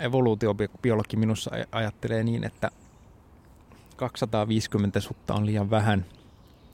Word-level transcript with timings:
evoluutiobiologi 0.00 1.16
minussa 1.16 1.50
ajattelee 1.72 2.24
niin, 2.24 2.44
että 2.44 2.70
250 3.96 5.00
sutta 5.00 5.34
on 5.34 5.46
liian 5.46 5.70
vähän. 5.70 6.04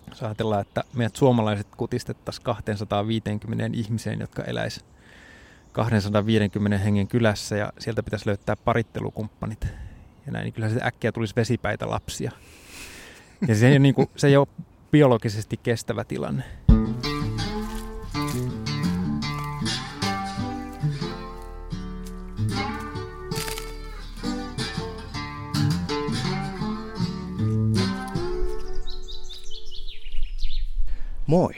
Jos 0.08 0.22
ajatellaan, 0.22 0.60
että 0.60 0.84
meidät 0.94 1.16
suomalaiset 1.16 1.66
kutistettaisiin 1.76 2.44
250 2.44 3.78
ihmiseen, 3.78 4.20
jotka 4.20 4.44
eläisi 4.44 4.80
250 5.72 6.78
hengen 6.78 7.08
kylässä 7.08 7.56
ja 7.56 7.72
sieltä 7.78 8.02
pitäisi 8.02 8.26
löytää 8.26 8.56
parittelukumppanit. 8.56 9.66
Ja 10.26 10.32
näin, 10.32 10.44
niin 10.44 10.52
kyllä 10.52 10.68
se 10.68 10.80
äkkiä 10.82 11.12
tulisi 11.12 11.36
vesipäitä 11.36 11.90
lapsia. 11.90 12.32
Ja 13.48 13.54
se 13.54 13.68
ei 13.68 13.78
niin 13.78 13.94
kuin, 13.94 14.10
se 14.16 14.26
ei 14.26 14.36
ole 14.36 14.48
biologisesti 14.90 15.56
kestävä 15.56 16.04
tilanne. 16.04 16.44
Moi, 31.26 31.54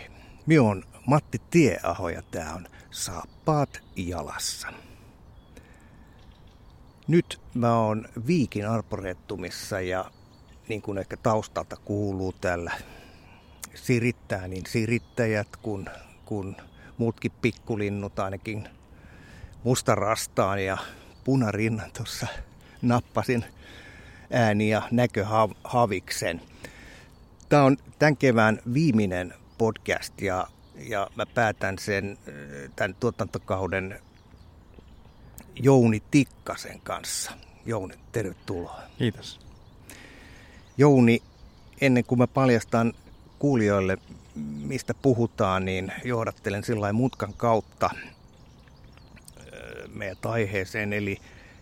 minä 0.46 0.62
on 0.62 0.84
Matti 1.06 1.40
Tieaho 1.50 2.08
ja 2.08 2.22
tämä 2.30 2.54
on 2.54 2.66
Saappaat 2.90 3.80
jalassa. 3.96 4.68
Nyt 7.08 7.40
mä 7.54 7.78
oon 7.78 8.08
Viikin 8.26 8.68
arporettumissa 8.68 9.80
ja 9.80 10.10
niin 10.68 10.82
kuin 10.82 10.98
ehkä 10.98 11.16
taustalta 11.16 11.76
kuuluu 11.76 12.32
täällä 12.32 12.72
sirittää 13.74 14.48
niin 14.48 14.66
sirittäjät 14.66 15.56
kuin, 15.56 15.86
kuin 16.24 16.56
muutkin 16.98 17.32
pikkulinnut 17.42 18.18
ainakin 18.18 18.68
mustarastaan 19.64 20.64
ja 20.64 20.78
punarinnan 21.24 21.90
tuossa 21.96 22.26
nappasin 22.82 23.44
ääni 24.32 24.70
ja 24.70 24.82
näköhaviksen. 24.90 26.40
Tämä 27.48 27.64
on 27.64 27.76
tämän 27.98 28.16
kevään 28.16 28.58
viimeinen 28.74 29.34
podcast 29.58 30.20
ja, 30.20 30.46
ja 30.74 31.10
mä 31.16 31.26
päätän 31.26 31.78
sen 31.78 32.18
tämän 32.76 32.94
tuotantokauden 33.00 34.00
Jouni 35.54 36.02
Tikkasen 36.10 36.80
kanssa. 36.80 37.32
Jouni, 37.66 37.94
tervetuloa. 38.12 38.80
Kiitos. 38.98 39.40
Jouni, 40.78 41.22
ennen 41.80 42.04
kuin 42.04 42.18
mä 42.18 42.26
paljastan 42.26 42.92
kuulijoille, 43.38 43.98
mistä 44.62 44.94
puhutaan, 44.94 45.64
niin 45.64 45.92
johdattelen 46.04 46.64
sillä 46.64 46.92
mutkan 46.92 47.34
kautta 47.34 47.90
meidän 49.94 50.16
aiheeseen. 50.24 50.92
Eli, 50.92 51.16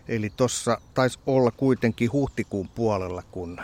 eli 0.07 0.31
tuossa 0.37 0.81
taisi 0.93 1.19
olla 1.25 1.51
kuitenkin 1.51 2.11
huhtikuun 2.11 2.69
puolella, 2.69 3.23
kun 3.31 3.61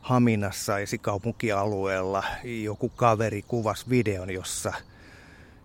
Haminassa 0.00 0.78
esikaupunkialueella 0.78 2.24
joku 2.44 2.88
kaveri 2.88 3.42
kuvasi 3.42 3.90
videon, 3.90 4.30
jossa, 4.30 4.72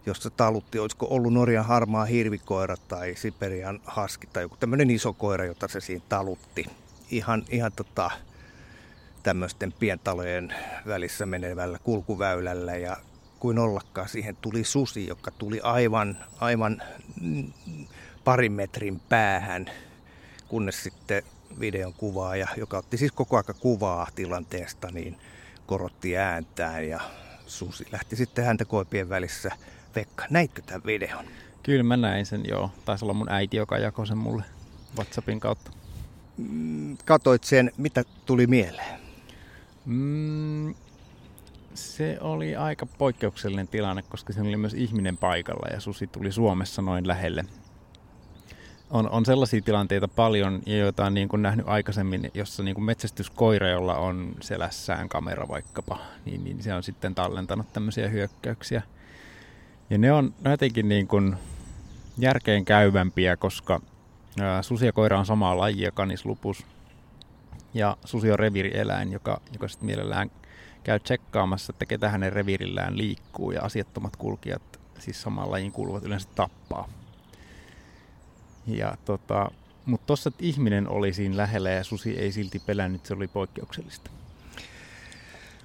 jossa 0.06 0.30
talutti, 0.30 0.80
olisiko 0.80 1.08
ollut 1.10 1.34
Norjan 1.34 1.66
harmaa 1.66 2.06
hirvikoira 2.06 2.78
tai 2.88 3.16
Siperian 3.16 3.80
haski 3.86 4.28
tai 4.28 4.44
joku 4.44 4.58
tämmöinen 4.58 4.90
iso 4.90 5.14
koira, 5.14 5.46
jota 5.46 5.68
se 5.68 5.80
siinä 5.80 6.06
talutti. 6.10 6.66
Ihan, 7.12 7.46
ihan 7.50 7.72
tota, 7.72 8.12
tämmöisten 9.24 9.72
pientalojen 9.72 10.56
välissä 10.88 11.26
menevällä 11.26 11.80
kulkuväylällä 11.84 12.76
ja 12.76 12.98
kuin 13.40 13.60
ollakaan 13.60 14.10
siihen 14.10 14.38
tuli 14.42 14.64
susi, 14.64 15.08
joka 15.08 15.32
tuli 15.32 15.60
aivan, 15.64 16.18
aivan 16.40 16.82
parin 18.24 18.52
metrin 18.52 19.00
päähän, 19.10 19.66
kunnes 20.48 20.84
sitten 20.84 21.24
videon 21.60 21.94
kuvaaja, 21.94 22.48
joka 22.58 22.78
otti 22.78 22.98
siis 22.98 23.12
koko 23.12 23.38
aika 23.38 23.54
kuvaa 23.54 24.08
tilanteesta, 24.16 24.88
niin 24.92 25.18
korotti 25.66 26.18
ääntään 26.18 26.88
ja 26.88 27.00
susi 27.48 27.86
lähti 27.92 28.16
sitten 28.16 28.46
häntä 28.46 28.66
koipien 28.66 29.10
välissä. 29.10 29.52
Pekka, 29.94 30.26
näitkö 30.30 30.62
tämän 30.62 30.82
videon? 30.86 31.26
Kyllä 31.64 31.84
mä 31.84 31.98
näin 31.98 32.26
sen, 32.26 32.44
joo. 32.48 32.72
Taisi 32.86 33.06
olla 33.06 33.14
mun 33.14 33.32
äiti, 33.32 33.58
joka 33.58 33.78
jakoi 33.78 34.08
sen 34.08 34.18
mulle 34.18 34.44
WhatsAppin 34.98 35.40
kautta. 35.40 35.72
Mm, 36.38 36.98
katoit 37.06 37.44
sen, 37.44 37.72
mitä 37.78 38.04
tuli 38.26 38.48
mieleen? 38.48 39.00
Mm, 39.86 40.76
se 41.74 42.18
oli 42.22 42.56
aika 42.56 42.86
poikkeuksellinen 42.86 43.68
tilanne, 43.68 44.02
koska 44.02 44.34
se 44.34 44.42
oli 44.42 44.58
myös 44.58 44.74
ihminen 44.74 45.18
paikalla 45.18 45.74
ja 45.74 45.80
susi 45.80 46.08
tuli 46.08 46.32
Suomessa 46.32 46.82
noin 46.82 47.08
lähelle 47.08 47.46
on, 48.90 49.10
on 49.10 49.26
sellaisia 49.26 49.62
tilanteita 49.62 50.08
paljon, 50.08 50.62
joita 50.66 51.06
on 51.06 51.14
niin 51.14 51.28
kuin 51.28 51.42
nähnyt 51.42 51.68
aikaisemmin, 51.68 52.32
jossa 52.34 52.64
niin 52.64 52.76
kuin 52.76 52.86
metsästyskoira, 52.86 53.70
jolla 53.70 53.96
on 53.96 54.36
selässään 54.42 55.10
kamera 55.10 55.48
vaikkapa, 55.48 55.98
niin, 56.26 56.44
niin 56.44 56.64
se 56.64 56.74
on 56.74 56.84
sitten 56.84 57.16
tallentanut 57.16 57.74
tämmöisiä 57.74 58.08
hyökkäyksiä. 58.08 58.82
Ja 59.90 59.98
ne 59.98 60.12
on 60.12 60.34
jotenkin 60.46 60.90
niin 60.90 61.08
kuin 61.08 61.36
järkeen 62.18 62.66
käyvämpiä, 62.66 63.38
koska 63.38 63.82
ää, 64.40 64.62
susi 64.62 64.86
ja 64.86 64.94
koira 64.94 65.20
on 65.20 65.26
samaa 65.26 65.58
lajia, 65.58 65.92
kanislupus. 65.92 66.66
Ja 67.74 67.98
susi 68.06 68.32
on 68.32 68.40
reviirieläin, 68.40 69.12
joka, 69.12 69.42
joka 69.54 69.68
sitten 69.68 69.86
mielellään 69.86 70.32
käy 70.84 71.00
tsekkaamassa, 71.00 71.74
että 71.74 71.86
ketä 71.86 72.10
hänen 72.10 72.34
reviirillään 72.34 72.98
liikkuu 72.98 73.52
ja 73.52 73.62
asiattomat 73.62 74.16
kulkijat, 74.16 74.80
siis 75.00 75.22
samaan 75.22 75.52
lajiin 75.52 75.72
kuuluvat 75.72 76.04
yleensä 76.04 76.30
tappaa. 76.36 76.90
Ja 78.68 78.98
tota, 79.06 79.52
mutta 79.86 80.08
tuossa, 80.08 80.28
että 80.28 80.46
ihminen 80.46 80.90
oli 80.90 81.14
siinä 81.14 81.38
lähellä 81.38 81.70
ja 81.70 81.84
susi 81.84 82.20
ei 82.20 82.32
silti 82.32 82.60
pelännyt, 82.60 83.06
se 83.06 83.14
oli 83.14 83.28
poikkeuksellista. 83.28 84.12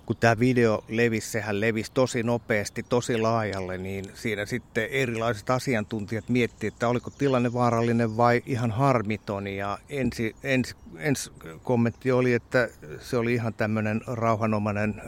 Kun 0.07 0.17
tämä 0.17 0.39
video 0.39 0.85
levisi, 0.89 1.31
sehän 1.31 1.61
levisi 1.61 1.93
tosi 1.95 2.23
nopeasti, 2.23 2.83
tosi 2.83 3.19
laajalle, 3.19 3.79
niin 3.79 4.05
siinä 4.15 4.47
sitten 4.47 4.89
erilaiset 4.91 5.51
asiantuntijat 5.51 6.29
miettivät, 6.29 6.75
että 6.75 6.89
oliko 6.89 7.11
tilanne 7.11 7.53
vaarallinen 7.53 8.17
vai 8.17 8.43
ihan 8.47 8.71
harmiton. 8.71 9.47
Ja 9.47 9.79
ensi, 9.89 10.37
ensi, 10.43 10.75
ensi 10.99 11.31
kommentti 11.63 12.13
oli, 12.13 12.33
että 12.33 12.69
se 13.01 13.17
oli 13.17 13.35
ihan 13.35 13.55
tämmöinen 13.55 14.01
rauhanomainen 14.07 15.03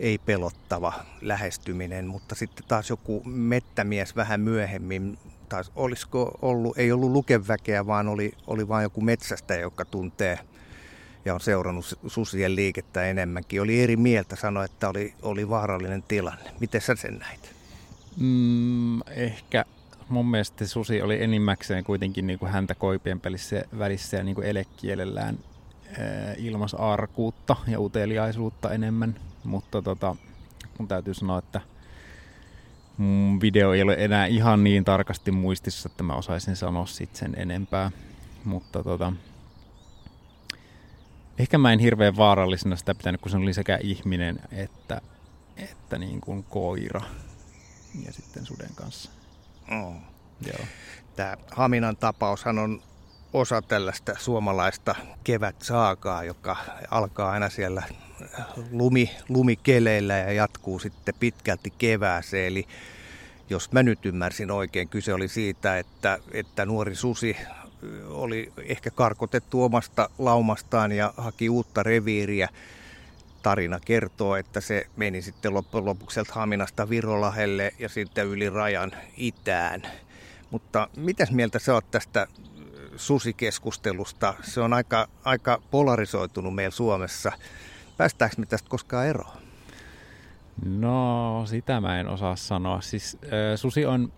ei 0.00 0.18
pelottava 0.18 0.92
lähestyminen, 1.20 2.06
mutta 2.06 2.34
sitten 2.34 2.64
taas 2.68 2.90
joku 2.90 3.22
mettämies 3.24 4.16
vähän 4.16 4.40
myöhemmin 4.40 5.18
taas 5.48 5.72
olisiko 5.76 6.38
ollut, 6.42 6.78
ei 6.78 6.92
ollut 6.92 7.10
lukeväkeä, 7.10 7.86
vaan 7.86 8.08
oli, 8.08 8.32
oli 8.46 8.68
vain 8.68 8.82
joku 8.82 9.00
metsästä, 9.00 9.54
joka 9.54 9.84
tuntee 9.84 10.38
ja 11.24 11.34
on 11.34 11.40
seurannut 11.40 11.98
susien 12.06 12.56
liikettä 12.56 13.04
enemmänkin. 13.04 13.62
Oli 13.62 13.82
eri 13.82 13.96
mieltä 13.96 14.36
sanoa, 14.36 14.64
että 14.64 14.88
oli, 14.88 15.14
oli 15.22 15.48
vaarallinen 15.48 16.02
tilanne. 16.02 16.50
Miten 16.60 16.80
sä 16.80 16.94
sen 16.94 17.18
näit? 17.18 17.54
Mm, 18.16 19.00
ehkä 19.00 19.64
mun 20.08 20.26
mielestä 20.26 20.66
susi 20.66 21.02
oli 21.02 21.22
enimmäkseen 21.22 21.84
kuitenkin 21.84 22.26
niin 22.26 22.38
kuin 22.38 22.52
häntä 22.52 22.74
koipien 22.74 23.20
pelissä 23.20 23.64
välissä 23.78 24.16
ja 24.16 24.22
niin 24.22 24.34
kuin 24.34 24.46
elekielellään 24.46 25.38
ilmas 26.36 26.74
arkuutta 26.74 27.56
ja 27.68 27.80
uteliaisuutta 27.80 28.70
enemmän. 28.70 29.14
Mutta 29.44 29.82
tota, 29.82 30.16
mun 30.78 30.88
täytyy 30.88 31.14
sanoa, 31.14 31.38
että– 31.38 31.60
mun 32.96 33.40
video 33.40 33.72
ei 33.72 33.82
ole 33.82 33.96
enää 33.98 34.26
ihan 34.26 34.64
niin 34.64 34.84
tarkasti 34.84 35.30
muistissa, 35.30 35.88
että 35.88 36.02
mä 36.02 36.14
osaisin 36.14 36.56
sanoa 36.56 36.86
sit 36.86 37.16
sen 37.16 37.34
enempää. 37.36 37.90
Mutta 38.44 38.82
tota, 38.82 39.12
ehkä 41.38 41.58
mä 41.58 41.72
en 41.72 41.78
hirveän 41.78 42.16
vaarallisena 42.16 42.76
sitä 42.76 42.94
pitänyt, 42.94 43.20
kun 43.20 43.30
se 43.30 43.36
oli 43.36 43.54
sekä 43.54 43.78
ihminen 43.82 44.38
että, 44.52 45.00
että 45.56 45.98
niin 45.98 46.20
kuin 46.20 46.42
koira 46.44 47.00
ja 48.06 48.12
sitten 48.12 48.46
suden 48.46 48.74
kanssa. 48.74 49.10
Oh. 49.72 49.94
Joo. 50.46 50.66
Tämä 51.16 51.36
Haminan 51.50 51.96
tapaushan 51.96 52.58
on 52.58 52.82
osa 53.32 53.62
tällaista 53.62 54.12
suomalaista 54.18 54.94
kevätsaakaa, 55.24 56.24
joka 56.24 56.56
alkaa 56.90 57.30
aina 57.30 57.48
siellä 57.48 57.82
lumi, 58.70 59.10
lumikeleillä 59.28 60.14
ja 60.14 60.32
jatkuu 60.32 60.78
sitten 60.78 61.14
pitkälti 61.20 61.72
kevääseen. 61.78 62.46
Eli 62.46 62.66
jos 63.50 63.72
mä 63.72 63.82
nyt 63.82 64.06
ymmärsin 64.06 64.50
oikein, 64.50 64.88
kyse 64.88 65.14
oli 65.14 65.28
siitä, 65.28 65.78
että, 65.78 66.18
että 66.32 66.66
nuori 66.66 66.94
susi 66.94 67.36
oli 68.08 68.52
ehkä 68.62 68.90
karkotettu 68.90 69.62
omasta 69.62 70.10
laumastaan 70.18 70.92
ja 70.92 71.14
haki 71.16 71.48
uutta 71.48 71.82
reviiriä. 71.82 72.48
Tarina 73.42 73.80
kertoo, 73.80 74.36
että 74.36 74.60
se 74.60 74.86
meni 74.96 75.22
sitten 75.22 75.54
loppujen 75.54 75.84
lopuksi 75.84 76.20
Haminasta 76.30 76.88
Virolahelle 76.88 77.74
ja 77.78 77.88
sitten 77.88 78.26
yli 78.26 78.50
rajan 78.50 78.92
itään. 79.16 79.82
Mutta 80.50 80.88
mitäs 80.96 81.30
mieltä 81.30 81.58
sä 81.58 81.74
oot 81.74 81.90
tästä 81.90 82.26
susikeskustelusta? 82.96 84.34
Se 84.42 84.60
on 84.60 84.72
aika, 84.72 85.08
aika 85.24 85.62
polarisoitunut 85.70 86.54
meillä 86.54 86.74
Suomessa. 86.74 87.32
Päästäänkö 87.96 88.36
me 88.38 88.46
tästä 88.46 88.68
koskaan 88.68 89.06
eroon? 89.06 89.36
No, 90.64 91.42
sitä 91.46 91.80
mä 91.80 92.00
en 92.00 92.08
osaa 92.08 92.36
sanoa. 92.36 92.80
Siis 92.80 93.18
äh, 93.24 93.30
susi 93.56 93.86
on 93.86 94.12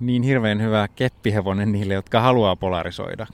niin 0.00 0.22
hirveän 0.22 0.62
hyvä 0.62 0.88
keppihevonen 0.88 1.72
niille, 1.72 1.94
jotka 1.94 2.20
haluaa 2.20 2.56
polarisoida 2.56 3.26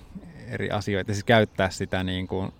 eri 0.47 0.71
asioita. 0.71 1.13
Siis 1.13 1.25
käyttää 1.25 1.71
sitä 1.71 2.05
niin 2.05 2.29
kuin, 2.29 2.53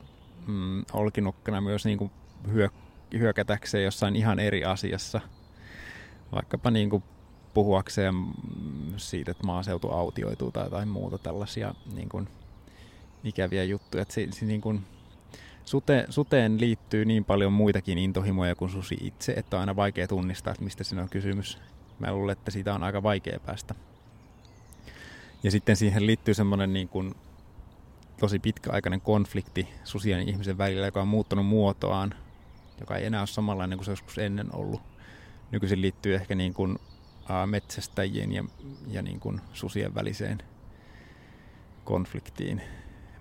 mm, 0.47 0.85
olkinukkana 0.93 1.61
myös 1.61 1.85
niin 1.85 1.99
kuin 1.99 2.11
hyö, 2.53 2.69
hyökätäkseen 3.13 3.85
jossain 3.85 4.17
ihan 4.17 4.39
eri 4.39 4.65
asiassa. 4.65 5.21
Vaikkapa 6.33 6.71
niin 6.71 6.91
kuin 6.91 7.03
puhuakseen 7.55 8.15
siitä, 8.97 9.31
että 9.31 9.47
maaseutu 9.47 9.91
autioituu 9.91 10.51
tai 10.51 10.65
jotain 10.65 10.89
muuta 10.89 11.19
tällaisia 11.19 11.75
niin 11.95 12.09
kuin 12.09 12.29
ikäviä 13.25 13.65
juttuja. 13.65 14.03
Että 14.03 14.15
se, 14.15 14.29
se 14.31 14.47
niin 14.47 14.61
kuin, 14.61 14.85
sute, 15.69 16.07
suteen 16.09 16.61
liittyy 16.61 17.05
niin 17.05 17.25
paljon 17.25 17.53
muitakin 17.53 17.99
intohimoja 17.99 18.55
kuin 18.55 18.71
susi 18.71 18.97
itse, 19.01 19.33
että 19.33 19.57
on 19.57 19.61
aina 19.61 19.77
vaikea 19.77 20.09
tunnistaa, 20.09 20.51
että 20.51 20.65
mistä 20.65 20.85
siinä 20.85 21.03
on 21.03 21.09
kysymys. 21.09 21.59
Mä 21.99 22.13
luulen, 22.13 22.33
että 22.33 22.51
siitä 22.51 22.75
on 22.75 22.83
aika 22.83 23.03
vaikea 23.03 23.41
päästä. 23.47 23.75
Ja 25.43 25.51
sitten 25.51 25.77
siihen 25.77 26.07
liittyy 26.07 26.35
semmoinen 26.35 26.73
niin 26.73 26.89
kuin 26.89 27.15
tosi 28.21 28.39
pitkäaikainen 28.39 29.01
konflikti 29.01 29.69
susien 29.85 30.29
ihmisen 30.29 30.59
välillä, 30.59 30.87
joka 30.87 31.03
on 31.03 31.09
muuttanut 31.09 31.47
muotoaan, 31.47 32.15
joka 32.81 32.97
ei 32.97 33.07
enää 33.07 33.21
ole 33.21 33.27
samanlainen 33.27 33.79
kuin 33.79 33.87
se 33.87 33.93
joskus 33.93 34.19
ennen 34.19 34.55
ollut. 34.55 34.83
Nykyisin 35.51 35.81
liittyy 35.81 36.15
ehkä 36.15 36.35
niin 36.35 36.55
kuin 36.55 36.79
metsästäjien 37.47 38.33
ja, 38.33 38.45
ja 38.87 39.03
niin 39.03 39.21
kuin 39.21 39.41
susien 39.53 39.95
väliseen 39.95 40.39
konfliktiin 41.85 42.63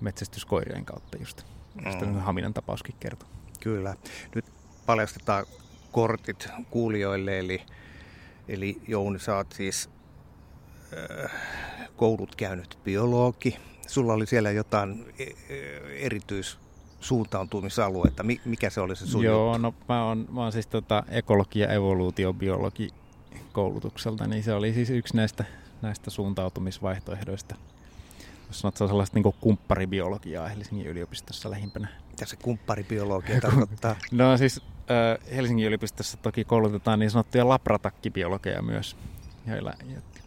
metsästyskoirien 0.01 0.85
kautta 0.85 1.17
just. 1.17 1.56
Mm. 1.85 2.19
Haminan 2.19 2.53
tapauskin 2.53 2.95
kertoo. 3.00 3.29
Kyllä. 3.59 3.95
Nyt 4.35 4.45
paljastetaan 4.85 5.45
kortit 5.91 6.47
kuulijoille, 6.69 7.39
eli, 7.39 7.62
eli 8.47 8.81
Jouni, 8.88 9.19
sä 9.19 9.35
oot 9.35 9.51
siis 9.51 9.89
äh, 11.25 11.31
koulut 11.95 12.35
käynyt 12.35 12.77
biologi. 12.83 13.57
Sulla 13.88 14.13
oli 14.13 14.27
siellä 14.27 14.51
jotain 14.51 15.06
e, 15.19 15.24
e, 15.24 15.33
erityissuuntautumisaluetta. 16.06 18.23
Mikä 18.45 18.69
se 18.69 18.81
oli 18.81 18.95
se 18.95 19.07
sun 19.07 19.23
Joo, 19.23 19.53
juttu? 19.53 19.62
no 19.62 19.73
mä 19.89 20.06
oon, 20.06 20.25
mä 20.31 20.41
oon 20.41 20.51
siis 20.51 20.68
tota 20.68 21.03
ekologi- 21.09 21.59
ja 21.59 21.73
evoluutiobiologi 21.73 22.89
koulutukselta, 23.51 24.27
niin 24.27 24.44
se 24.44 24.53
oli 24.53 24.73
siis 24.73 24.89
yksi 24.89 25.15
näistä, 25.15 25.45
näistä 25.81 26.09
suuntautumisvaihtoehdoista. 26.09 27.56
Jos 28.47 28.59
sanot, 28.59 28.77
se 28.77 28.83
on 28.83 28.89
sellaista 28.89 29.19
niin 29.19 29.33
kumpparibiologiaa 29.41 30.47
Helsingin 30.47 30.88
yliopistossa 30.88 31.51
lähimpänä. 31.51 31.88
Mitä 32.09 32.25
se 32.25 32.35
kumpparibiologia 32.35 33.41
tarkoittaa? 33.49 33.95
no 34.11 34.38
siis 34.38 34.61
äh, 34.91 35.35
Helsingin 35.35 35.67
yliopistossa 35.67 36.17
toki 36.17 36.44
koulutetaan 36.44 36.99
niin 36.99 37.11
sanottuja 37.11 37.49
labratakkibiologeja 37.49 38.61
myös, 38.61 38.95
joilla, 39.47 39.73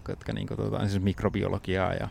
jotka 0.08 0.32
niin 0.32 0.46
kuin, 0.46 0.56
tuota, 0.56 0.88
siis 0.88 1.02
mikrobiologiaa 1.02 1.94
ja, 1.94 2.08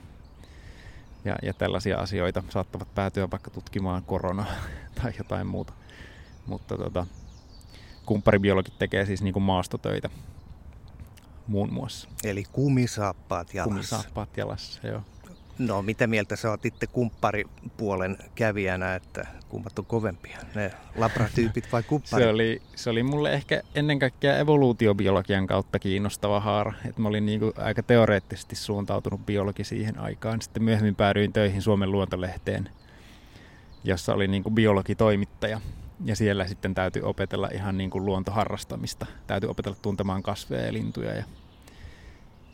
ja, 1.25 1.35
ja 1.43 1.53
tällaisia 1.53 1.97
asioita 1.97 2.43
saattavat 2.49 2.95
päätyä 2.95 3.31
vaikka 3.31 3.51
tutkimaan 3.51 4.03
korona 4.03 4.45
tai 5.01 5.13
jotain 5.17 5.47
muuta. 5.47 5.73
Mutta 6.45 6.77
tota, 6.77 7.07
kumpparibiologit 8.05 8.79
tekee 8.79 9.05
siis 9.05 9.21
niin 9.21 9.33
kuin 9.33 9.43
maastotöitä 9.43 10.09
muun 11.47 11.73
muassa. 11.73 12.09
Eli 12.23 12.43
kumisaappaat 12.51 13.53
jalassa. 13.53 13.73
Kumisaappaat 13.73 14.37
jalassa, 14.37 14.87
joo. 14.87 15.01
No, 15.59 15.81
mitä 15.81 16.07
mieltä 16.07 16.35
sä 16.35 16.49
oot 16.49 16.65
itse 16.65 16.87
kumpparipuolen 16.87 18.17
kävijänä, 18.35 18.95
että 18.95 19.27
kummat 19.49 19.79
on 19.79 19.85
kovempia, 19.85 20.37
ne 20.55 20.71
labratyypit 20.95 21.71
vai 21.71 21.83
kumppari? 21.83 22.23
Se 22.23 22.29
oli, 22.29 22.61
se 22.75 22.89
oli 22.89 23.03
mulle 23.03 23.33
ehkä 23.33 23.61
ennen 23.75 23.99
kaikkea 23.99 24.37
evoluutiobiologian 24.37 25.47
kautta 25.47 25.79
kiinnostava 25.79 26.39
haara. 26.39 26.73
Että 26.85 27.01
mä 27.01 27.07
olin 27.07 27.25
niinku 27.25 27.53
aika 27.57 27.83
teoreettisesti 27.83 28.55
suuntautunut 28.55 29.25
biologi 29.25 29.63
siihen 29.63 29.99
aikaan. 29.99 30.41
Sitten 30.41 30.63
myöhemmin 30.63 30.95
päädyin 30.95 31.33
töihin 31.33 31.61
Suomen 31.61 31.91
luontolehteen, 31.91 32.69
jossa 33.83 34.13
oli 34.13 34.27
niinku 34.27 34.51
biologitoimittaja. 34.51 35.61
Ja 36.05 36.15
siellä 36.15 36.47
sitten 36.47 36.73
täytyy 36.73 37.01
opetella 37.01 37.49
ihan 37.53 37.77
niin 37.77 37.89
kuin 37.89 38.05
luontoharrastamista. 38.05 39.05
Täytyy 39.27 39.49
opetella 39.49 39.77
tuntemaan 39.81 40.23
kasveja 40.23 40.65
ja 40.65 40.73
lintuja 40.73 41.11
ja, 41.11 41.23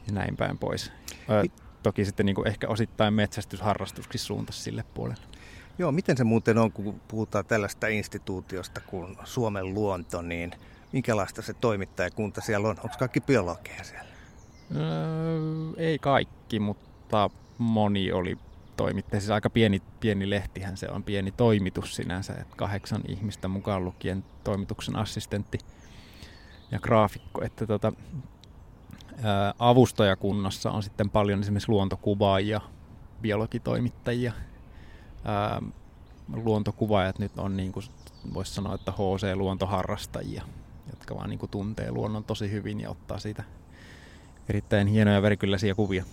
ja 0.07 0.13
näin 0.13 0.37
päin 0.37 0.57
pois. 0.57 0.91
Ö, 1.29 1.64
toki 1.85 2.05
sitten 2.05 2.25
niin 2.25 2.35
kuin 2.35 2.47
ehkä 2.47 2.67
osittain 2.67 3.13
metsästysharrastuskin 3.13 4.19
suuntasi 4.19 4.61
sille 4.61 4.83
puolelle. 4.93 5.23
Joo, 5.77 5.91
miten 5.91 6.17
se 6.17 6.23
muuten 6.23 6.57
on, 6.57 6.71
kun 6.71 7.01
puhutaan 7.07 7.45
tällaista 7.45 7.87
instituutiosta 7.87 8.81
kuin 8.81 9.17
Suomen 9.23 9.73
luonto, 9.73 10.21
niin 10.21 10.51
minkälaista 10.91 11.41
se 11.41 11.53
toimittajakunta 11.53 12.41
siellä 12.41 12.67
on? 12.67 12.75
Onko 12.83 12.95
kaikki 12.99 13.21
biologeja 13.21 13.83
siellä? 13.83 14.09
Öö, 14.75 14.81
ei 15.77 15.99
kaikki, 15.99 16.59
mutta 16.59 17.29
moni 17.57 18.11
oli 18.11 18.37
toimittaja. 18.77 19.19
Siis 19.19 19.31
aika 19.31 19.49
pieni, 19.49 19.81
pieni 19.99 20.29
lehtihän 20.29 20.77
se 20.77 20.89
on, 20.89 21.03
pieni 21.03 21.31
toimitus 21.31 21.95
sinänsä, 21.95 22.33
että 22.33 22.55
kahdeksan 22.55 23.01
ihmistä 23.07 23.47
mukaan 23.47 23.85
lukien 23.85 24.23
toimituksen 24.43 24.95
assistentti 24.95 25.59
ja 26.71 26.79
graafikko. 26.79 27.43
Että 27.43 27.67
tota, 27.67 27.93
avustajakunnassa 29.59 30.71
on 30.71 30.83
sitten 30.83 31.09
paljon 31.09 31.39
esimerkiksi 31.39 31.69
luontokuvaajia, 31.69 32.61
biologitoimittajia. 33.21 34.33
Luontokuvaajat 36.33 37.19
nyt 37.19 37.31
on 37.37 37.57
niin 37.57 37.71
kuin 37.71 37.85
voisi 38.33 38.53
sanoa, 38.53 38.75
että 38.75 38.91
HC-luontoharrastajia, 38.91 40.43
jotka 40.89 41.15
vaan 41.15 41.29
niin 41.29 41.39
kuin 41.39 41.49
tuntee 41.49 41.91
luonnon 41.91 42.23
tosi 42.23 42.51
hyvin 42.51 42.79
ja 42.79 42.89
ottaa 42.89 43.19
siitä 43.19 43.43
erittäin 44.49 44.87
hienoja 44.87 45.21
värikylläisiä 45.21 45.75
kuvia. 45.75 46.03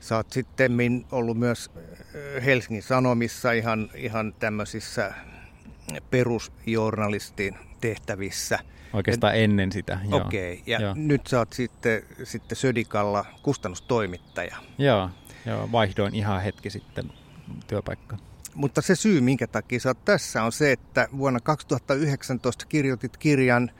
Sä 0.00 0.16
oot 0.16 0.32
sitten 0.32 0.72
ollut 1.12 1.38
myös 1.38 1.70
Helsingin 2.44 2.82
Sanomissa 2.82 3.52
ihan, 3.52 3.90
ihan 3.94 4.34
tämmöisissä 4.38 5.14
perusjournalistin 6.10 7.58
tehtävissä. 7.80 8.58
Oikeastaan 8.92 9.34
en, 9.34 9.42
ennen 9.42 9.72
sitä, 9.72 9.98
Okei, 10.12 10.52
okay, 10.52 10.64
ja 10.66 10.80
joo. 10.80 10.94
nyt 10.96 11.26
sä 11.26 11.38
oot 11.38 11.52
sitten, 11.52 12.02
sitten 12.24 12.56
Södikalla 12.56 13.24
kustannustoimittaja. 13.42 14.56
Joo, 14.78 15.10
joo, 15.46 15.72
vaihdoin 15.72 16.14
ihan 16.14 16.42
hetki 16.42 16.70
sitten 16.70 17.12
työpaikka. 17.66 18.16
Mutta 18.54 18.82
se 18.82 18.94
syy, 18.94 19.20
minkä 19.20 19.46
takia 19.46 19.80
sä 19.80 19.88
oot 19.88 20.04
tässä, 20.04 20.42
on 20.42 20.52
se, 20.52 20.72
että 20.72 21.08
vuonna 21.18 21.40
2019 21.40 22.66
kirjoitit 22.66 23.16
kirjan, 23.16 23.70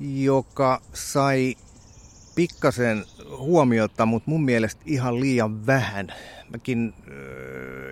joka 0.00 0.82
sai 0.92 1.56
pikkasen 2.34 3.04
huomiota, 3.36 4.06
mutta 4.06 4.30
mun 4.30 4.44
mielestä 4.44 4.82
ihan 4.86 5.20
liian 5.20 5.66
vähän. 5.66 6.14
Mäkin 6.50 6.94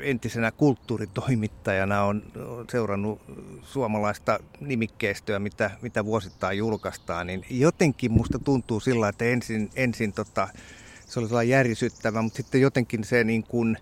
entisenä 0.02 0.50
kulttuuritoimittajana 0.50 2.02
on 2.02 2.22
seurannut 2.70 3.20
suomalaista 3.62 4.40
nimikkeistöä, 4.60 5.38
mitä, 5.38 5.70
mitä 5.82 6.04
vuosittain 6.04 6.58
julkaistaan, 6.58 7.26
niin 7.26 7.44
jotenkin 7.50 8.12
musta 8.12 8.38
tuntuu 8.38 8.80
sillä, 8.80 9.08
että 9.08 9.24
ensin, 9.24 9.70
ensin 9.76 10.12
tota, 10.12 10.48
se 11.06 11.20
oli 11.20 11.28
sellainen 11.28 11.50
järisyttävä, 11.50 12.22
mutta 12.22 12.36
sitten 12.36 12.60
jotenkin 12.60 13.04
se 13.04 13.24
niin 13.24 13.42
kuin, 13.42 13.78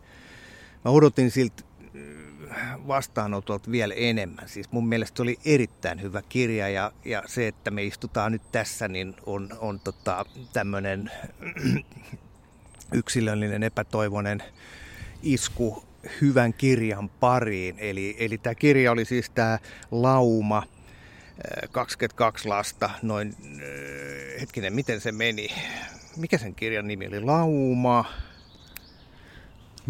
mä 0.85 0.90
odotin 0.90 1.30
siltä 1.30 1.62
vastaanotolta 2.87 3.71
vielä 3.71 3.95
enemmän. 3.95 4.49
Siis 4.49 4.73
mun 4.73 4.88
mielestä 4.88 5.16
se 5.16 5.23
oli 5.23 5.38
erittäin 5.45 6.02
hyvä 6.02 6.23
kirja 6.28 6.69
ja, 6.69 6.92
ja 7.04 7.23
se, 7.26 7.49
että 7.49 7.71
me 7.71 7.85
istutaan 7.85 8.33
nyt 8.33 8.42
tässä, 8.52 8.88
niin 8.88 9.16
on, 9.26 9.49
on 9.59 9.80
tota, 9.80 10.25
tämmöinen 10.52 11.11
yksilöllinen 12.92 13.62
epätoivoinen 13.62 14.42
isku 15.23 15.85
hyvän 16.21 16.52
kirjan 16.52 17.09
pariin. 17.09 17.75
Eli, 17.78 18.16
eli 18.19 18.38
tämä 18.38 18.54
kirja 18.54 18.92
oli 18.92 19.04
siis 19.04 19.30
tämä 19.30 19.59
Lauma, 19.90 20.62
22 21.73 22.49
lasta, 22.49 22.90
noin, 23.02 23.35
hetkinen, 24.40 24.73
miten 24.73 25.00
se 25.00 25.12
meni? 25.12 25.49
Mikä 26.16 26.38
sen 26.38 26.54
kirjan 26.54 26.88
nimi 26.88 27.07
oli? 27.07 27.21
Lauma, 27.21 28.04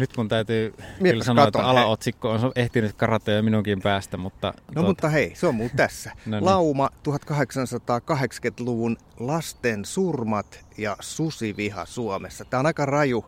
nyt 0.01 0.13
kun 0.13 0.27
täytyy 0.27 0.73
Miettä 0.77 1.03
kyllä 1.03 1.23
sanoa, 1.23 1.45
katon, 1.45 1.61
että 1.61 1.69
alaotsikko 1.69 2.31
on 2.31 2.51
ehtinyt 2.55 2.93
karata 2.95 3.31
jo 3.31 3.43
minunkin 3.43 3.81
päästä, 3.81 4.17
mutta... 4.17 4.47
No 4.47 4.73
tuota... 4.73 4.87
mutta 4.87 5.09
hei, 5.09 5.31
se 5.35 5.47
on 5.47 5.55
muu 5.55 5.69
tässä. 5.75 6.11
no 6.25 6.37
niin. 6.37 6.45
Lauma 6.45 6.89
1880-luvun 7.09 8.97
lasten 9.19 9.85
surmat 9.85 10.65
ja 10.77 10.97
susiviha 10.99 11.85
Suomessa. 11.85 12.45
Tämä 12.45 12.59
on 12.59 12.65
aika 12.65 12.85
raju, 12.85 13.25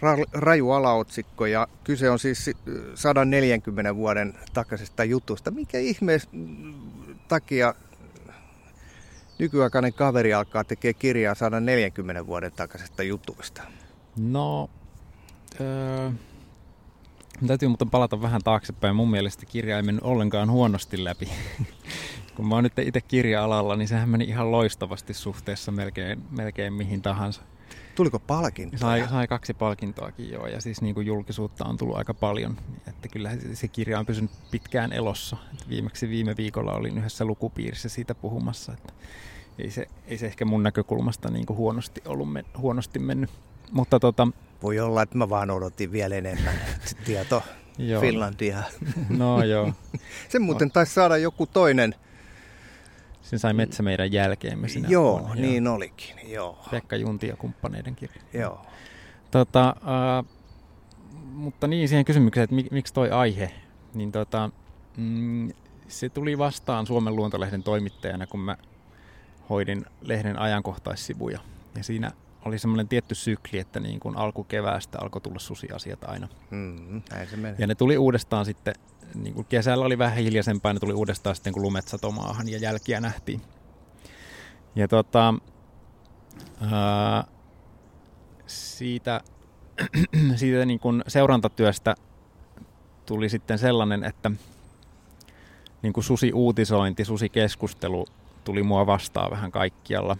ra, 0.00 0.16
raju 0.32 0.70
alaotsikko 0.70 1.46
ja 1.46 1.68
kyse 1.84 2.10
on 2.10 2.18
siis 2.18 2.50
140 2.94 3.96
vuoden 3.96 4.34
takaisesta 4.52 5.04
jutusta. 5.04 5.50
Mikä 5.50 5.78
ihme 5.78 6.18
takia 7.28 7.74
nykyaikainen 9.38 9.92
kaveri 9.92 10.34
alkaa 10.34 10.64
tekemään 10.64 10.98
kirjaa 10.98 11.34
140 11.34 12.26
vuoden 12.26 12.52
takaisesta 12.52 13.02
jutuista? 13.02 13.62
No, 14.18 14.70
Öö, 15.60 16.10
täytyy 17.46 17.68
muuten 17.68 17.90
palata 17.90 18.22
vähän 18.22 18.40
taaksepäin. 18.44 18.96
Mun 18.96 19.10
mielestä 19.10 19.46
kirja 19.46 19.76
ei 19.76 19.82
mennyt 19.82 20.04
ollenkaan 20.04 20.50
huonosti 20.50 21.04
läpi. 21.04 21.28
Kun 22.36 22.48
mä 22.48 22.54
oon 22.54 22.64
nyt 22.64 22.78
itse 22.78 23.00
kirja-alalla, 23.00 23.76
niin 23.76 23.88
sehän 23.88 24.08
meni 24.08 24.24
ihan 24.24 24.52
loistavasti 24.52 25.14
suhteessa 25.14 25.72
melkein, 25.72 26.22
melkein 26.30 26.72
mihin 26.72 27.02
tahansa. 27.02 27.42
Tuliko 27.94 28.18
palkintoja? 28.18 28.80
Sai, 28.80 29.08
sai 29.08 29.28
kaksi 29.28 29.54
palkintoakin 29.54 30.30
joo, 30.30 30.46
ja 30.46 30.60
siis 30.60 30.82
niin 30.82 30.94
kuin 30.94 31.06
julkisuutta 31.06 31.64
on 31.64 31.76
tullut 31.76 31.96
aika 31.96 32.14
paljon. 32.14 32.56
Että 32.88 33.08
kyllä 33.08 33.30
se 33.52 33.68
kirja 33.68 33.98
on 33.98 34.06
pysynyt 34.06 34.30
pitkään 34.50 34.92
elossa. 34.92 35.36
Että 35.52 35.68
viimeksi 35.68 36.08
viime 36.08 36.36
viikolla 36.36 36.72
olin 36.72 36.98
yhdessä 36.98 37.24
lukupiirissä 37.24 37.88
siitä 37.88 38.14
puhumassa, 38.14 38.72
että 38.72 38.92
ei 39.58 39.70
se, 39.70 39.86
ei 40.06 40.18
se 40.18 40.26
ehkä 40.26 40.44
mun 40.44 40.62
näkökulmasta 40.62 41.30
niin 41.30 41.46
kuin 41.46 41.56
huonosti 41.56 42.02
ollut 42.06 42.32
men, 42.32 42.44
huonosti 42.58 42.98
mennyt. 42.98 43.30
Mutta 43.74 44.00
tota, 44.00 44.28
Voi 44.62 44.80
olla, 44.80 45.02
että 45.02 45.18
mä 45.18 45.28
vaan 45.28 45.50
odotin 45.50 45.92
vielä 45.92 46.14
enemmän 46.14 46.54
tieto. 47.04 47.42
Finlandia. 48.00 48.62
No 49.18 49.44
joo. 49.44 49.72
se 50.28 50.38
muuten 50.38 50.70
taisi 50.70 50.94
saada 50.94 51.16
joku 51.16 51.46
toinen 51.46 51.94
sen 53.22 53.38
sai 53.38 53.52
Metsä 53.52 53.82
meidän 53.82 54.12
jälkeemme 54.12 54.68
sinä 54.68 54.88
Joo, 54.88 55.18
vuonna, 55.18 55.34
niin 55.34 55.64
joo. 55.64 55.74
olikin. 55.74 56.30
Joo. 56.30 56.58
Pekka 56.70 56.96
Junti 56.96 57.28
ja 57.28 57.36
kumppaneiden 57.36 57.96
kirja. 57.96 58.22
Joo. 58.32 58.66
Tota, 59.30 59.68
äh, 59.68 60.24
mutta 61.32 61.66
niin 61.66 61.88
siihen 61.88 62.04
kysymykseen, 62.04 62.44
että 62.44 62.56
mik, 62.56 62.70
miksi 62.70 62.94
toi 62.94 63.10
aihe, 63.10 63.50
niin 63.94 64.12
tota, 64.12 64.50
mm, 64.96 65.52
se 65.88 66.08
tuli 66.08 66.38
vastaan 66.38 66.86
Suomen 66.86 67.16
luontolehden 67.16 67.62
toimittajana, 67.62 68.26
kun 68.26 68.40
mä 68.40 68.56
hoidin 69.50 69.86
lehden 70.00 70.38
ajankohtaissivuja. 70.38 71.38
Ja 71.76 71.84
siinä 71.84 72.10
oli 72.44 72.58
semmoinen 72.58 72.88
tietty 72.88 73.14
sykli, 73.14 73.58
että 73.58 73.80
niin 73.80 74.00
kuin 74.00 74.16
alkukeväästä 74.16 74.98
alkoi 75.00 75.20
tulla 75.20 75.38
susiasiat 75.38 76.04
aina. 76.04 76.28
Mm, 76.50 77.02
näin 77.10 77.28
se 77.28 77.36
meni. 77.36 77.56
Ja 77.58 77.66
ne 77.66 77.74
tuli 77.74 77.98
uudestaan 77.98 78.44
sitten 78.44 78.74
niin 79.14 79.34
kuin 79.34 79.46
kesällä 79.46 79.84
oli 79.84 79.98
vähän 79.98 80.16
hiljaisempaa, 80.16 80.72
ne 80.72 80.80
tuli 80.80 80.92
uudestaan 80.92 81.36
sitten 81.36 81.52
kun 81.52 81.62
lumet 81.62 81.88
satomaahan 81.88 82.48
ja 82.48 82.58
jälkiä 82.58 83.00
nähtiin. 83.00 83.40
Ja 84.76 84.88
tota, 84.88 85.34
ää, 86.60 87.24
siitä, 88.46 89.20
siitä 90.36 90.66
niin 90.66 90.80
kuin 90.80 91.02
seurantatyöstä 91.08 91.94
tuli 93.06 93.28
sitten 93.28 93.58
sellainen, 93.58 94.04
että 94.04 94.30
niin 95.82 95.92
kuin 95.92 96.04
susi-uutisointi, 96.04 97.04
susi-keskustelu 97.04 98.06
tuli 98.44 98.62
mua 98.62 98.86
vastaan 98.86 99.30
vähän 99.30 99.52
kaikkialla. 99.52 100.16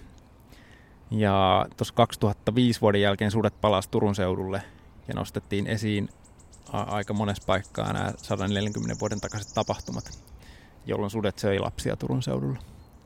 Ja 1.17 1.67
tuossa 1.77 1.95
2005 1.95 2.81
vuoden 2.81 3.01
jälkeen 3.01 3.31
sudet 3.31 3.61
palasi 3.61 3.91
Turun 3.91 4.15
seudulle 4.15 4.63
ja 5.09 5.15
nostettiin 5.15 5.67
esiin 5.67 6.09
aika 6.73 7.15
monessa 7.15 7.43
paikkaa 7.47 7.93
nämä 7.93 8.13
140 8.17 9.01
vuoden 9.01 9.21
takaiset 9.21 9.55
tapahtumat, 9.55 10.19
jolloin 10.87 11.11
sudet 11.11 11.39
söi 11.39 11.59
lapsia 11.59 11.97
Turun 11.97 12.23
seudulla. 12.23 12.59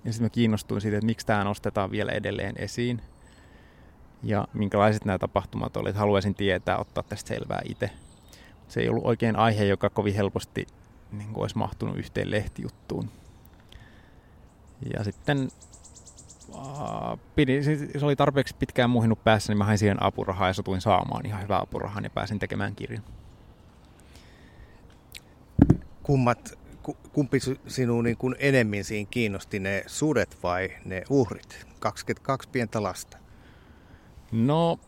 Ja 0.04 0.12
sitten 0.12 0.24
mä 0.24 0.30
kiinnostuin 0.30 0.80
siitä, 0.80 0.96
että 0.96 1.06
miksi 1.06 1.26
tämä 1.26 1.44
nostetaan 1.44 1.90
vielä 1.90 2.12
edelleen 2.12 2.54
esiin 2.58 3.02
ja 4.22 4.48
minkälaiset 4.52 5.04
nämä 5.04 5.18
tapahtumat 5.18 5.76
olivat. 5.76 5.96
Haluaisin 5.96 6.34
tietää, 6.34 6.78
ottaa 6.78 7.02
tästä 7.02 7.28
selvää 7.28 7.60
itse. 7.64 7.90
Se 8.68 8.80
ei 8.80 8.88
ollut 8.88 9.06
oikein 9.06 9.36
aihe, 9.36 9.64
joka 9.64 9.90
kovin 9.90 10.14
helposti 10.14 10.66
niin 11.12 11.32
kuin 11.32 11.42
olisi 11.42 11.58
mahtunut 11.58 11.96
yhteen 11.96 12.30
lehtijuttuun. 12.30 13.10
Ja 14.94 15.04
sitten 15.04 15.48
äh, 16.54 17.18
pidi, 17.34 17.62
se 17.98 18.04
oli 18.04 18.16
tarpeeksi 18.16 18.56
pitkään 18.58 18.90
muhinut 18.90 19.24
päässä, 19.24 19.52
niin 19.52 19.58
mä 19.58 19.64
hain 19.64 19.78
siihen 19.78 20.02
apurahaa 20.02 20.46
ja 20.46 20.52
sotuin 20.52 20.80
saamaan 20.80 21.26
ihan 21.26 21.42
hyvää 21.42 21.60
apurahaa 21.60 22.00
ja 22.02 22.10
pääsin 22.10 22.38
tekemään 22.38 22.74
kirjan 22.74 23.02
kummat, 26.08 26.58
kumpi 27.12 27.38
sinun 27.66 28.04
niin 28.04 28.16
kuin 28.16 28.36
enemmän 28.38 28.84
siinä 28.84 29.08
kiinnosti, 29.10 29.58
ne 29.58 29.84
sudet 29.86 30.38
vai 30.42 30.70
ne 30.84 31.02
uhrit? 31.10 31.66
22 31.78 32.48
pientä 32.48 32.82
lasta. 32.82 33.18
No, 34.32 34.78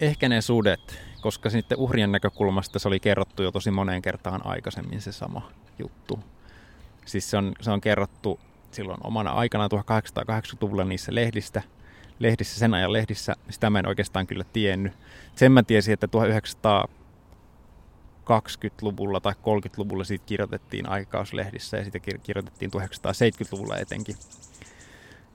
ehkä 0.00 0.28
ne 0.28 0.40
sudet, 0.40 1.00
koska 1.20 1.50
sitten 1.50 1.78
uhrien 1.78 2.12
näkökulmasta 2.12 2.78
se 2.78 2.88
oli 2.88 3.00
kerrottu 3.00 3.42
jo 3.42 3.52
tosi 3.52 3.70
moneen 3.70 4.02
kertaan 4.02 4.46
aikaisemmin 4.46 5.00
se 5.00 5.12
sama 5.12 5.50
juttu. 5.78 6.20
Siis 7.06 7.30
se 7.30 7.36
on, 7.36 7.52
se 7.60 7.70
on 7.70 7.80
kerrottu 7.80 8.40
silloin 8.74 9.00
omana 9.04 9.30
aikana 9.30 9.68
1880-luvulla 9.68 10.84
niissä 10.84 11.14
lehdistä, 11.14 11.62
lehdissä, 12.18 12.58
sen 12.58 12.74
ajan 12.74 12.92
lehdissä. 12.92 13.36
Sitä 13.50 13.70
mä 13.70 13.78
en 13.78 13.88
oikeastaan 13.88 14.26
kyllä 14.26 14.44
tiennyt. 14.52 14.92
Sen 15.36 15.52
mä 15.52 15.62
tiesin, 15.62 15.94
että 15.94 16.08
1900 16.08 16.88
20-luvulla 18.24 19.20
tai 19.20 19.32
30-luvulla 19.32 20.04
siitä 20.04 20.24
kirjoitettiin 20.26 20.88
aikauslehdissä 20.88 21.76
ja 21.76 21.84
sitä 21.84 21.98
kirjoitettiin 21.98 22.70
1970-luvulla 22.70 23.76
etenkin. 23.76 24.16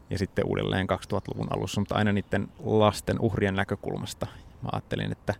Ja 0.10 0.18
sitten 0.18 0.46
uudelleen 0.46 0.88
2000-luvun 0.90 1.48
alussa, 1.50 1.82
mutta 1.82 1.96
aina 1.96 2.12
niiden 2.12 2.48
lasten 2.60 3.20
uhrien 3.20 3.56
näkökulmasta. 3.56 4.28
Mä 4.62 4.70
ajattelin, 4.72 5.12
että 5.12 5.34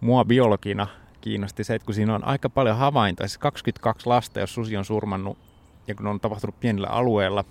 mua 0.00 0.24
biologina 0.24 0.86
kiinnosti 1.20 1.64
se, 1.64 1.74
että 1.74 1.86
kun 1.86 1.94
siinä 1.94 2.14
on 2.14 2.24
aika 2.24 2.50
paljon 2.50 2.76
havaintoja, 2.76 3.28
siis 3.28 3.38
22 3.38 4.06
lasta, 4.06 4.40
jos 4.40 4.54
susi 4.54 4.76
on 4.76 4.84
surmannut 4.84 5.38
ja 5.86 5.94
kun 5.94 6.06
on 6.06 6.20
tapahtunut 6.20 6.60
pienellä 6.60 6.88
alueella, 6.88 7.44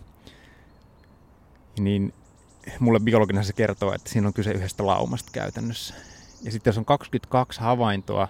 niin 1.79 2.13
mulle 2.79 2.99
biologina 2.99 3.43
se 3.43 3.53
kertoo, 3.53 3.93
että 3.93 4.09
siinä 4.09 4.27
on 4.27 4.33
kyse 4.33 4.51
yhdestä 4.51 4.85
laumasta 4.85 5.31
käytännössä. 5.33 5.93
Ja 6.43 6.51
sitten 6.51 6.71
jos 6.71 6.77
on 6.77 6.85
22 6.85 7.61
havaintoa, 7.61 8.27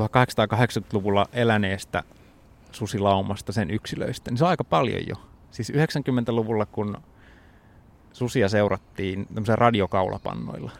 1880-luvulla 0.00 1.26
eläneestä 1.32 2.02
susilaumasta, 2.72 3.52
sen 3.52 3.70
yksilöistä, 3.70 4.30
niin 4.30 4.38
se 4.38 4.44
on 4.44 4.50
aika 4.50 4.64
paljon 4.64 5.06
jo. 5.06 5.14
Siis 5.50 5.72
90-luvulla, 5.72 6.66
kun 6.66 6.96
susia 8.12 8.48
seurattiin 8.48 9.26
tämmöisillä 9.26 9.56
radiokaulapannoilla, 9.56 10.70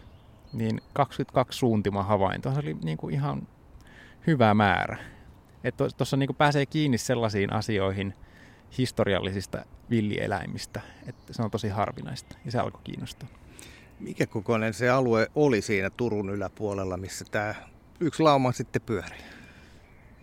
niin 0.52 0.80
22 0.92 1.58
suuntima 1.58 2.02
havaintoa, 2.02 2.54
se 2.54 2.60
oli 2.60 2.76
niin 2.84 2.98
kuin 2.98 3.14
ihan 3.14 3.48
hyvä 4.26 4.54
määrä. 4.54 5.13
Että 5.64 5.88
tuossa 5.96 6.16
niin 6.16 6.36
pääsee 6.38 6.66
kiinni 6.66 6.98
sellaisiin 6.98 7.52
asioihin 7.52 8.14
historiallisista 8.78 9.64
villieläimistä, 9.90 10.80
että 11.06 11.32
se 11.32 11.42
on 11.42 11.50
tosi 11.50 11.68
harvinaista 11.68 12.36
ja 12.44 12.50
se 12.50 12.58
alkoi 12.58 12.80
kiinnostaa. 12.84 13.28
Mikä 14.00 14.26
kokoinen 14.26 14.74
se 14.74 14.90
alue 14.90 15.30
oli 15.34 15.60
siinä 15.60 15.90
Turun 15.90 16.30
yläpuolella, 16.30 16.96
missä 16.96 17.24
tämä 17.30 17.54
yksi 18.00 18.22
lauma 18.22 18.52
sitten 18.52 18.82
pyörii. 18.82 19.20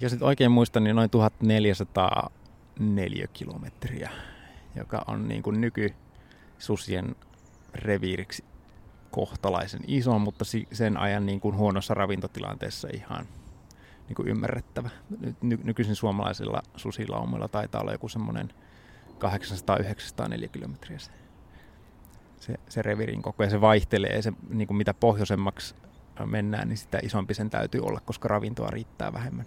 Jos 0.01 0.11
nyt 0.11 0.21
oikein 0.21 0.51
muistan, 0.51 0.83
niin 0.83 0.95
noin 0.95 1.09
1404 1.09 3.27
kilometriä, 3.33 4.09
joka 4.75 5.03
on 5.07 5.27
niin 5.27 5.43
kuin 5.43 5.61
nykysusien 5.61 7.15
reviiriksi 7.73 8.43
kohtalaisen 9.11 9.81
iso, 9.87 10.19
mutta 10.19 10.45
sen 10.71 10.97
ajan 10.97 11.25
niin 11.25 11.39
kuin 11.39 11.55
huonossa 11.55 11.93
ravintotilanteessa 11.93 12.87
ihan 12.93 13.27
niin 14.11 14.15
kuin 14.15 14.27
ymmärrettävä. 14.27 14.89
Ny- 15.41 15.59
nykyisin 15.63 15.95
suomalaisilla 15.95 16.61
susilaumilla 16.75 17.47
taitaa 17.47 17.81
olla 17.81 17.91
joku 17.91 18.09
semmoinen 18.09 18.53
800-904 20.45 20.47
kilometriä 20.51 20.99
se, 20.99 21.11
se, 22.39 22.55
se 22.69 22.81
revirin 22.81 23.21
koko 23.21 23.43
ja 23.43 23.49
se 23.49 23.61
vaihtelee. 23.61 24.21
Se, 24.21 24.33
niin 24.49 24.67
kuin 24.67 24.77
mitä 24.77 24.93
pohjoisemmaksi 24.93 25.75
mennään, 26.25 26.67
niin 26.67 26.77
sitä 26.77 26.99
isompi 27.03 27.33
sen 27.33 27.49
täytyy 27.49 27.81
olla, 27.81 27.99
koska 27.99 28.27
ravintoa 28.27 28.69
riittää 28.69 29.13
vähemmän. 29.13 29.45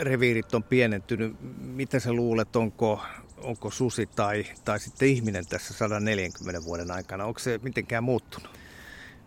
Reviirit 0.00 0.54
on 0.54 0.62
pienentynyt. 0.62 1.36
Mitä 1.60 2.00
sä 2.00 2.12
luulet, 2.12 2.56
onko, 2.56 3.00
onko 3.42 3.70
susi 3.70 4.06
tai, 4.06 4.44
tai 4.64 4.80
sitten 4.80 5.08
ihminen 5.08 5.46
tässä 5.46 5.74
140 5.74 6.64
vuoden 6.64 6.90
aikana? 6.90 7.24
Onko 7.24 7.38
se 7.38 7.60
mitenkään 7.62 8.04
muuttunut? 8.04 8.50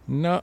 No 0.08 0.42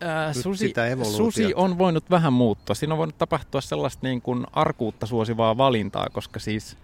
Ää, 0.00 0.32
susi, 0.32 0.74
susi 1.16 1.54
on 1.54 1.78
voinut 1.78 2.10
vähän 2.10 2.32
muuttua. 2.32 2.74
Siinä 2.74 2.94
on 2.94 2.98
voinut 2.98 3.18
tapahtua 3.18 3.60
sellaista 3.60 4.06
niin 4.06 4.22
kuin 4.22 4.46
arkuutta 4.52 5.06
suosivaa 5.06 5.56
valintaa, 5.56 6.06
koska 6.12 6.40
siis 6.40 6.76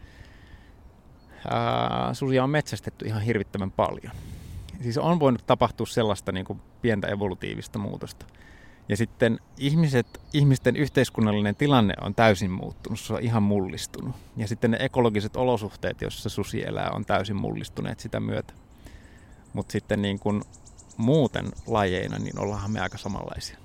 ää, 1.50 2.14
susia 2.14 2.44
on 2.44 2.50
metsästetty 2.50 3.06
ihan 3.06 3.22
hirvittävän 3.22 3.70
paljon 3.70 4.12
siis 4.82 4.98
on 4.98 5.20
voinut 5.20 5.46
tapahtua 5.46 5.86
sellaista 5.86 6.32
niin 6.32 6.46
kuin 6.46 6.60
pientä 6.82 7.06
evolutiivista 7.06 7.78
muutosta. 7.78 8.26
Ja 8.88 8.96
sitten 8.96 9.40
ihmiset, 9.58 10.20
ihmisten 10.32 10.76
yhteiskunnallinen 10.76 11.56
tilanne 11.56 11.94
on 12.00 12.14
täysin 12.14 12.50
muuttunut, 12.50 13.00
se 13.00 13.14
on 13.14 13.22
ihan 13.22 13.42
mullistunut. 13.42 14.16
Ja 14.36 14.48
sitten 14.48 14.70
ne 14.70 14.78
ekologiset 14.80 15.36
olosuhteet, 15.36 16.00
joissa 16.00 16.28
susi 16.28 16.66
elää, 16.66 16.90
on 16.90 17.04
täysin 17.04 17.36
mullistuneet 17.36 18.00
sitä 18.00 18.20
myötä. 18.20 18.54
Mutta 19.52 19.72
sitten 19.72 20.02
niin 20.02 20.18
kuin 20.18 20.42
muuten 20.96 21.46
lajeina, 21.66 22.18
niin 22.18 22.38
ollaan 22.38 22.70
me 22.70 22.80
aika 22.80 22.98
samanlaisia. 22.98 23.58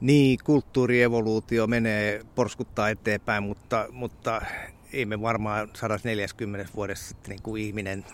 Niin, 0.00 0.38
kulttuurievoluutio 0.44 1.66
menee, 1.66 2.24
porskuttaa 2.34 2.88
eteenpäin, 2.88 3.42
mutta, 3.42 3.86
mutta 3.90 4.42
ei 4.92 5.06
me 5.06 5.20
varmaan 5.20 5.70
140 5.74 6.72
vuodessa 6.76 7.08
sitten 7.08 7.30
niin 7.30 7.42
kuin 7.42 7.62
ihminen 7.62 8.04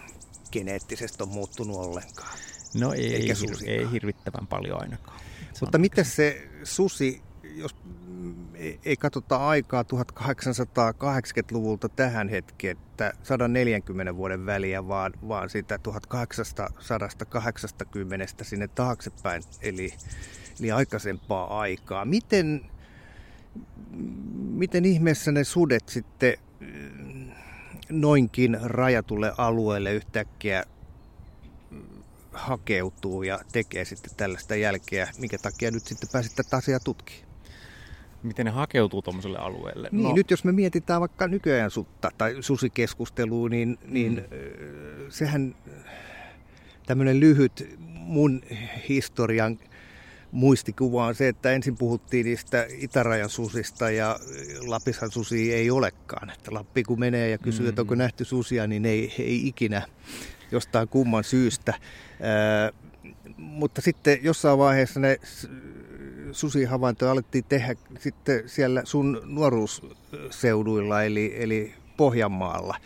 geneettisesti 0.53 1.23
on 1.23 1.29
muuttunut 1.29 1.77
ollenkaan. 1.77 2.39
No 2.81 2.93
ei, 2.93 3.15
ei, 3.15 3.31
ei 3.67 3.93
hirvittävän 3.93 4.47
paljon 4.47 4.81
ainakaan. 4.81 5.21
Se 5.53 5.61
Mutta 5.61 5.79
miten 5.79 6.05
se 6.05 6.49
susi 6.65 7.23
jos 7.57 7.77
ei 8.85 8.97
katsota 8.97 9.37
aikaa 9.37 9.83
1880-luvulta 9.83 11.89
tähän 11.89 12.29
hetkeen, 12.29 12.77
että 12.77 13.13
140 13.23 14.17
vuoden 14.17 14.47
väliä, 14.47 14.89
vaan, 14.89 15.13
vaan 15.29 15.51
sitä 15.51 15.79
1880 15.79 18.45
sinne 18.45 18.69
taaksepäin, 18.69 19.43
eli, 19.63 19.95
eli 20.61 20.73
aikaisempaa 20.73 21.61
aikaa. 21.61 22.05
Miten, 22.05 22.71
miten 24.37 24.85
ihmeessä 24.85 25.33
ne 25.33 25.45
sudet 25.45 25.89
sitten 25.89 26.35
mm, 26.61 27.31
noinkin 27.91 28.59
rajatulle 28.63 29.33
alueelle 29.39 29.95
yhtäkkiä 29.95 30.65
hakeutuu 32.33 33.23
ja 33.23 33.41
tekee 33.53 33.85
sitten 33.85 34.11
tällaista 34.17 34.57
jälkeä, 34.57 35.09
minkä 35.19 35.39
takia 35.39 35.71
nyt 35.71 35.87
sitten 35.87 36.09
pääsit 36.13 36.37
tätä 36.37 36.57
asiaa 36.57 36.81
tutkimaan? 36.81 37.26
Miten 38.27 38.47
ne 38.47 38.53
hakeutuu 38.53 39.03
tuommoiselle 39.03 39.39
alueelle? 39.39 39.89
Niin, 39.93 40.03
no. 40.03 40.15
nyt 40.15 40.31
jos 40.31 40.45
me 40.45 40.53
mietitään 40.53 41.01
vaikka 41.01 41.29
nykyään 41.29 41.71
sutta 41.71 42.11
tai 42.19 42.37
susikeskustelua, 42.41 43.49
niin, 43.49 43.79
niin 43.89 44.13
mm. 44.13 45.07
sehän 45.09 45.55
tämmöinen 46.87 47.21
lyhyt 47.21 47.79
mun 47.89 48.43
historian 48.89 49.59
muistikuva 50.33 51.07
on 51.07 51.15
se, 51.15 51.29
että 51.29 51.53
ensin 51.53 51.77
puhuttiin 51.77 52.27
niistä 52.27 52.67
itärajan 52.79 53.31
susista 53.31 53.91
ja 53.91 54.19
Lapishan 54.67 55.11
susi 55.11 55.55
ei 55.55 55.71
olekaan. 55.71 56.31
Että 56.31 56.55
Lappi 56.55 56.83
kun 56.83 57.01
menee 57.01 57.31
ja 57.31 57.39
kysyy, 57.39 57.67
mm. 57.67 57.69
että 57.69 57.81
onko 57.81 57.95
nähty 57.95 58.25
susia, 58.25 58.67
niin 58.67 58.87
ei, 58.87 59.15
ei 59.19 59.47
ikinä 59.47 59.83
jostain 60.51 60.89
kumman 60.89 61.25
syystä. 61.25 61.75
Ää, 62.21 62.73
mutta 63.37 63.81
sitten 63.81 64.19
jossain 64.23 64.59
vaiheessa 64.59 65.01
ne 65.01 65.21
susihavaintoja 66.37 67.13
alettiin 67.13 67.45
tehdä 67.45 67.75
sitten 67.99 68.49
siellä 68.49 68.83
sun 68.85 69.21
nuoruusseuduilla, 69.25 71.03
eli, 71.03 71.35
eli 71.37 71.75
Pohjanmaalla. 71.97 72.77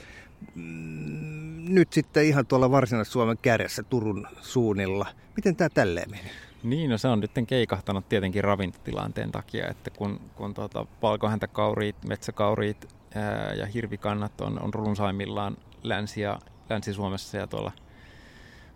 Mm, 0.54 1.74
nyt 1.74 1.92
sitten 1.92 2.24
ihan 2.24 2.46
tuolla 2.46 2.70
Varsinais-Suomen 2.70 3.38
kärjessä 3.42 3.82
Turun 3.82 4.26
suunnilla. 4.40 5.06
Miten 5.36 5.56
tämä 5.56 5.68
tälleen 5.68 6.10
meni? 6.10 6.30
Niin, 6.62 6.90
no 6.90 6.98
se 6.98 7.08
on 7.08 7.20
nyt 7.20 7.30
keikahtanut 7.46 8.08
tietenkin 8.08 8.44
ravintotilanteen 8.44 9.32
takia, 9.32 9.68
että 9.68 9.90
kun, 9.90 10.20
kun 10.34 10.54
tuota, 10.54 10.86
valkohäntäkauriit, 11.02 11.96
metsäkauriit 12.08 12.88
ää, 13.14 13.54
ja 13.54 13.66
hirvikannat 13.66 14.40
on, 14.40 14.62
on 14.62 14.74
runsaimmillaan 14.74 15.56
Länsi- 15.82 16.20
ja 16.20 16.38
Länsi-Suomessa 16.70 17.36
ja 17.36 17.46
tuolla 17.46 17.72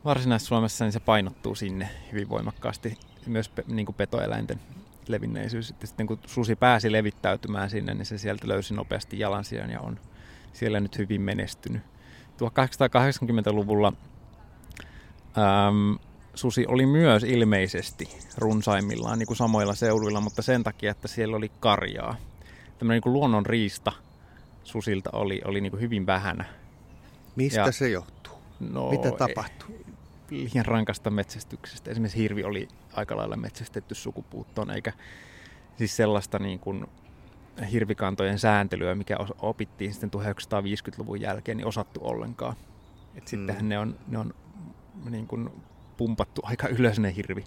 Varsinais-Suomessa, 0.05 0.85
niin 0.85 0.93
se 0.93 1.01
painottuu 1.01 1.55
sinne 1.55 1.89
hyvin 2.13 2.29
voimakkaasti 2.29 2.99
myös 3.27 3.49
pe, 3.49 3.65
niin 3.67 3.87
kuin 3.87 3.97
petoeläinten 3.97 4.61
levinneisyys. 5.09 5.69
Sitten, 5.69 5.87
sitten 5.87 6.07
kun 6.07 6.19
susi 6.27 6.57
pääsi 6.57 6.93
levittäytymään 6.93 7.71
sinne, 7.71 7.95
niin 7.95 8.07
se 8.07 8.19
sieltä 8.19 8.49
löysi 8.49 8.75
nopeasti 8.75 9.19
jalansijan 9.19 9.71
ja 9.71 9.81
on 9.81 10.01
siellä 10.53 10.81
nyt 10.81 10.99
hyvin 10.99 11.21
menestynyt. 11.21 11.83
1880-luvulla 12.35 13.93
äm, 15.39 15.99
susi 16.35 16.67
oli 16.67 16.87
myös 16.87 17.23
ilmeisesti 17.23 18.09
runsaimmillaan 18.39 19.19
niin 19.19 19.27
kuin 19.27 19.37
samoilla 19.37 19.75
seuduilla, 19.75 20.21
mutta 20.21 20.43
sen 20.43 20.63
takia, 20.63 20.91
että 20.91 21.09
siellä 21.09 21.37
oli 21.37 21.51
karjaa. 21.61 22.17
Tämmöinen 22.79 23.03
niin 23.05 23.13
luonnon 23.13 23.47
riista 23.47 23.93
susilta 24.65 25.11
oli, 25.13 25.41
oli 25.45 25.61
niin 25.61 25.71
kuin 25.71 25.81
hyvin 25.81 26.07
vähän. 26.07 26.47
Mistä 27.37 27.61
ja, 27.61 27.73
se 27.73 27.89
johtuu? 27.89 28.35
No, 28.61 28.91
Mitä 28.91 29.11
tapahtuu? 29.11 29.84
Liian 30.31 30.67
rankasta 30.67 31.11
metsästyksestä. 31.11 31.91
Esimerkiksi 31.91 32.19
hirvi 32.19 32.45
oli 32.45 32.69
aika 32.93 33.17
lailla 33.17 33.37
metsästetty 33.37 33.95
sukupuuttoon, 33.95 34.71
eikä 34.71 34.93
siis 35.79 35.97
sellaista 35.97 36.39
niin 36.39 36.59
kuin 36.59 36.87
hirvikantojen 37.73 38.39
sääntelyä, 38.39 38.95
mikä 38.95 39.17
opittiin 39.39 39.93
sitten 39.93 40.11
1950-luvun 40.21 41.21
jälkeen, 41.21 41.57
niin 41.57 41.67
osattu 41.67 42.01
ollenkaan. 42.03 42.57
Et 43.15 43.29
sittenhän 43.29 43.65
mm. 43.65 43.69
ne 43.69 43.79
on, 43.79 43.99
ne 44.07 44.19
on 44.19 44.35
niin 45.11 45.27
kuin 45.27 45.51
pumpattu 45.97 46.41
aika 46.45 46.69
ylös 46.69 46.99
ne 46.99 47.15
hirvi, 47.17 47.45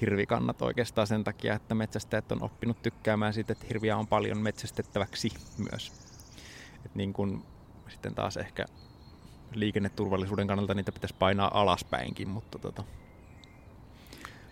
hirvikannat 0.00 0.62
oikeastaan 0.62 1.06
sen 1.06 1.24
takia, 1.24 1.54
että 1.54 1.74
metsästäjät 1.74 2.32
on 2.32 2.42
oppinut 2.42 2.82
tykkäämään 2.82 3.34
siitä, 3.34 3.52
että 3.52 3.66
hirviä 3.68 3.96
on 3.96 4.06
paljon 4.06 4.38
metsästettäväksi 4.38 5.28
myös. 5.70 5.92
Et 6.86 6.94
niin 6.94 7.12
kuin, 7.12 7.42
sitten 7.88 8.14
taas 8.14 8.36
ehkä 8.36 8.64
liikenneturvallisuuden 9.54 10.46
kannalta 10.46 10.74
niitä 10.74 10.92
pitäisi 10.92 11.14
painaa 11.18 11.60
alaspäinkin, 11.60 12.28
mutta 12.28 12.58
tota, 12.58 12.84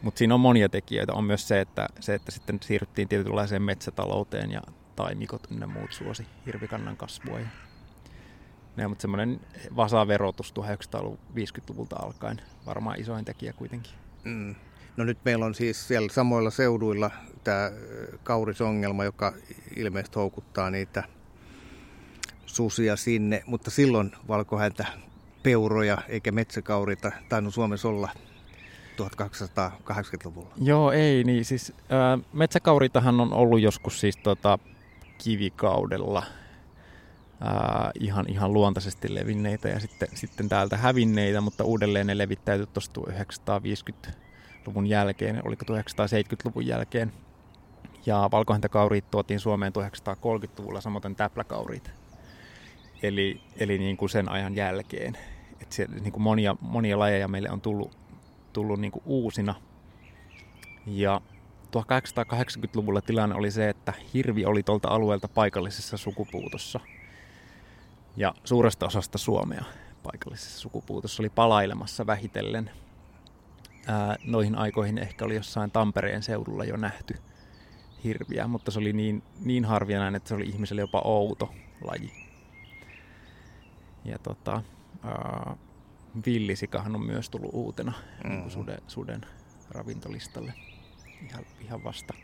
mutta 0.02 0.18
siinä 0.18 0.34
on 0.34 0.40
monia 0.40 0.68
tekijöitä. 0.68 1.12
On 1.12 1.24
myös 1.24 1.48
se, 1.48 1.60
että, 1.60 1.88
se, 2.00 2.14
että 2.14 2.30
sitten 2.30 2.58
siirryttiin 2.62 3.08
tietynlaiseen 3.08 3.62
metsätalouteen 3.62 4.50
ja 4.50 4.60
taimikot 4.96 5.46
ynnä 5.50 5.66
muut 5.66 5.92
suosi 5.92 6.26
hirvikannan 6.46 6.96
kasvua. 6.96 7.40
Ja, 7.40 7.46
ja, 8.76 8.88
mutta 8.88 9.02
semmoinen 9.02 9.40
vasaverotus 9.76 10.54
1950-luvulta 10.58 11.96
alkaen 11.96 12.40
varmaan 12.66 13.00
isoin 13.00 13.24
tekijä 13.24 13.52
kuitenkin. 13.52 13.92
Mm. 14.24 14.54
No 14.96 15.04
nyt 15.04 15.18
meillä 15.24 15.44
on 15.44 15.54
siis 15.54 15.88
siellä 15.88 16.08
samoilla 16.08 16.50
seuduilla 16.50 17.10
tämä 17.44 17.70
kaurisongelma, 18.22 19.04
joka 19.04 19.32
ilmeisesti 19.76 20.14
houkuttaa 20.14 20.70
niitä 20.70 21.04
susia 22.46 22.96
sinne, 22.96 23.42
mutta 23.46 23.70
silloin 23.70 24.12
valkohäntä 24.28 24.86
peuroja 25.42 25.98
eikä 26.08 26.32
metsäkaurita 26.32 27.12
tainnut 27.28 27.54
Suomessa 27.54 27.88
olla 27.88 28.08
1880-luvulla. 28.96 30.54
Joo, 30.62 30.92
ei 30.92 31.24
niin. 31.24 31.44
Siis, 31.44 31.72
ää, 31.88 32.18
metsäkauritahan 32.32 33.20
on 33.20 33.32
ollut 33.32 33.60
joskus 33.60 34.00
siis 34.00 34.16
tota, 34.16 34.58
kivikaudella 35.24 36.22
ää, 37.40 37.90
ihan, 38.00 38.26
ihan 38.28 38.52
luontaisesti 38.52 39.14
levinneitä 39.14 39.68
ja 39.68 39.80
sitten, 39.80 40.08
sitten 40.14 40.48
täältä 40.48 40.76
hävinneitä, 40.76 41.40
mutta 41.40 41.64
uudelleen 41.64 42.06
ne 42.06 42.18
levittäytyi 42.18 42.66
tuossa 42.66 42.92
1950-luvun 43.00 44.86
jälkeen, 44.86 45.46
oliko 45.46 45.64
1970-luvun 45.72 46.66
jälkeen. 46.66 47.12
Ja 48.06 48.28
valkohäntäkauriit 48.32 49.10
tuotiin 49.10 49.40
Suomeen 49.40 49.72
1930-luvulla, 49.72 50.80
samoin 50.80 51.16
täpläkauriit. 51.16 52.03
Eli, 53.06 53.40
eli 53.56 53.78
niin 53.78 53.96
kuin 53.96 54.10
sen 54.10 54.28
ajan 54.28 54.56
jälkeen. 54.56 55.18
Et 55.62 55.72
siellä, 55.72 55.96
niin 55.96 56.12
kuin 56.12 56.22
monia, 56.22 56.56
monia 56.60 56.98
lajeja 56.98 57.28
meille 57.28 57.50
on 57.50 57.60
tullut 57.60 58.04
tullut 58.54 58.80
niin 58.80 58.92
kuin 58.92 59.02
uusina. 59.06 59.54
Ja 60.86 61.20
1880-luvulla 61.76 63.00
tilanne 63.00 63.34
oli 63.34 63.50
se, 63.50 63.68
että 63.68 63.92
hirvi 64.14 64.44
oli 64.44 64.62
tuolta 64.62 64.88
alueelta 64.88 65.28
paikallisessa 65.28 65.96
sukupuutossa. 65.96 66.80
Ja 68.16 68.34
suuresta 68.44 68.86
osasta 68.86 69.18
Suomea 69.18 69.64
paikallisessa 70.02 70.60
sukupuutossa 70.60 71.22
oli 71.22 71.30
palailemassa 71.30 72.06
vähitellen. 72.06 72.70
Ää, 73.86 74.16
noihin 74.24 74.54
aikoihin 74.54 74.98
ehkä 74.98 75.24
oli 75.24 75.34
jossain 75.34 75.70
Tampereen 75.70 76.22
seudulla 76.22 76.64
jo 76.64 76.76
nähty 76.76 77.14
hirviä, 78.04 78.46
mutta 78.46 78.70
se 78.70 78.78
oli 78.78 78.92
niin, 78.92 79.22
niin 79.40 79.64
harvinainen, 79.64 80.14
että 80.14 80.28
se 80.28 80.34
oli 80.34 80.44
ihmiselle 80.44 80.80
jopa 80.80 81.02
outo 81.04 81.54
laji. 81.84 82.23
Ja 84.04 84.18
tota, 84.18 84.62
ää, 85.02 85.56
villisikahan 86.26 86.94
on 86.94 87.06
myös 87.06 87.30
tullut 87.30 87.50
uutena 87.54 87.92
mm. 88.24 88.50
suden, 88.50 88.78
suden 88.86 89.20
ravintolistalle 89.70 90.54
ihan, 91.30 91.44
ihan 91.60 91.84
vasta. 91.84 92.14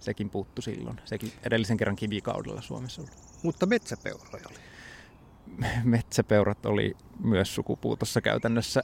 Sekin 0.00 0.30
puuttu 0.30 0.62
silloin. 0.62 1.00
Sekin 1.04 1.32
edellisen 1.42 1.76
kerran 1.76 1.96
kivikaudella 1.96 2.60
Suomessa 2.60 3.02
ollut. 3.02 3.14
Mutta 3.42 3.66
metsäpeuroja 3.66 4.44
oli. 4.50 4.58
Metsäpeurat 5.84 6.66
oli 6.66 6.96
myös 7.24 7.54
sukupuutossa 7.54 8.20
käytännössä. 8.20 8.82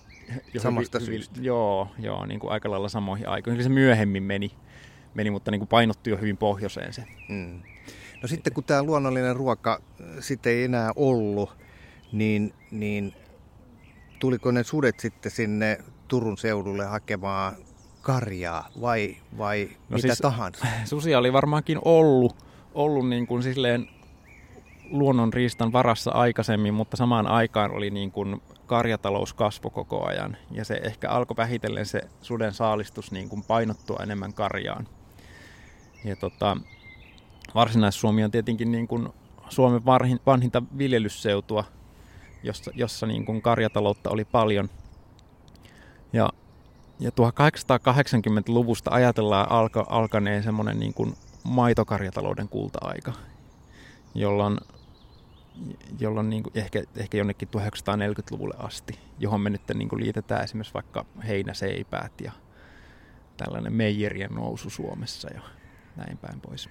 Samasta 0.58 0.98
hyvin, 0.98 1.12
syystä. 1.12 1.40
Joo, 1.40 1.88
joo 1.98 2.26
niin 2.26 2.40
kuin 2.40 2.52
aika 2.52 2.70
lailla 2.70 2.88
samoihin 2.88 3.28
aikoihin. 3.28 3.62
Se 3.62 3.68
myöhemmin 3.68 4.22
meni, 4.22 4.52
meni 5.14 5.30
mutta 5.30 5.50
niin 5.50 5.60
kuin 5.60 5.68
painottui 5.68 6.10
jo 6.10 6.16
hyvin 6.16 6.36
pohjoiseen 6.36 6.92
se. 6.92 7.04
Mm. 7.28 7.62
No 8.22 8.28
sitten 8.28 8.52
kun 8.52 8.64
tämä 8.64 8.82
luonnollinen 8.82 9.36
ruoka 9.36 9.82
sitten 10.20 10.52
ei 10.52 10.64
enää 10.64 10.92
ollut, 10.96 11.56
niin, 12.14 12.54
niin 12.70 13.14
tuliko 14.18 14.50
ne 14.50 14.64
sudet 14.64 15.00
sitten 15.00 15.32
sinne 15.32 15.78
Turun 16.08 16.38
seudulle 16.38 16.84
hakemaan 16.84 17.56
karjaa 18.02 18.68
vai, 18.80 19.16
vai 19.38 19.68
no 19.88 19.96
mitä 19.96 20.08
siis, 20.08 20.18
tahansa? 20.18 20.66
Susia 20.84 21.18
oli 21.18 21.32
varmaankin 21.32 21.78
ollut, 21.84 22.36
ollut 22.74 23.08
niin 23.08 23.26
kuin 23.26 23.42
silleen 23.42 23.88
luonnonriistan 24.90 25.72
varassa 25.72 26.10
aikaisemmin, 26.10 26.74
mutta 26.74 26.96
samaan 26.96 27.26
aikaan 27.26 27.70
oli 27.70 27.90
niin 27.90 28.10
kuin 28.10 28.42
karjatalous 28.66 29.32
kasvo 29.32 29.70
koko 29.70 30.06
ajan. 30.06 30.36
Ja 30.50 30.64
se 30.64 30.80
ehkä 30.82 31.10
alkoi 31.10 31.36
vähitellen 31.36 31.86
se 31.86 32.00
suden 32.20 32.52
saalistus 32.52 33.12
niin 33.12 33.28
kuin 33.28 33.42
painottua 33.42 34.00
enemmän 34.02 34.34
karjaan. 34.34 34.88
Ja 36.04 36.16
tota, 36.16 36.56
Varsinais-Suomi 37.54 38.24
on 38.24 38.30
tietenkin 38.30 38.72
niin 38.72 38.88
kuin 38.88 39.08
Suomen 39.48 39.84
vanhinta 40.26 40.62
viljelysseutua 40.78 41.64
jossa, 42.44 42.70
jossa 42.74 43.06
niin 43.06 43.24
kuin 43.24 43.42
karjataloutta 43.42 44.10
oli 44.10 44.24
paljon. 44.24 44.68
Ja, 46.12 46.30
ja 47.00 47.10
1880-luvusta 47.10 48.90
ajatellaan 48.90 49.50
alka, 49.50 49.86
alkaneen 49.88 50.42
semmoinen 50.42 50.78
niin 50.80 50.94
kuin 50.94 51.14
maitokarjatalouden 51.44 52.48
kulta-aika, 52.48 53.12
jolloin, 54.14 54.58
jolloin 55.98 56.30
niin 56.30 56.42
kuin 56.42 56.58
ehkä, 56.58 56.82
ehkä 56.96 57.18
jonnekin 57.18 57.48
1940-luvulle 57.56 58.54
asti, 58.58 58.98
johon 59.18 59.40
me 59.40 59.50
nyt 59.50 59.62
niin 59.74 59.88
kuin 59.88 60.02
liitetään 60.02 60.44
esimerkiksi 60.44 60.74
vaikka 60.74 61.04
heinäseipäät 61.26 62.20
ja 62.20 62.32
tällainen 63.36 63.72
meijerien 63.72 64.34
nousu 64.34 64.70
Suomessa 64.70 65.32
ja 65.34 65.40
näin 65.96 66.18
päin 66.18 66.40
pois. 66.40 66.68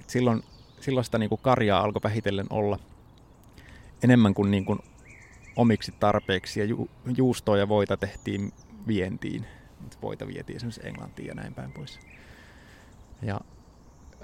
Et 0.00 0.10
silloin, 0.10 0.42
silloin 0.80 1.04
sitä 1.04 1.18
niin 1.18 1.28
kuin 1.28 1.40
karjaa 1.42 1.80
alkoi 1.80 2.02
vähitellen 2.02 2.46
olla 2.50 2.78
enemmän 4.02 4.34
kuin, 4.34 4.50
niin 4.50 4.64
kuin 4.64 4.78
omiksi 5.56 5.92
tarpeiksi 6.00 6.60
ja 6.60 6.66
ju, 6.66 6.88
juustoa 7.16 7.58
ja 7.58 7.68
voita 7.68 7.96
tehtiin 7.96 8.52
vientiin. 8.86 9.46
Voita 10.02 10.26
vietiin 10.26 10.56
esimerkiksi 10.56 10.86
Englantiin 10.88 11.28
ja 11.28 11.34
näin 11.34 11.54
päin 11.54 11.72
pois. 11.72 12.00
Ja 13.22 13.40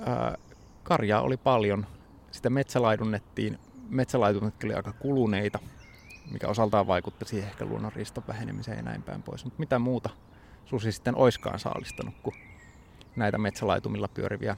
ää, 0.06 0.38
karjaa 0.82 1.22
oli 1.22 1.36
paljon. 1.36 1.86
Sitä 2.30 2.50
metsälaidunnettiin. 2.50 3.58
Metsälaidunnetkin 3.88 4.68
oli 4.68 4.74
aika 4.74 4.92
kuluneita, 4.92 5.58
mikä 6.30 6.48
osaltaan 6.48 6.86
vaikutti 6.86 7.24
siihen 7.24 7.48
ehkä 7.48 7.64
luonnonriiston 7.64 8.24
vähenemiseen 8.28 8.76
ja 8.76 8.82
näin 8.82 9.02
päin 9.02 9.22
pois. 9.22 9.44
Mutta 9.44 9.60
mitä 9.60 9.78
muuta 9.78 10.10
susi 10.64 10.92
sitten 10.92 11.16
oiskaan 11.16 11.58
saalistanut 11.58 12.14
kuin 12.22 12.36
näitä 13.16 13.38
metsälaitumilla 13.38 14.08
pyöriviä 14.08 14.56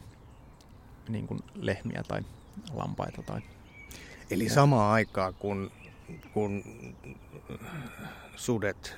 niin 1.09 1.26
kuin 1.26 1.40
lehmiä 1.55 2.02
tai 2.09 2.20
lampaita. 2.74 3.22
Tai... 3.22 3.40
Eli 4.30 4.48
samaan 4.48 4.92
aikaan, 4.92 5.34
kun, 5.34 5.70
kun 6.32 6.64
sudet 8.36 8.96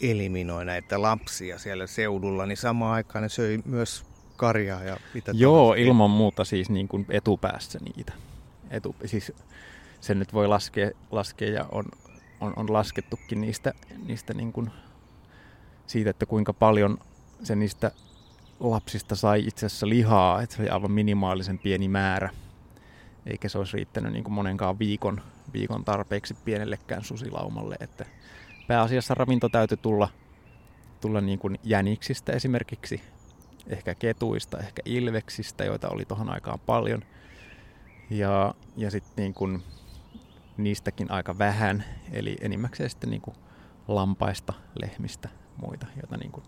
eliminoi 0.00 0.64
näitä 0.64 1.02
lapsia 1.02 1.58
siellä 1.58 1.86
seudulla, 1.86 2.46
niin 2.46 2.56
samaan 2.56 2.94
aikaan 2.94 3.22
ne 3.22 3.28
söi 3.28 3.62
myös 3.64 4.04
karjaa 4.36 4.82
ja 4.82 4.96
mitä 5.14 5.32
Joo, 5.34 5.64
tahansa. 5.64 5.82
ilman 5.82 6.10
muuta 6.10 6.44
siis 6.44 6.70
niin 6.70 6.88
kuin 6.88 7.06
etupäässä 7.08 7.78
niitä. 7.78 8.12
Etu, 8.70 8.96
siis 9.04 9.32
sen 10.00 10.18
nyt 10.18 10.32
voi 10.32 10.48
laskea, 10.48 10.90
laskea 11.10 11.50
ja 11.50 11.66
on, 11.72 11.84
on, 12.40 12.52
on 12.56 12.72
laskettukin 12.72 13.40
niistä, 13.40 13.72
niistä 14.06 14.34
niin 14.34 14.52
kuin, 14.52 14.70
siitä, 15.86 16.10
että 16.10 16.26
kuinka 16.26 16.52
paljon 16.52 16.98
se 17.42 17.56
niistä 17.56 17.90
lapsista 18.60 19.16
sai 19.16 19.46
itse 19.46 19.66
asiassa 19.66 19.88
lihaa, 19.88 20.42
että 20.42 20.56
se 20.56 20.62
oli 20.62 20.70
aivan 20.70 20.90
minimaalisen 20.90 21.58
pieni 21.58 21.88
määrä, 21.88 22.30
eikä 23.26 23.48
se 23.48 23.58
olisi 23.58 23.76
riittänyt 23.76 24.12
niin 24.12 24.24
kuin 24.24 24.34
monenkaan 24.34 24.78
viikon, 24.78 25.20
viikon 25.52 25.84
tarpeeksi 25.84 26.34
pienellekään 26.44 27.04
susilaumalle, 27.04 27.76
että 27.80 28.04
pääasiassa 28.68 29.14
ravinto 29.14 29.48
täytyy 29.48 29.76
tulla, 29.76 30.08
tulla 31.00 31.20
niin 31.20 31.38
kuin 31.38 31.58
jäniksistä 31.64 32.32
esimerkiksi, 32.32 33.00
ehkä 33.66 33.94
ketuista, 33.94 34.58
ehkä 34.58 34.82
ilveksistä, 34.84 35.64
joita 35.64 35.88
oli 35.88 36.04
tuohon 36.04 36.30
aikaan 36.30 36.60
paljon. 36.60 37.02
Ja, 38.10 38.54
ja 38.76 38.90
sitten 38.90 39.12
niin 39.16 39.34
kuin 39.34 39.62
niistäkin 40.56 41.10
aika 41.10 41.38
vähän, 41.38 41.84
eli 42.12 42.36
enimmäkseen 42.40 42.90
sitten 42.90 43.10
niin 43.10 43.22
kuin 43.22 43.36
lampaista, 43.88 44.52
lehmistä, 44.82 45.28
muita, 45.56 45.86
joita 45.96 46.16
niin 46.16 46.32
kuin 46.32 46.44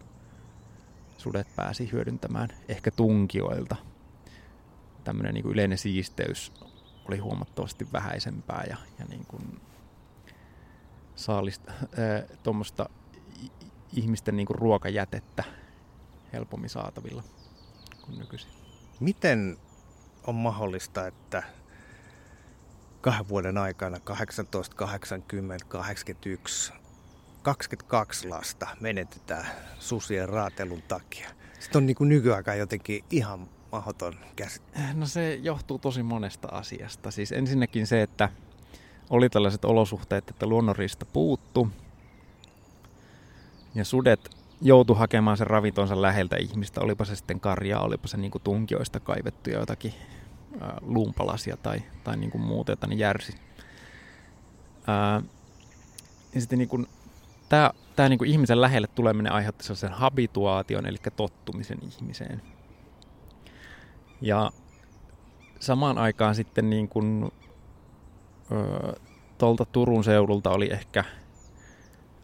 sudet 1.18 1.46
pääsi 1.56 1.92
hyödyntämään 1.92 2.48
ehkä 2.68 2.90
tunkioilta. 2.90 3.76
Tämmöinen 5.04 5.34
niin 5.34 5.46
yleinen 5.46 5.78
siisteys 5.78 6.52
oli 7.08 7.18
huomattavasti 7.18 7.86
vähäisempää 7.92 8.64
ja, 8.68 8.76
ja 8.98 9.04
niin 9.04 9.26
kuin 9.26 9.60
saalista, 11.14 11.72
tuommoista 12.42 12.88
ihmisten 13.92 14.36
niin 14.36 14.46
kuin 14.46 14.58
ruokajätettä 14.58 15.44
helpommin 16.32 16.70
saatavilla 16.70 17.22
kuin 18.02 18.18
nykyisin. 18.18 18.50
Miten 19.00 19.58
on 20.26 20.34
mahdollista, 20.34 21.06
että 21.06 21.42
kahden 23.00 23.28
vuoden 23.28 23.58
aikana 23.58 23.96
1880-81 26.70 26.72
22 27.42 28.28
lasta 28.28 28.68
menetetään 28.80 29.46
susien 29.78 30.28
raatelun 30.28 30.82
takia. 30.82 31.30
Sitten 31.60 31.78
on 31.78 31.86
niin 31.86 31.96
kuin 31.96 32.08
nykyaikaan 32.08 32.58
jotenkin 32.58 33.04
ihan 33.10 33.48
mahdoton 33.72 34.14
käsite. 34.36 34.78
No 34.94 35.06
se 35.06 35.34
johtuu 35.34 35.78
tosi 35.78 36.02
monesta 36.02 36.48
asiasta. 36.50 37.10
Siis 37.10 37.32
ensinnäkin 37.32 37.86
se, 37.86 38.02
että 38.02 38.28
oli 39.10 39.30
tällaiset 39.30 39.64
olosuhteet, 39.64 40.30
että 40.30 40.46
luonnonriista 40.46 41.06
puuttu. 41.06 41.68
Ja 43.74 43.84
sudet 43.84 44.30
joutu 44.60 44.94
hakemaan 44.94 45.36
sen 45.36 45.46
ravintonsa 45.46 46.02
läheltä 46.02 46.36
ihmistä, 46.36 46.80
olipa 46.80 47.04
se 47.04 47.16
sitten 47.16 47.40
karjaa, 47.40 47.82
olipa 47.82 48.08
se 48.08 48.16
niin 48.16 48.32
tunkioista 48.44 49.00
kaivettuja 49.00 49.58
jotakin 49.58 49.94
ää, 50.60 50.78
luumpalasia 50.80 51.56
tai, 51.56 51.82
tai 52.04 52.16
niin 52.16 52.30
kuin 52.30 52.42
muuta, 52.42 52.72
jota 52.72 52.86
ne 52.86 52.94
järsi. 52.94 53.34
Ää, 54.86 55.22
ja 56.34 56.40
sitten 56.40 56.58
niin 56.58 56.68
kuin, 56.68 56.86
tämä, 57.48 57.70
tämä 57.96 58.08
niin 58.08 58.18
kuin 58.18 58.30
ihmisen 58.30 58.60
lähelle 58.60 58.86
tuleminen 58.86 59.32
aiheutti 59.32 59.64
sellaisen 59.64 59.92
habituaation, 59.92 60.86
eli 60.86 60.98
tottumisen 61.16 61.78
ihmiseen. 61.82 62.42
Ja 64.22 64.50
samaan 65.60 65.98
aikaan 65.98 66.34
sitten 66.34 66.70
niin 66.70 66.88
kuin 66.88 67.32
tuolta 69.38 69.64
Turun 69.64 70.04
seudulta 70.04 70.50
oli 70.50 70.72
ehkä, 70.72 71.04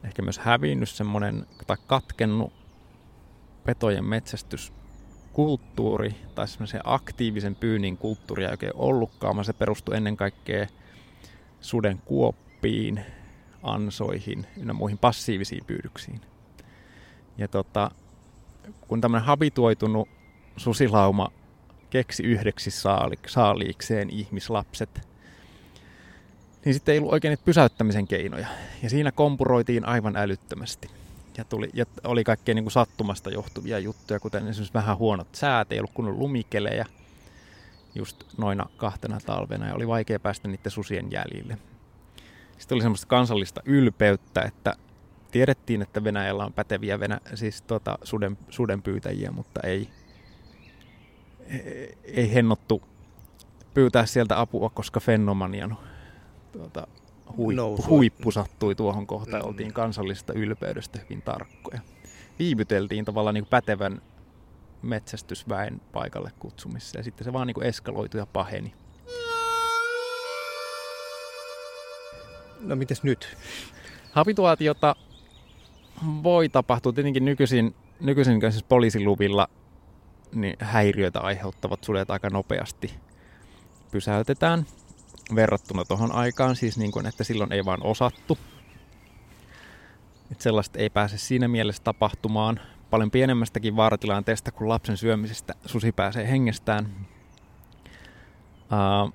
ehkä 0.05 0.23
myös 0.23 0.39
hävinnyt 0.39 0.89
semmoinen 0.89 1.47
tai 1.67 1.77
katkennut 1.87 2.53
petojen 3.65 4.05
metsästyskulttuuri 4.05 6.15
tai 6.35 6.49
semmoisen 6.49 6.81
aktiivisen 6.85 7.55
pyynnin 7.55 7.99
kulttuuri 7.99 8.45
ei 8.45 8.51
oikein 8.51 8.73
ollutkaan, 8.75 9.37
vaan 9.37 9.45
se 9.45 9.53
perustui 9.53 9.97
ennen 9.97 10.17
kaikkea 10.17 10.67
suden 11.61 12.03
kuoppiin, 12.05 13.05
ansoihin 13.63 14.47
ynnä 14.57 14.73
muihin 14.73 14.99
passiivisiin 14.99 15.65
pyydyksiin. 15.65 16.21
Ja 17.39 17.49
tota, 17.49 17.91
kun 18.81 19.01
tämmöinen 19.01 19.27
habituoitunut 19.27 20.09
susilauma 20.57 21.31
keksi 21.91 22.23
yhdeksi 22.23 22.71
saali, 22.71 23.17
saaliikseen 23.27 24.11
ihmislapset, 24.11 25.09
niin 26.65 26.75
sitten 26.75 26.93
ei 26.93 26.99
ollut 26.99 27.13
oikein 27.13 27.31
niitä 27.31 27.45
pysäyttämisen 27.45 28.09
keinoja. 28.09 28.47
Ja 28.83 28.91
siinä 28.91 29.13
kompuroitiin 29.13 29.85
aivan 29.85 30.17
älyttömästi. 30.17 30.91
Ja, 31.37 31.45
tuli, 31.45 31.71
ja 31.75 31.85
oli 32.05 32.25
kaikkea 32.25 32.55
niin 32.55 32.65
kuin 32.65 32.73
sattumasta 32.73 33.31
johtuvia 33.31 33.79
juttuja, 33.79 34.21
kuten 34.21 34.49
esimerkiksi 34.49 34.75
vähän 34.75 34.99
huonot 34.99 35.35
säät, 35.35 35.73
ei 35.73 35.79
ollut 35.79 35.95
kunnon 35.95 36.19
lumikelejä 36.19 36.87
just 37.95 38.25
noina 38.39 38.67
kahtena 38.77 39.19
talvena 39.27 39.67
ja 39.67 39.75
oli 39.75 39.89
vaikea 39.89 40.21
päästä 40.21 40.49
niiden 40.49 40.73
susien 40.73 41.13
jäljille. 41.13 41.59
Sitten 42.59 42.77
oli 42.77 42.83
semmoista 42.83 43.07
kansallista 43.07 43.61
ylpeyttä, 43.65 44.43
että 44.43 44.75
tiedettiin, 45.31 45.83
että 45.83 46.05
Venäjällä 46.05 46.45
on 46.45 46.53
päteviä 46.53 47.01
venä, 47.01 47.21
siis 47.35 47.63
tota, 47.63 47.99
suden, 48.03 48.39
sudenpyytäjiä, 48.49 49.31
mutta 49.31 49.61
ei, 49.65 49.89
ei 52.05 52.35
hennottu 52.35 52.83
pyytää 53.75 54.07
sieltä 54.07 54.41
apua, 54.41 54.71
koska 54.71 55.01
Fennomanian 55.01 55.77
tuota, 56.53 56.87
huippu, 57.37 57.85
huippu 57.89 58.31
sattui 58.31 58.75
tuohon 58.75 59.07
kohtaan. 59.07 59.43
Mm. 59.43 59.49
Oltiin 59.49 59.73
kansallisesta 59.73 60.33
ylpeydestä 60.33 60.99
hyvin 61.05 61.23
tarkkoja. 61.23 61.81
Viivyteltiin 62.39 63.05
tavallaan 63.05 63.35
niin 63.35 63.47
pätevän 63.47 64.03
metsästysväen 64.83 65.81
paikalle 65.93 66.31
kutsumissa 66.39 66.99
ja 66.99 67.03
sitten 67.03 67.25
se 67.25 67.33
vaan 67.33 67.47
niin 67.47 67.63
eskaloitui 67.63 68.21
ja 68.21 68.27
paheni. 68.27 68.75
No 72.61 72.77
mites 72.77 73.03
nyt? 73.03 73.37
Habituaatiota 74.13 74.97
voi 76.23 76.49
tapahtua 76.49 76.93
tietenkin 76.93 77.25
nykyisin, 77.25 77.75
nykyisin 78.01 78.41
siis 78.41 78.65
poliisiluvilla 78.65 79.49
niin 80.35 80.57
häiriöitä 80.61 81.21
aiheuttavat 81.21 81.85
sudet 81.85 82.11
aika 82.11 82.31
nopeasti 82.31 82.95
pysäytetään 83.91 84.67
verrattuna 85.35 85.85
tuohon 85.85 86.13
aikaan, 86.13 86.57
siis 86.57 86.79
niin 86.79 86.93
kuin, 86.93 87.07
että 87.07 87.25
silloin 87.25 87.53
ei 87.53 87.65
vaan 87.65 87.83
osattu. 87.83 88.39
Että 90.33 90.43
sellaista 90.43 90.79
ei 90.79 90.91
pääse 90.91 91.19
siinä 91.19 91.49
mielessä 91.49 91.83
tapahtumaan. 91.83 92.61
Paljon 92.91 93.11
pienemmästäkin 93.11 93.77
vaaratilanteesta 93.77 94.53
kuin 94.53 94.69
lapsen 94.69 94.97
syömisestä 94.97 95.55
susi 95.67 95.93
pääsee 95.93 96.31
hengestään. 96.31 96.89
Uh, 98.63 99.13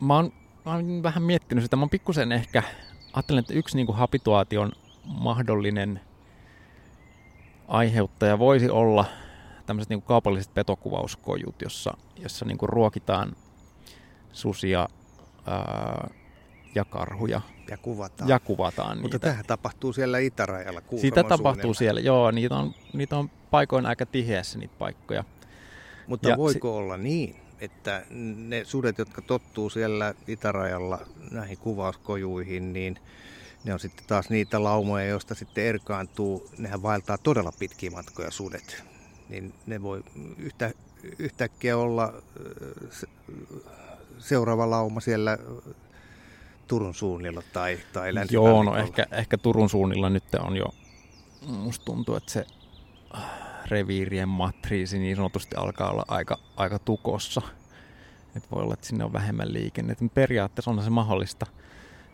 mä, 0.00 0.14
oon, 0.14 0.32
mä 0.64 0.72
oon 0.72 1.02
vähän 1.02 1.22
miettinyt 1.22 1.64
sitä. 1.64 1.76
Mä 1.76 1.82
oon 1.82 1.90
pikkusen 1.90 2.32
ehkä, 2.32 2.62
ajattelen, 3.12 3.40
että 3.40 3.54
yksi 3.54 3.76
niin 3.76 3.86
kuin 3.86 3.96
habituaation 3.96 4.72
mahdollinen 5.04 6.00
aiheuttaja 7.68 8.38
voisi 8.38 8.70
olla 8.70 9.04
tämmöiset 9.72 9.90
niin 9.90 10.02
kaupalliset 10.02 10.54
petokuvauskojut, 10.54 11.62
jossa, 11.62 11.96
jossa 12.16 12.44
niin 12.44 12.58
ruokitaan 12.62 13.36
susia 14.32 14.88
ää, 15.46 16.10
ja 16.74 16.84
karhuja. 16.84 17.40
Ja 17.70 17.76
kuvataan. 17.76 18.28
Ja 18.28 18.40
kuvataan 18.40 18.98
Mutta 18.98 19.16
niitä. 19.16 19.28
tähän 19.28 19.44
tapahtuu 19.46 19.92
siellä 19.92 20.18
itärajalla 20.18 20.82
Sitä 20.96 21.24
tapahtuu 21.24 21.74
siellä, 21.74 22.00
joo. 22.00 22.30
Niitä 22.30 22.56
on, 22.56 22.74
niitä 22.92 23.16
on 23.16 23.30
paikoin 23.50 23.86
aika 23.86 24.06
tiheässä 24.06 24.58
niitä 24.58 24.74
paikkoja. 24.78 25.24
Mutta 26.06 26.28
ja 26.28 26.36
voiko 26.36 26.68
si- 26.68 26.76
olla 26.76 26.96
niin, 26.96 27.36
että 27.60 28.02
ne 28.36 28.64
sudet, 28.64 28.98
jotka 28.98 29.22
tottuu 29.22 29.70
siellä 29.70 30.14
itärajalla 30.26 30.98
näihin 31.30 31.58
kuvauskojuihin, 31.58 32.72
niin 32.72 32.98
ne 33.64 33.72
on 33.72 33.80
sitten 33.80 34.06
taas 34.06 34.30
niitä 34.30 34.62
laumoja, 34.64 35.06
joista 35.06 35.34
sitten 35.34 35.64
erkaantuu, 35.64 36.50
nehän 36.58 36.82
vaeltaa 36.82 37.18
todella 37.18 37.52
pitkiä 37.58 37.90
matkoja 37.90 38.30
sudet. 38.30 38.91
Niin 39.28 39.54
ne 39.66 39.82
voi 39.82 40.04
yhtä, 40.38 40.70
yhtäkkiä 41.18 41.76
olla 41.76 42.12
seuraava 44.18 44.70
lauma 44.70 45.00
siellä 45.00 45.38
Turun 46.68 46.94
suunnilla 46.94 47.42
tai, 47.52 47.78
tai 47.92 48.14
länsi 48.14 48.34
Joo, 48.34 48.62
no 48.62 48.76
ehkä, 48.76 49.06
ehkä 49.12 49.38
Turun 49.38 49.70
suunnilla 49.70 50.10
nyt 50.10 50.24
on 50.40 50.56
jo, 50.56 50.66
musta 51.46 51.84
tuntuu, 51.84 52.16
että 52.16 52.32
se 52.32 52.46
reviirien 53.68 54.28
matriisi 54.28 54.98
niin 54.98 55.16
sanotusti 55.16 55.56
alkaa 55.56 55.90
olla 55.90 56.04
aika, 56.08 56.38
aika 56.56 56.78
tukossa. 56.78 57.42
Et 58.36 58.50
voi 58.50 58.62
olla, 58.62 58.74
että 58.74 58.86
sinne 58.86 59.04
on 59.04 59.12
vähemmän 59.12 59.52
liikennettä. 59.52 60.04
Periaatteessa 60.14 60.70
on 60.70 60.82
se 60.82 60.90
mahdollista. 60.90 61.46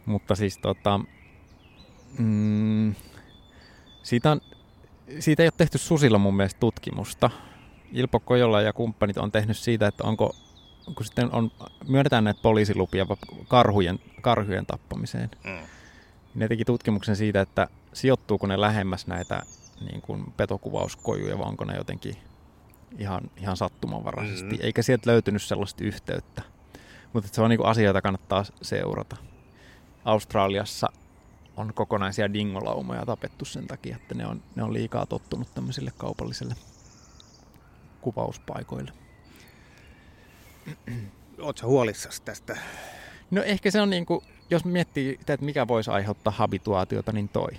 Mutta 0.06 0.34
siis 0.34 0.58
tota, 0.58 1.00
mm, 2.18 2.94
siitä, 4.02 4.30
on, 4.32 4.40
siitä 5.18 5.42
ei 5.42 5.46
ole 5.46 5.52
tehty 5.56 5.78
susilla 5.78 6.18
mun 6.18 6.36
mielestä 6.36 6.60
tutkimusta. 6.60 7.30
Ilpo 7.92 8.20
Kojola 8.20 8.60
ja 8.60 8.72
kumppanit 8.72 9.18
on 9.18 9.32
tehnyt 9.32 9.56
siitä, 9.56 9.86
että 9.86 10.04
onko 10.04 10.34
kun 10.94 11.06
sitten 11.06 11.32
on, 11.32 11.50
myönnetään 11.88 12.24
näitä 12.24 12.40
poliisilupia 12.42 13.06
karhujen, 13.48 13.98
karhujen 14.20 14.66
tappamiseen. 14.66 15.30
Mm. 15.44 15.58
Ne 16.34 16.48
teki 16.48 16.64
tutkimuksen 16.64 17.16
siitä, 17.16 17.40
että 17.40 17.68
sijoittuuko 17.92 18.46
ne 18.46 18.60
lähemmäs 18.60 19.06
näitä 19.06 19.42
niin 19.80 20.02
kuin 20.02 20.32
petokuvauskojuja, 20.36 21.38
vai 21.38 21.48
onko 21.48 21.64
ne 21.64 21.76
jotenkin 21.76 22.16
ihan, 22.98 23.30
ihan 23.36 23.56
sattumanvaraisesti. 23.56 24.54
Mm. 24.54 24.58
Eikä 24.60 24.82
sieltä 24.82 25.10
löytynyt 25.10 25.42
sellaista 25.42 25.84
yhteyttä. 25.84 26.42
Mutta 27.12 27.30
se 27.32 27.42
on 27.42 27.50
niin 27.50 27.64
asia, 27.64 27.84
jota 27.84 28.02
kannattaa 28.02 28.44
seurata. 28.62 29.16
Australiassa 30.04 30.88
on 31.58 31.74
kokonaisia 31.74 32.32
dingolaumoja 32.32 33.06
tapettu 33.06 33.44
sen 33.44 33.66
takia, 33.66 33.96
että 33.96 34.14
ne 34.14 34.26
on, 34.26 34.42
ne 34.56 34.62
on 34.62 34.72
liikaa 34.72 35.06
tottunut 35.06 35.54
tämmöisille 35.54 35.92
kaupallisille 35.96 36.54
kuvauspaikoille. 38.00 38.92
Oletko 41.38 41.66
huolissasi 41.66 42.22
tästä? 42.22 42.56
No 43.30 43.42
ehkä 43.42 43.70
se 43.70 43.80
on 43.80 43.90
niin 43.90 44.06
kuin, 44.06 44.20
jos 44.50 44.64
miettii 44.64 45.16
sitä, 45.20 45.32
että 45.32 45.46
mikä 45.46 45.68
voisi 45.68 45.90
aiheuttaa 45.90 46.32
habituaatiota, 46.36 47.12
niin 47.12 47.28
toi. 47.28 47.50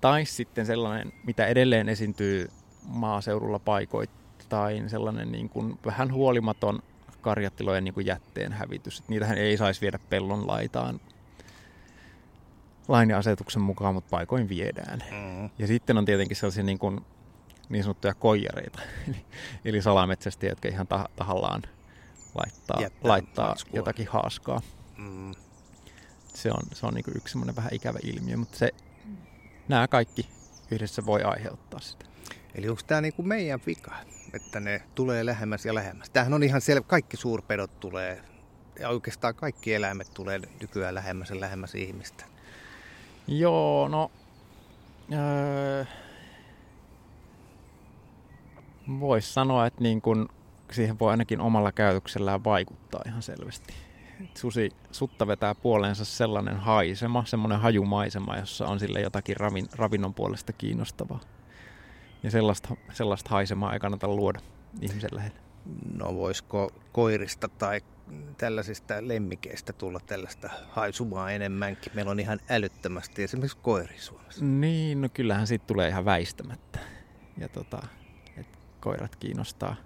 Tai 0.00 0.24
sitten 0.24 0.66
sellainen, 0.66 1.12
mitä 1.26 1.46
edelleen 1.46 1.88
esiintyy 1.88 2.48
maaseudulla 2.82 3.58
paikoittain, 3.58 4.90
sellainen 4.90 5.32
niin 5.32 5.48
kuin 5.48 5.78
vähän 5.86 6.12
huolimaton 6.12 6.82
karjattilojen 7.20 7.84
niin 7.84 7.94
kuin 7.94 8.06
jätteen 8.06 8.52
hävitys. 8.52 8.98
Että 8.98 9.12
niitähän 9.12 9.38
ei 9.38 9.56
saisi 9.56 9.80
viedä 9.80 9.98
pellon 10.10 10.46
laitaan 10.46 11.00
lain 12.88 13.10
ja 13.10 13.18
asetuksen 13.18 13.62
mukaan, 13.62 13.94
mutta 13.94 14.10
paikoin 14.10 14.48
viedään. 14.48 15.02
Mm. 15.10 15.50
Ja 15.58 15.66
sitten 15.66 15.98
on 15.98 16.04
tietenkin 16.04 16.36
sellaisia 16.36 16.62
niin, 16.62 16.78
kuin, 16.78 17.00
niin 17.68 17.84
sanottuja 17.84 18.14
koijareita, 18.14 18.82
eli, 19.08 19.24
eli 19.64 19.82
salametsästiä, 19.82 20.48
jotka 20.48 20.68
ihan 20.68 20.86
tah- 20.94 21.10
tahallaan 21.16 21.62
laittaa, 22.34 22.80
laittaa 23.02 23.54
jotakin 23.72 24.08
haaskaa. 24.08 24.60
Mm. 24.96 25.34
Se 26.34 26.50
on, 26.50 26.62
se 26.72 26.86
on 26.86 26.94
niin 26.94 27.04
yksi 27.14 27.32
semmoinen 27.32 27.56
vähän 27.56 27.74
ikävä 27.74 27.98
ilmiö, 28.02 28.36
mutta 28.36 28.58
se, 28.58 28.70
nämä 29.68 29.88
kaikki 29.88 30.28
yhdessä 30.70 31.06
voi 31.06 31.22
aiheuttaa 31.22 31.80
sitä. 31.80 32.04
Eli 32.54 32.68
onko 32.68 32.82
tämä 32.86 33.00
niin 33.00 33.14
kuin 33.14 33.28
meidän 33.28 33.60
vika, 33.66 33.96
että 34.32 34.60
ne 34.60 34.82
tulee 34.94 35.26
lähemmäs 35.26 35.64
ja 35.64 35.74
lähemmäs? 35.74 36.10
Tämähän 36.10 36.34
on 36.34 36.42
ihan 36.42 36.60
selvä, 36.60 36.86
kaikki 36.86 37.16
suurpedot 37.16 37.80
tulee, 37.80 38.22
ja 38.80 38.88
oikeastaan 38.88 39.34
kaikki 39.34 39.74
eläimet 39.74 40.10
tulee 40.14 40.40
nykyään 40.60 40.94
lähemmäs 40.94 41.30
ja 41.30 41.40
lähemmäs 41.40 41.74
ihmistä. 41.74 42.24
Joo, 43.28 43.88
no... 43.88 44.10
Öö, 45.12 45.84
Voisi 49.00 49.32
sanoa, 49.32 49.66
että 49.66 49.82
niin 49.82 50.02
kun 50.02 50.28
siihen 50.72 50.98
voi 50.98 51.10
ainakin 51.10 51.40
omalla 51.40 51.72
käytöksellään 51.72 52.44
vaikuttaa 52.44 53.02
ihan 53.06 53.22
selvästi. 53.22 53.74
Susi, 54.34 54.70
sutta 54.90 55.26
vetää 55.26 55.54
puoleensa 55.54 56.04
sellainen 56.04 56.56
haisema, 56.56 57.24
semmoinen 57.24 57.60
hajumaisema, 57.60 58.36
jossa 58.36 58.66
on 58.66 58.80
sille 58.80 59.00
jotakin 59.00 59.36
ravin, 59.36 59.66
ravinnon 59.76 60.14
puolesta 60.14 60.52
kiinnostavaa. 60.52 61.20
Ja 62.22 62.30
sellaista, 62.30 62.76
sellaista 62.92 63.30
haisemaa 63.30 63.72
ei 63.72 63.80
kannata 63.80 64.08
luoda 64.08 64.40
ihmisen 64.80 65.10
lähelle. 65.12 65.38
No 65.94 66.14
voisiko 66.14 66.70
koirista 66.92 67.48
tai 67.48 67.80
tällaisista 68.38 68.94
lemmikeistä 69.00 69.72
tulla 69.72 70.00
tällaista 70.00 70.50
haisumaa 70.68 71.30
enemmänkin? 71.30 71.92
Meillä 71.94 72.10
on 72.10 72.20
ihan 72.20 72.40
älyttömästi 72.48 73.22
esimerkiksi 73.22 73.58
koiri 73.62 73.98
Suomessa. 73.98 74.44
Niin, 74.44 75.00
no 75.00 75.08
kyllähän 75.14 75.46
siitä 75.46 75.66
tulee 75.66 75.88
ihan 75.88 76.04
väistämättä. 76.04 76.78
Ja 77.38 77.48
tota, 77.48 77.82
että 78.36 78.58
koirat 78.80 79.16
kiinnostaa 79.16 79.76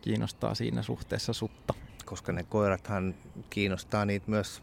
kiinnostaa 0.00 0.54
siinä 0.54 0.82
suhteessa 0.82 1.32
sutta. 1.32 1.74
Koska 2.04 2.32
ne 2.32 2.42
koirathan 2.42 3.14
kiinnostaa 3.50 4.04
niitä 4.04 4.30
myös 4.30 4.62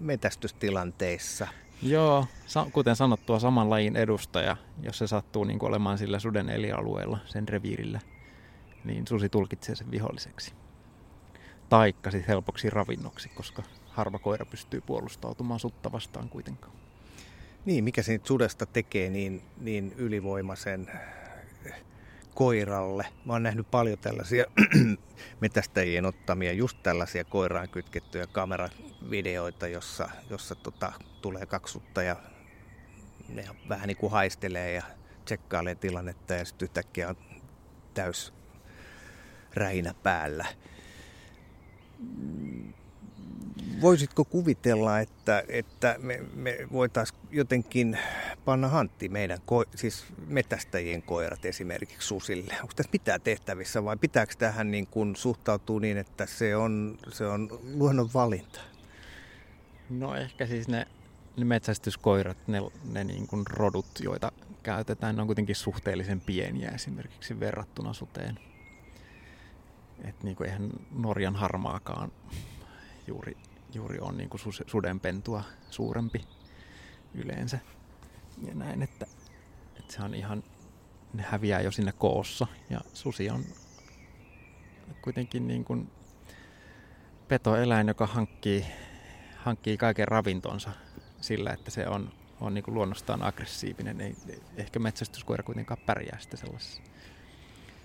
metästystilanteissa. 0.00 1.46
Joo, 1.82 2.26
kuten 2.72 2.96
sanottua, 2.96 3.38
saman 3.38 3.70
lajin 3.70 3.96
edustaja, 3.96 4.56
jos 4.82 4.98
se 4.98 5.06
sattuu 5.06 5.44
niin 5.44 5.64
olemaan 5.64 5.98
sillä 5.98 6.18
suden 6.18 6.50
elialueella, 6.50 7.18
sen 7.26 7.48
reviirillä, 7.48 8.00
niin 8.84 9.06
susi 9.06 9.28
tulkitsee 9.28 9.74
sen 9.74 9.90
viholliseksi. 9.90 10.52
Taikka 11.68 12.10
sitten 12.10 12.28
helpoksi 12.28 12.70
ravinnoksi, 12.70 13.28
koska 13.28 13.62
harva 13.86 14.18
koira 14.18 14.46
pystyy 14.46 14.80
puolustautumaan 14.80 15.60
sutta 15.60 15.92
vastaan 15.92 16.28
kuitenkaan. 16.28 16.72
Niin, 17.64 17.84
mikä 17.84 18.02
siitä 18.02 18.26
sudesta 18.26 18.66
tekee 18.66 19.10
niin, 19.10 19.42
niin 19.60 19.94
ylivoimaisen 19.96 20.90
koiralle. 22.34 23.06
Mä 23.24 23.32
oon 23.32 23.42
nähnyt 23.42 23.70
paljon 23.70 23.98
tällaisia 23.98 24.44
metästäjien 25.40 26.06
ottamia, 26.06 26.52
just 26.52 26.78
tällaisia 26.82 27.24
koiraan 27.24 27.68
kytkettyjä 27.68 28.26
kameravideoita, 28.26 29.68
jossa, 29.68 30.10
jossa 30.30 30.54
tota, 30.54 30.92
tulee 31.22 31.46
kaksutta 31.46 32.02
ja 32.02 32.16
ne 33.28 33.44
vähän 33.68 33.88
niin 33.88 33.96
kuin 33.96 34.12
haistelee 34.12 34.72
ja 34.72 34.82
tsekkailee 35.24 35.74
tilannetta 35.74 36.34
ja 36.34 36.44
sitten 36.44 36.66
yhtäkkiä 36.66 37.08
on 37.08 37.16
täys 37.94 38.32
rähinä 39.54 39.94
päällä 40.02 40.46
voisitko 43.80 44.24
kuvitella, 44.24 45.00
että, 45.00 45.44
että 45.48 45.96
me, 45.98 46.20
me 46.34 46.58
voitaisiin 46.72 47.20
jotenkin 47.30 47.98
panna 48.44 48.68
hantti 48.68 49.08
meidän, 49.08 49.38
siis 49.74 50.04
metästäjien 50.26 51.02
koirat 51.02 51.44
esimerkiksi 51.44 52.08
susille? 52.08 52.54
Onko 52.62 52.72
tässä 52.76 52.90
mitään 52.92 53.20
tehtävissä 53.20 53.84
vai 53.84 53.96
pitääkö 53.96 54.34
tähän 54.38 54.70
niin 54.70 54.86
kuin 54.86 55.16
suhtautua 55.16 55.80
niin, 55.80 55.98
että 55.98 56.26
se 56.26 56.56
on, 56.56 56.98
se 57.08 57.26
on 57.26 57.60
luonnon 57.74 58.10
valinta? 58.14 58.60
No 59.90 60.14
ehkä 60.14 60.46
siis 60.46 60.68
ne, 60.68 60.86
ne 61.36 61.44
metsästyskoirat, 61.44 62.38
ne, 62.46 62.62
ne 62.92 63.04
niin 63.04 63.26
kuin 63.26 63.46
rodut, 63.46 63.86
joita 64.00 64.32
käytetään, 64.62 65.16
ne 65.16 65.22
on 65.22 65.28
kuitenkin 65.28 65.56
suhteellisen 65.56 66.20
pieniä 66.20 66.68
esimerkiksi 66.68 67.40
verrattuna 67.40 67.92
suteen. 67.92 68.38
Että 70.04 70.24
niin 70.24 70.36
kuin 70.36 70.48
eihän 70.48 70.70
Norjan 70.90 71.36
harmaakaan 71.36 72.12
juuri 73.06 73.36
juuri 73.76 73.98
on 74.00 74.16
niin 74.16 74.28
kuin 74.30 74.40
sudenpentua 74.66 75.42
suurempi 75.70 76.24
yleensä. 77.14 77.58
Ja 78.46 78.54
näin, 78.54 78.82
että, 78.82 79.06
että 79.78 79.92
se 79.92 80.02
on 80.02 80.14
ihan, 80.14 80.42
ne 81.12 81.22
häviää 81.22 81.60
jo 81.60 81.70
sinne 81.70 81.92
koossa. 81.92 82.46
Ja 82.70 82.80
susi 82.94 83.30
on 83.30 83.44
kuitenkin 85.02 85.46
niin 85.46 85.90
petoeläin, 87.28 87.88
joka 87.88 88.06
hankkii, 88.06 88.66
hankkii 89.36 89.76
kaiken 89.76 90.08
ravintonsa 90.08 90.70
sillä, 91.20 91.52
että 91.52 91.70
se 91.70 91.88
on, 91.88 92.12
on 92.40 92.54
niin 92.54 92.64
kuin 92.64 92.74
luonnostaan 92.74 93.22
aggressiivinen. 93.22 94.00
Ei, 94.00 94.16
ehkä 94.56 94.78
metsästyskoira 94.78 95.42
kuitenkaan 95.42 95.80
pärjää 95.86 96.18
sitä 96.20 96.36
sellaisessa. 96.36 96.82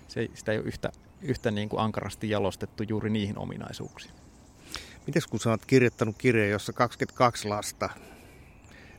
Se, 0.08 0.28
sitä 0.34 0.52
ei 0.52 0.58
ole 0.58 0.66
yhtä, 0.66 0.92
yhtä 1.22 1.50
niin 1.50 1.68
kuin 1.68 1.80
ankarasti 1.80 2.30
jalostettu 2.30 2.82
juuri 2.82 3.10
niihin 3.10 3.38
ominaisuuksiin. 3.38 4.14
Mites 5.06 5.26
kun 5.26 5.40
sä 5.40 5.50
oot 5.50 5.66
kirjoittanut 5.66 6.16
kirjan, 6.18 6.50
jossa 6.50 6.72
22 6.72 7.48
lasta 7.48 7.90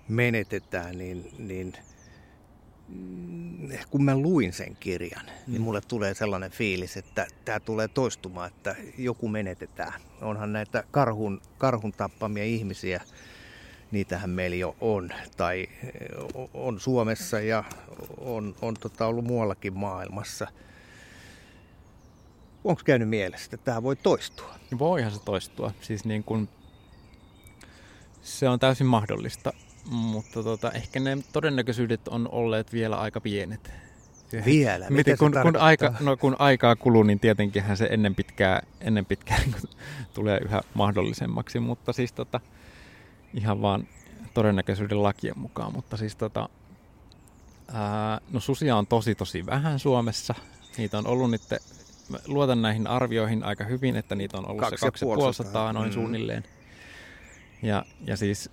menetetään, 0.08 0.98
niin, 0.98 1.32
niin 1.38 1.74
mm, 2.88 3.70
kun 3.90 4.04
mä 4.04 4.18
luin 4.18 4.54
sen 4.54 4.78
kirjan, 4.80 5.26
niin 5.26 5.36
mm. 5.48 5.52
niin 5.52 5.62
mulle 5.62 5.82
tulee 5.82 6.14
sellainen 6.14 6.52
fiilis, 6.52 6.98
että 6.98 7.28
tämä 7.46 7.60
tulee 7.60 7.88
toistumaan, 7.88 8.48
että 8.48 8.76
joku 8.98 9.28
menetetään. 9.28 10.02
Onhan 10.22 10.54
näitä 10.54 10.84
karhun, 10.92 11.42
karhun 11.58 11.92
tappamia 11.92 12.44
ihmisiä, 12.44 13.02
niitähän 13.92 14.30
meillä 14.30 14.56
jo 14.56 14.76
on, 14.82 15.10
tai 15.38 15.68
on 16.54 16.80
Suomessa 16.80 17.40
ja 17.40 17.64
on, 18.18 18.56
on 18.62 18.74
tota 18.80 19.06
ollut 19.06 19.26
muuallakin 19.26 19.78
maailmassa. 19.78 20.48
Onko 22.64 22.82
käynyt 22.86 23.10
mielessä, 23.10 23.50
että 23.54 23.66
tämä 23.66 23.84
voi 23.84 23.96
toistua? 23.96 24.56
Voihan 24.80 25.12
se 25.12 25.20
toistua. 25.26 25.72
Siis 25.82 26.06
niin 26.06 26.24
kun, 26.24 26.50
se 28.22 28.50
on 28.50 28.60
täysin 28.60 28.88
mahdollista, 28.88 29.54
mutta 29.86 30.44
tota, 30.44 30.72
ehkä 30.72 31.00
ne 31.00 31.18
todennäköisyydet 31.34 32.08
on 32.08 32.30
olleet 32.32 32.74
vielä 32.74 33.00
aika 33.00 33.22
pienet. 33.22 33.72
Vielä? 34.46 34.86
Mitä 34.86 34.96
Miten, 34.96 35.18
kun, 35.18 35.32
kun, 35.42 35.58
aika, 35.58 35.94
no, 36.00 36.18
kun 36.18 36.36
aikaa 36.40 36.76
kuluu, 36.76 37.04
niin 37.04 37.20
tietenkin 37.20 37.64
se 37.76 37.88
ennen 37.92 38.16
pitkää, 38.16 38.62
ennen 38.82 39.06
pitkää 39.06 39.40
niin 39.46 39.56
tulee 40.14 40.38
yhä 40.38 40.62
mahdollisemmaksi, 40.74 41.60
mutta 41.60 41.94
siis 41.94 42.12
tota, 42.12 42.40
ihan 43.34 43.62
vaan 43.62 43.88
todennäköisyyden 44.34 45.04
lakien 45.04 45.40
mukaan. 45.40 45.74
Mutta 45.74 45.98
siis 45.98 46.16
tota, 46.16 46.50
ää, 47.74 48.22
no 48.32 48.40
susia 48.40 48.76
on 48.76 48.88
tosi 48.88 49.16
tosi 49.16 49.46
vähän 49.46 49.80
Suomessa. 49.80 50.36
Niitä 50.78 50.98
on 50.98 51.08
ollut 51.08 51.32
nyt, 51.32 51.42
mä 52.14 52.20
luotan 52.28 52.62
näihin 52.62 52.88
arvioihin 52.88 53.44
aika 53.44 53.64
hyvin, 53.64 53.96
että 53.96 54.16
niitä 54.16 54.38
on 54.38 54.48
ollut 54.48 54.60
kaksi 54.60 54.78
se 54.78 54.86
2500 54.86 55.74
noin 55.74 55.90
mm. 55.90 55.94
suunnilleen. 55.94 56.44
Ja, 57.62 57.86
ja 58.06 58.18
siis 58.18 58.50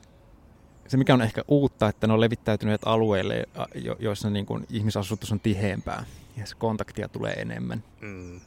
se, 0.89 0.97
mikä 0.97 1.15
on 1.15 1.23
ehkä 1.23 1.43
uutta, 1.49 1.89
että 1.89 2.07
ne 2.07 2.13
on 2.13 2.21
levittäytyneet 2.21 2.81
alueille, 2.85 3.49
jo, 3.75 3.97
joissa 3.99 4.31
niin 4.31 4.47
kuin 4.47 4.67
ihmisasutus 4.71 5.33
on 5.33 5.41
tiheämpää 5.41 6.05
ja 6.37 6.47
se 6.47 6.55
kontaktia 6.55 7.09
tulee 7.09 7.33
enemmän. 7.33 7.85
Mm. 8.01 8.41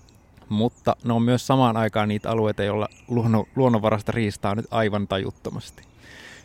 Mutta 0.49 0.95
ne 1.04 1.13
on 1.13 1.21
myös 1.21 1.47
samaan 1.47 1.78
aikaan 1.78 2.08
niitä 2.08 2.30
alueita, 2.30 2.63
joilla 2.63 2.88
luonno, 3.08 3.45
luonnonvarasta 3.56 4.12
riistaa 4.12 4.56
nyt 4.56 4.65
aivan 4.71 5.08
tajuttomasti. 5.08 5.84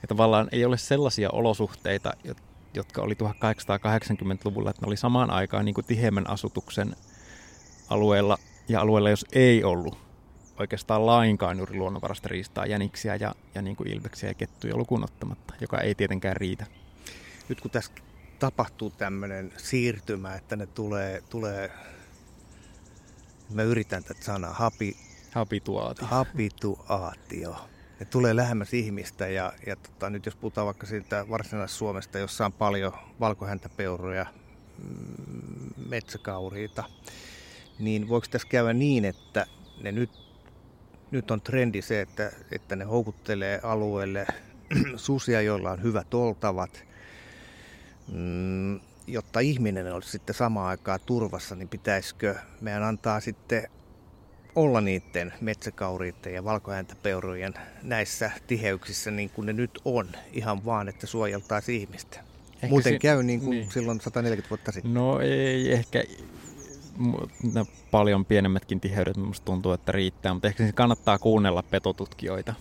Ja 0.02 0.08
tavallaan 0.08 0.48
ei 0.52 0.64
ole 0.64 0.78
sellaisia 0.78 1.30
olosuhteita, 1.30 2.12
jotka 2.74 3.02
oli 3.02 3.14
1880-luvulla, 3.14 4.70
että 4.70 4.82
ne 4.82 4.86
oli 4.86 4.96
samaan 4.96 5.30
aikaan 5.30 5.64
niin 5.64 5.74
kuin 5.74 5.84
tiheämmän 5.84 6.30
asutuksen 6.30 6.96
alueella 7.90 8.38
ja 8.68 8.80
alueella, 8.80 9.10
jos 9.10 9.26
ei 9.32 9.64
ollut 9.64 9.98
oikeastaan 10.58 11.06
lainkaan 11.06 11.56
juuri 11.56 11.76
luonnonvarasta 11.76 12.28
riistaa 12.28 12.66
jäniksiä 12.66 13.16
ja, 13.16 13.34
ja 13.54 13.62
niin 13.62 13.76
kuin 13.76 13.92
ilveksiä 13.92 14.30
ja 14.30 14.34
kettuja 14.34 14.76
lukuun 14.76 15.04
ottamatta, 15.04 15.54
joka 15.60 15.80
ei 15.80 15.94
tietenkään 15.94 16.36
riitä. 16.36 16.66
Nyt 17.48 17.60
kun 17.60 17.70
tässä 17.70 17.92
tapahtuu 18.38 18.90
tämmöinen 18.90 19.52
siirtymä, 19.56 20.34
että 20.34 20.56
ne 20.56 20.66
tulee, 20.66 21.22
tulee 21.28 21.70
mä 23.54 23.62
yritän 23.62 24.04
tätä 24.04 24.24
sanaa, 24.24 24.52
hapi, 24.52 24.96
habituaatio. 25.32 26.06
habituaatio. 26.06 27.56
Ne 28.00 28.06
tulee 28.06 28.36
lähemmäs 28.36 28.74
ihmistä 28.74 29.28
ja, 29.28 29.52
ja 29.66 29.76
tota, 29.76 30.10
nyt 30.10 30.26
jos 30.26 30.36
puhutaan 30.36 30.66
vaikka 30.66 30.86
siitä 30.86 31.26
varsinais-Suomesta, 31.30 32.18
jossa 32.18 32.46
on 32.46 32.52
paljon 32.52 32.92
valkohäntäpeuroja, 33.20 34.26
mm, 34.78 35.88
metsäkauriita, 35.88 36.84
niin 37.78 38.08
voiko 38.08 38.26
tässä 38.30 38.48
käydä 38.48 38.72
niin, 38.72 39.04
että 39.04 39.46
ne 39.82 39.92
nyt 39.92 40.10
nyt 41.10 41.30
on 41.30 41.40
trendi 41.40 41.82
se, 41.82 42.00
että, 42.00 42.32
että 42.50 42.76
ne 42.76 42.84
houkuttelee 42.84 43.60
alueelle 43.62 44.26
susia, 44.96 45.42
joilla 45.42 45.70
on 45.70 45.82
hyvät 45.82 46.14
oltavat. 46.14 46.84
Mm, 48.12 48.80
jotta 49.06 49.40
ihminen 49.40 49.94
olisi 49.94 50.10
sitten 50.10 50.34
samaan 50.34 50.68
aikaan 50.68 51.00
turvassa, 51.06 51.54
niin 51.54 51.68
pitäisikö 51.68 52.34
meidän 52.60 52.82
antaa 52.82 53.20
sitten 53.20 53.68
olla 54.54 54.80
niiden 54.80 55.32
metsäkauriitten 55.40 56.34
ja 56.34 56.44
valkohäntäpeurojen 56.44 57.54
näissä 57.82 58.30
tiheyksissä 58.46 59.10
niin 59.10 59.30
kuin 59.30 59.46
ne 59.46 59.52
nyt 59.52 59.80
on, 59.84 60.08
ihan 60.32 60.64
vaan, 60.64 60.88
että 60.88 61.06
suojeltaisiin 61.06 61.80
ihmistä. 61.80 62.20
Ehkä 62.52 62.68
Muuten 62.68 62.92
se, 62.92 62.98
käy 62.98 63.22
niin 63.22 63.40
kuin 63.40 63.50
niin. 63.50 63.70
silloin 63.70 64.00
140 64.00 64.50
vuotta 64.50 64.72
sitten. 64.72 64.94
No 64.94 65.20
ei 65.20 65.72
ehkä 65.72 66.04
ne 67.54 67.66
paljon 67.90 68.24
pienemmätkin 68.24 68.80
tiheydet 68.80 69.16
minusta 69.16 69.44
tuntuu, 69.44 69.72
että 69.72 69.92
riittää, 69.92 70.34
mutta 70.34 70.48
ehkä 70.48 70.62
siis 70.62 70.74
kannattaa 70.74 71.18
kuunnella 71.18 71.62
petotutkijoita 71.62 72.54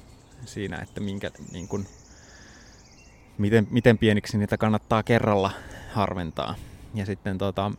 siinä, 0.45 0.77
että 0.77 0.99
minkä, 1.01 1.31
niin 1.51 1.67
kuin, 1.67 1.87
miten, 3.37 3.67
miten 3.71 3.97
pieniksi 3.97 4.37
niitä 4.37 4.57
kannattaa 4.57 5.03
kerralla 5.03 5.51
harventaa. 5.93 6.55
Ja 6.93 7.05
sitten 7.05 7.37
tota, 7.37 7.71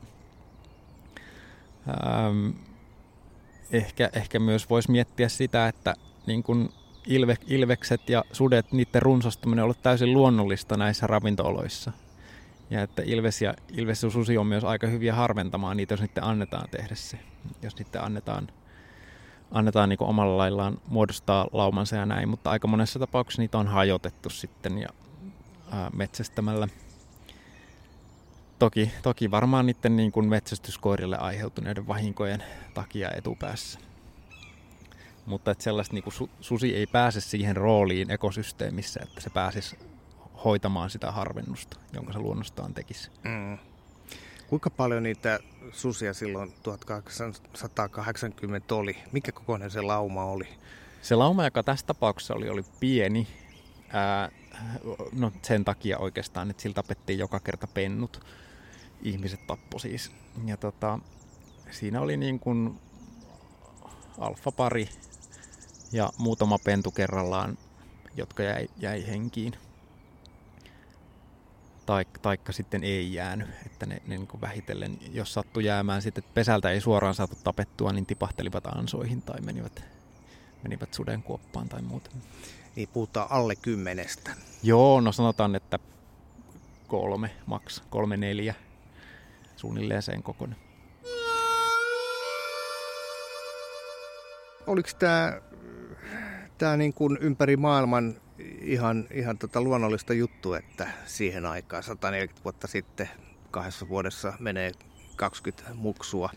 ähm, 1.88 2.50
ehkä, 3.72 4.10
ehkä 4.12 4.38
myös 4.38 4.70
voisi 4.70 4.90
miettiä 4.90 5.28
sitä, 5.28 5.68
että 5.68 5.94
niin 6.26 6.42
kuin 6.42 6.68
ilve, 7.06 7.36
ilvekset 7.46 8.08
ja 8.08 8.24
sudet, 8.32 8.72
niiden 8.72 9.02
runsastuminen 9.02 9.62
on 9.62 9.64
ollut 9.64 9.82
täysin 9.82 10.12
luonnollista 10.12 10.76
näissä 10.76 11.06
ravintooloissa. 11.06 11.92
Ja 12.70 12.82
että 12.82 13.02
Ilves 13.06 13.42
ja, 13.42 13.54
Ilves 13.72 14.02
ja 14.02 14.10
Susi 14.10 14.38
on 14.38 14.46
myös 14.46 14.64
aika 14.64 14.86
hyviä 14.86 15.14
harventamaan 15.14 15.76
niitä, 15.76 15.92
jos 15.92 16.00
niiden 16.00 16.24
annetaan 16.24 16.68
tehdä 16.70 16.94
se. 16.94 17.18
Jos 17.62 17.76
niiden 17.76 18.04
annetaan, 18.04 18.48
annetaan 19.50 19.88
niin 19.88 20.02
omalla 20.02 20.36
laillaan 20.36 20.78
muodostaa 20.88 21.48
laumansa 21.52 21.96
ja 21.96 22.06
näin, 22.06 22.28
mutta 22.28 22.50
aika 22.50 22.68
monessa 22.68 22.98
tapauksessa 22.98 23.42
niitä 23.42 23.58
on 23.58 23.66
hajotettu 23.66 24.30
sitten 24.30 24.78
ja 24.78 24.88
ää, 25.70 25.90
metsästämällä. 25.92 26.68
Toki, 28.58 28.90
toki 29.02 29.30
varmaan 29.30 29.66
niiden 29.66 29.96
niin 29.96 30.12
kuin 30.12 30.28
metsästyskoirille 30.28 31.16
aiheutuneiden 31.16 31.88
vahinkojen 31.88 32.42
takia 32.74 33.10
etupäässä. 33.10 33.78
Mutta 35.26 35.50
että 35.50 35.64
sellaista 35.64 35.94
niin 35.94 36.04
kuin 36.04 36.14
su, 36.14 36.30
susi 36.40 36.76
ei 36.76 36.86
pääse 36.86 37.20
siihen 37.20 37.56
rooliin 37.56 38.10
ekosysteemissä, 38.10 39.00
että 39.02 39.20
se 39.20 39.30
pääsisi 39.30 39.78
hoitamaan 40.44 40.90
sitä 40.90 41.12
harvennusta, 41.12 41.80
jonka 41.92 42.12
se 42.12 42.18
luonnostaan 42.18 42.74
tekisi. 42.74 43.10
Mm. 43.24 43.58
Kuinka 44.48 44.70
paljon 44.70 45.02
niitä 45.02 45.38
susia 45.72 46.14
silloin 46.14 46.52
1880 46.62 48.74
oli? 48.74 48.96
Mikä 49.12 49.32
kokoinen 49.32 49.70
se 49.70 49.80
lauma 49.80 50.24
oli? 50.24 50.48
Se 51.02 51.14
lauma, 51.14 51.44
joka 51.44 51.62
tässä 51.62 51.86
tapauksessa 51.86 52.34
oli, 52.34 52.48
oli 52.48 52.64
pieni. 52.80 53.28
Ää, 53.88 54.30
no 55.12 55.32
sen 55.42 55.64
takia 55.64 55.98
oikeastaan, 55.98 56.50
että 56.50 56.62
sillä 56.62 56.74
tapettiin 56.74 57.18
joka 57.18 57.40
kerta 57.40 57.66
pennut. 57.66 58.26
Ihmiset 59.02 59.46
tappo 59.46 59.78
siis. 59.78 60.12
Ja 60.44 60.56
tota, 60.56 60.98
siinä 61.70 62.00
oli 62.00 62.16
niin 62.16 62.40
kuin 62.40 62.80
alfapari 64.18 64.88
ja 65.92 66.10
muutama 66.18 66.58
pentu 66.58 66.90
kerrallaan, 66.90 67.58
jotka 68.16 68.42
jäi, 68.42 68.68
jäi 68.76 69.06
henkiin 69.06 69.52
taik, 71.88 72.18
taikka 72.22 72.52
sitten 72.52 72.84
ei 72.84 73.14
jäänyt, 73.14 73.48
että 73.66 73.86
ne, 73.86 74.02
ne 74.06 74.16
niin 74.16 74.40
vähitellen, 74.40 74.98
jos 75.12 75.34
sattui 75.34 75.64
jäämään 75.64 76.02
sitten, 76.02 76.24
että 76.24 76.34
pesältä 76.34 76.70
ei 76.70 76.80
suoraan 76.80 77.14
saatu 77.14 77.38
tapettua, 77.44 77.92
niin 77.92 78.06
tipahtelivat 78.06 78.66
ansoihin 78.66 79.22
tai 79.22 79.40
menivät, 79.40 79.84
menivät 80.62 80.94
sudenkuoppaan 80.94 81.68
tai 81.68 81.82
muuta. 81.82 82.10
Niin 82.76 82.88
puhutaan 82.92 83.26
alle 83.30 83.56
kymmenestä. 83.56 84.30
Joo, 84.62 85.00
no 85.00 85.12
sanotaan, 85.12 85.54
että 85.54 85.78
kolme, 86.88 87.30
maks 87.46 87.82
kolme 87.90 88.16
neljä, 88.16 88.54
suunnilleen 89.56 90.02
sen 90.02 90.22
kokoinen. 90.22 90.58
Oliko 94.66 94.88
tämä 94.98 95.40
tää 96.58 96.76
niin 96.76 96.94
kuin 96.94 97.18
ympäri 97.20 97.56
maailman 97.56 98.20
ihan, 98.60 99.06
ihan 99.14 99.38
tota 99.38 99.60
luonnollista 99.60 100.14
juttu, 100.14 100.54
että 100.54 100.88
siihen 101.06 101.46
aikaan 101.46 101.82
140 101.82 102.44
vuotta 102.44 102.66
sitten 102.66 103.08
kahdessa 103.50 103.88
vuodessa 103.88 104.32
menee 104.38 104.72
20 105.16 105.74
muksua. 105.74 106.30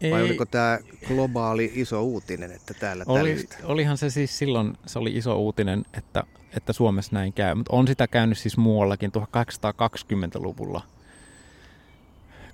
Ei. 0.00 0.10
Vai 0.10 0.22
oliko 0.22 0.46
tämä 0.46 0.78
globaali 1.08 1.72
iso 1.74 2.02
uutinen, 2.02 2.52
että 2.52 2.74
täällä 2.74 3.04
Oli, 3.06 3.18
tällaista? 3.18 3.56
Olihan 3.64 3.98
se 3.98 4.10
siis 4.10 4.38
silloin, 4.38 4.78
se 4.86 4.98
oli 4.98 5.16
iso 5.16 5.36
uutinen, 5.36 5.84
että, 5.94 6.24
että 6.56 6.72
Suomessa 6.72 7.12
näin 7.14 7.32
käy. 7.32 7.54
Mutta 7.54 7.76
on 7.76 7.88
sitä 7.88 8.08
käynyt 8.08 8.38
siis 8.38 8.56
muuallakin 8.56 9.12
1820-luvulla, 9.18 10.82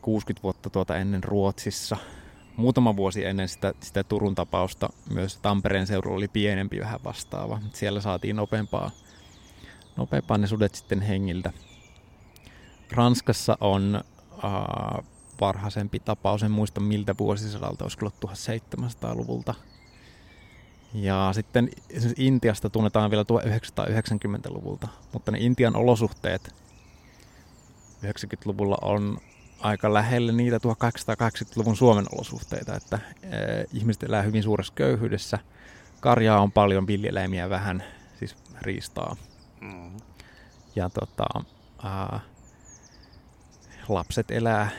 60 0.02 0.42
vuotta 0.42 0.70
tuota 0.70 0.96
ennen 0.96 1.24
Ruotsissa– 1.24 1.96
muutama 2.56 2.96
vuosi 2.96 3.24
ennen 3.24 3.48
sitä, 3.48 3.74
sitä 3.80 4.04
Turun 4.04 4.34
tapausta 4.34 4.88
myös 5.10 5.36
Tampereen 5.36 5.86
seudulla 5.86 6.16
oli 6.16 6.28
pienempi 6.28 6.80
vähän 6.80 7.00
vastaava. 7.04 7.60
Siellä 7.72 8.00
saatiin 8.00 8.36
nopeampaa, 8.36 8.90
nopeampaa 9.96 10.38
ne 10.38 10.46
sudet 10.46 10.74
sitten 10.74 11.00
hengiltä. 11.00 11.52
Ranskassa 12.90 13.58
on 13.60 14.04
äh, 14.44 15.04
varhaisempi 15.40 16.00
tapaus, 16.00 16.42
en 16.42 16.50
muista 16.50 16.80
miltä 16.80 17.14
vuosisadalta, 17.18 17.84
olisiko 17.84 18.10
1700-luvulta. 18.26 19.54
Ja 20.94 21.30
sitten 21.32 21.70
Intiasta 22.16 22.70
tunnetaan 22.70 23.10
vielä 23.10 23.24
1990-luvulta, 23.24 24.88
mutta 25.12 25.32
ne 25.32 25.38
Intian 25.38 25.76
olosuhteet 25.76 26.54
90-luvulla 28.04 28.78
on 28.82 29.18
aika 29.60 29.94
lähelle 29.94 30.32
niitä 30.32 30.58
1880-luvun 30.58 31.76
Suomen 31.76 32.06
olosuhteita, 32.12 32.74
että 32.74 32.98
ihmiset 33.72 34.02
elää 34.02 34.22
hyvin 34.22 34.42
suuressa 34.42 34.72
köyhyydessä. 34.76 35.38
Karjaa 36.00 36.40
on 36.40 36.52
paljon, 36.52 36.86
villieläimiä 36.86 37.50
vähän, 37.50 37.84
siis 38.18 38.36
riistaa. 38.62 39.16
Mm. 39.60 39.96
Ja 40.76 40.90
tota, 40.90 41.26
ää, 41.82 42.20
lapset 43.88 44.30
elää 44.30 44.70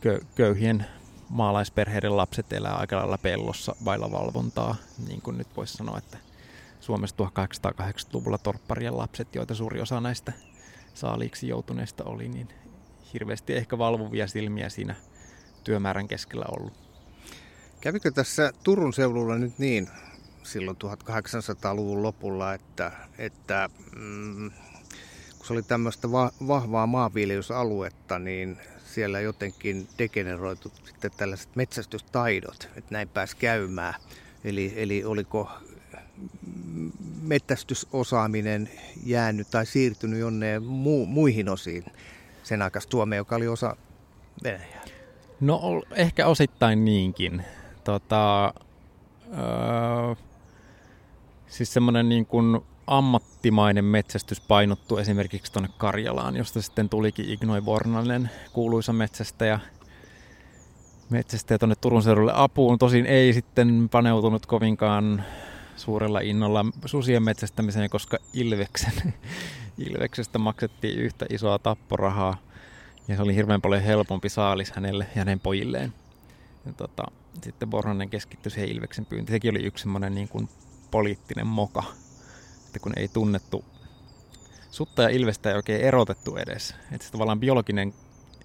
kö, 0.00 0.20
köyhien 0.34 0.86
maalaisperheiden 1.28 2.16
lapset 2.16 2.52
elää 2.52 2.74
aika 2.74 2.96
lailla 2.96 3.18
pellossa 3.18 3.76
vailla 3.84 4.10
valvontaa, 4.10 4.76
niin 5.08 5.22
kuin 5.22 5.38
nyt 5.38 5.56
voisi 5.56 5.72
sanoa, 5.76 5.98
että 5.98 6.18
Suomessa 6.80 7.16
1880-luvulla 7.18 8.38
torpparien 8.38 8.98
lapset, 8.98 9.34
joita 9.34 9.54
suuri 9.54 9.80
osa 9.80 10.00
näistä 10.00 10.32
saaliiksi 10.94 11.48
joutuneista 11.48 12.04
oli, 12.04 12.28
niin 12.28 12.48
hirveästi 13.16 13.52
ehkä 13.52 13.78
valvovia 13.78 14.26
silmiä 14.26 14.68
siinä 14.68 14.94
työmäärän 15.64 16.08
keskellä 16.08 16.44
ollut. 16.48 16.72
Kävikö 17.80 18.10
tässä 18.10 18.52
Turun 18.62 18.92
seudulla 18.92 19.38
nyt 19.38 19.58
niin 19.58 19.88
silloin 20.42 20.76
1800-luvun 20.76 22.02
lopulla, 22.02 22.54
että, 22.54 22.92
että 23.18 23.68
mm, 23.96 24.50
kun 25.38 25.46
se 25.46 25.52
oli 25.52 25.62
tämmöistä 25.62 26.12
va- 26.12 26.32
vahvaa 26.46 26.86
maanviljelysaluetta, 26.86 28.18
niin 28.18 28.56
siellä 28.84 29.20
jotenkin 29.20 29.88
degeneroitu 29.98 30.72
sitten 30.84 31.10
tällaiset 31.16 31.56
metsästystaidot, 31.56 32.68
että 32.76 32.94
näin 32.94 33.08
pääsi 33.08 33.36
käymään. 33.36 33.94
Eli, 34.44 34.72
eli 34.76 35.04
oliko 35.04 35.50
mettästysosaaminen 37.22 38.70
jäänyt 39.04 39.50
tai 39.50 39.66
siirtynyt 39.66 40.20
jonne 40.20 40.58
mu- 40.58 41.06
muihin 41.06 41.48
osiin 41.48 41.84
sen 42.46 42.62
aikaista 42.62 42.90
Suomea, 42.90 43.16
joka 43.16 43.36
oli 43.36 43.48
osa 43.48 43.76
Venäjää? 44.44 44.84
No 45.40 45.82
ehkä 45.94 46.26
osittain 46.26 46.84
niinkin. 46.84 47.44
Tota, 47.84 48.44
öö, 48.46 50.14
siis 51.46 51.72
semmoinen 51.72 52.08
niin 52.08 52.26
kuin 52.26 52.60
ammattimainen 52.86 53.84
metsästys 53.84 54.40
painottu 54.40 54.96
esimerkiksi 54.96 55.52
tuonne 55.52 55.70
Karjalaan, 55.78 56.36
josta 56.36 56.62
sitten 56.62 56.88
tulikin 56.88 57.30
Ignoi 57.30 57.64
Vornanen, 57.64 58.30
kuuluisa 58.52 58.92
metsästäjä, 58.92 59.60
metsästäjä 61.10 61.58
tuonne 61.58 61.76
Turun 61.80 62.02
seudulle 62.02 62.32
apuun. 62.34 62.78
Tosin 62.78 63.06
ei 63.06 63.32
sitten 63.32 63.88
paneutunut 63.88 64.46
kovinkaan 64.46 65.24
suurella 65.76 66.20
innolla 66.20 66.64
susien 66.84 67.22
metsästämiseen, 67.22 67.90
koska 67.90 68.18
Ilveksen, 68.32 69.14
Ilveksestä 69.78 70.38
maksettiin 70.38 70.98
yhtä 70.98 71.26
isoa 71.30 71.58
tapporahaa. 71.58 72.36
Ja 73.08 73.16
se 73.16 73.22
oli 73.22 73.34
hirveän 73.34 73.62
paljon 73.62 73.82
helpompi 73.82 74.28
saalis 74.28 74.72
hänelle 74.72 75.06
ja 75.14 75.20
hänen 75.20 75.40
pojilleen. 75.40 75.92
Ja 76.66 76.72
tota, 76.72 77.04
sitten 77.44 77.70
Borhonen 77.70 78.10
keskittyi 78.10 78.50
siihen 78.52 78.70
Ilveksen 78.70 79.06
pyyntiin. 79.06 79.34
Sekin 79.34 79.50
oli 79.50 79.64
yksi 79.64 79.82
semmoinen 79.82 80.14
niin 80.14 80.28
kuin 80.28 80.48
poliittinen 80.90 81.46
moka, 81.46 81.82
että 82.66 82.78
kun 82.78 82.92
ei 82.96 83.08
tunnettu 83.08 83.64
sutta 84.70 85.02
ja 85.02 85.08
ilvestä 85.08 85.50
ei 85.50 85.56
oikein 85.56 85.80
erotettu 85.80 86.36
edes. 86.36 86.74
Että 86.92 87.06
se 87.06 87.12
tavallaan 87.12 87.40
biologinen 87.40 87.94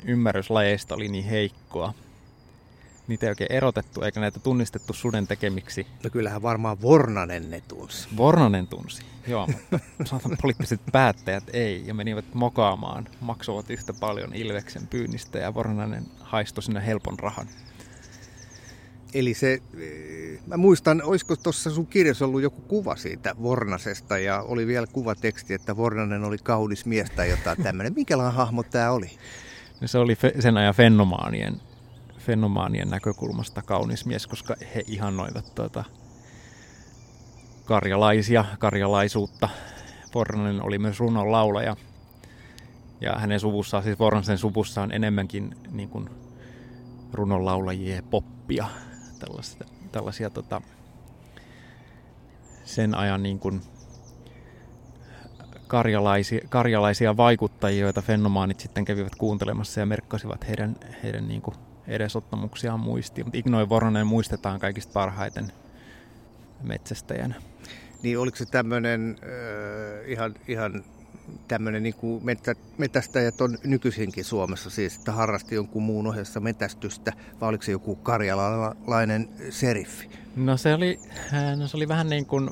ymmärrys 0.05 0.49
lajeista 0.49 0.95
oli 0.95 1.07
niin 1.07 1.25
heikkoa, 1.25 1.93
niitä 3.11 3.25
ei 3.25 3.29
oikein 3.29 3.51
erotettu 3.51 4.01
eikä 4.01 4.19
näitä 4.19 4.39
tunnistettu 4.39 4.93
suden 4.93 5.27
tekemiksi. 5.27 5.87
No 6.03 6.09
kyllähän 6.09 6.41
varmaan 6.41 6.81
Vornanen 6.81 7.49
ne 7.49 7.61
tunsi. 7.67 8.09
Vornanen 8.17 8.67
tunsi, 8.67 9.03
joo, 9.27 9.47
mutta 9.47 9.79
saatan 10.03 10.37
poliittiset 10.41 10.81
päättäjät 10.91 11.43
ei 11.53 11.83
ja 11.85 11.93
menivät 11.93 12.33
mokaamaan, 12.33 13.07
maksoivat 13.21 13.69
yhtä 13.69 13.93
paljon 13.93 14.35
Ilveksen 14.35 14.87
pyynnistä 14.87 15.39
ja 15.39 15.53
Vornanen 15.53 16.05
haistoi 16.19 16.63
sinne 16.63 16.85
helpon 16.85 17.19
rahan. 17.19 17.47
Eli 19.13 19.33
se, 19.33 19.61
mä 20.47 20.57
muistan, 20.57 21.01
olisiko 21.03 21.35
tuossa 21.35 21.69
sun 21.69 21.87
kirjassa 21.87 22.25
ollut 22.25 22.41
joku 22.41 22.61
kuva 22.61 22.95
siitä 22.95 23.35
Vornasesta 23.41 24.17
ja 24.17 24.41
oli 24.41 24.67
vielä 24.67 24.87
kuvateksti, 24.87 25.53
että 25.53 25.77
Vornanen 25.77 26.23
oli 26.23 26.37
kaunis 26.37 26.85
mies 26.85 27.09
tai 27.09 27.29
jotain 27.29 27.63
tämmöinen. 27.63 27.93
Minkälainen 27.93 28.33
hahmo 28.33 28.63
tämä 28.63 28.91
oli? 28.91 29.11
No 29.81 29.87
se 29.87 29.97
oli 29.97 30.17
sen 30.39 30.57
ajan 30.57 30.75
fenomaanien 30.75 31.61
fenomaanien 32.21 32.89
näkökulmasta 32.89 33.61
kaunis 33.61 34.05
mies, 34.05 34.27
koska 34.27 34.55
he 34.75 34.83
ihannoivat 34.87 35.55
tuota 35.55 35.83
karjalaisia, 37.65 38.45
karjalaisuutta. 38.59 39.49
Vornanen 40.15 40.63
oli 40.63 40.77
myös 40.77 40.99
runon 40.99 41.31
laulaja. 41.31 41.75
Ja 43.01 43.13
hänen 43.13 43.39
suvussaan, 43.39 43.83
siis 43.83 43.99
Vornasen 43.99 44.37
suvussa 44.37 44.81
on 44.81 44.91
enemmänkin 44.91 45.55
niin 45.71 45.89
kuin 45.89 46.09
runonlaulajia 47.13 47.95
ja 47.95 48.03
poppia. 48.03 48.67
Tällaisia, 49.19 49.67
tällaisia 49.91 50.29
tota, 50.29 50.61
sen 52.63 52.95
ajan 52.95 53.23
niin 53.23 53.39
kuin 53.39 53.61
karjalaisia, 55.67 56.41
karjalaisia 56.49 57.17
vaikuttajia, 57.17 57.81
joita 57.81 58.01
fenomaanit 58.01 58.59
sitten 58.59 58.85
kävivät 58.85 59.15
kuuntelemassa 59.15 59.79
ja 59.79 59.85
merkkasivat 59.85 60.47
heidän, 60.47 60.75
heidän 61.03 61.27
niin 61.27 61.41
kuin 61.41 61.55
edesottamuksiaan 61.87 62.79
muistiin, 62.79 63.25
mutta 63.25 63.37
Ignoi 63.37 63.69
Voronen 63.69 64.07
muistetaan 64.07 64.59
kaikista 64.59 64.93
parhaiten 64.93 65.51
metsästäjänä. 66.63 67.35
Niin 68.03 68.19
oliko 68.19 68.37
se 68.37 68.45
tämmöinen 68.45 69.15
äh, 69.23 70.11
ihan, 70.11 70.35
ihan 70.47 70.83
tämmöinen 71.47 71.83
niin 71.83 71.95
kuin 71.95 72.25
metä, 72.25 72.55
metästäjät 72.77 73.41
on 73.41 73.57
nykyisinkin 73.63 74.25
Suomessa 74.25 74.69
siis, 74.69 74.97
että 74.97 75.11
harrasti 75.11 75.55
jonkun 75.55 75.83
muun 75.83 76.07
ohessa 76.07 76.39
metästystä, 76.39 77.13
vai 77.41 77.49
oliko 77.49 77.63
se 77.63 77.71
joku 77.71 77.95
karjalalainen 77.95 79.29
seriffi? 79.49 80.09
No 80.35 80.57
se 80.57 80.73
oli, 80.73 80.99
äh, 81.33 81.57
no 81.57 81.67
se 81.67 81.77
oli 81.77 81.87
vähän 81.87 82.09
niin 82.09 82.25
kuin 82.25 82.49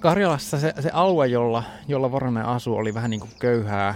Karjalassa 0.00 0.58
se, 0.58 0.74
se 0.80 0.90
alue, 0.92 1.26
jolla, 1.26 1.62
jolla 1.88 2.12
Voronen 2.12 2.44
asui, 2.44 2.76
oli 2.76 2.94
vähän 2.94 3.10
niin 3.10 3.20
kuin 3.20 3.32
köyhää, 3.38 3.94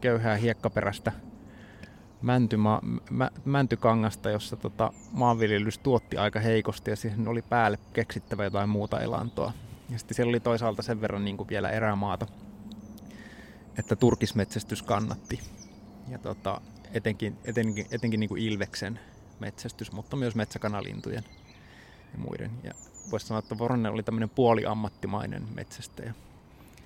köyhää 0.00 0.36
hiekkaperäistä 0.36 1.12
mäntyma, 2.22 2.80
mä, 3.10 3.30
mäntykangasta, 3.44 4.30
jossa 4.30 4.56
tota, 4.56 4.92
maanviljelys 5.12 5.78
tuotti 5.78 6.16
aika 6.16 6.40
heikosti 6.40 6.90
ja 6.90 6.96
siihen 6.96 7.28
oli 7.28 7.42
päälle 7.42 7.78
keksittävä 7.92 8.44
jotain 8.44 8.68
muuta 8.68 9.00
elantoa. 9.00 9.52
Ja 9.88 9.98
sitten 9.98 10.14
siellä 10.14 10.30
oli 10.30 10.40
toisaalta 10.40 10.82
sen 10.82 11.00
verran 11.00 11.24
niin 11.24 11.36
kuin 11.36 11.48
vielä 11.48 11.70
erämaata, 11.70 12.26
että 13.78 13.96
turkismetsästys 13.96 14.82
kannatti. 14.82 15.40
Ja 16.08 16.18
tota, 16.18 16.60
etenkin, 16.94 17.38
etenkin, 17.44 17.86
etenkin 17.90 18.20
niin 18.20 18.28
kuin 18.28 18.42
ilveksen 18.42 19.00
metsästys, 19.40 19.92
mutta 19.92 20.16
myös 20.16 20.34
metsäkanalintujen 20.34 21.24
ja 22.12 22.18
muiden. 22.18 22.50
Ja 22.62 22.72
voisi 23.10 23.26
sanoa, 23.26 23.38
että 23.38 23.58
Voronen 23.58 23.92
oli 23.92 24.02
tämmöinen 24.02 24.30
puoliammattimainen 24.30 25.46
metsästäjä. 25.54 26.14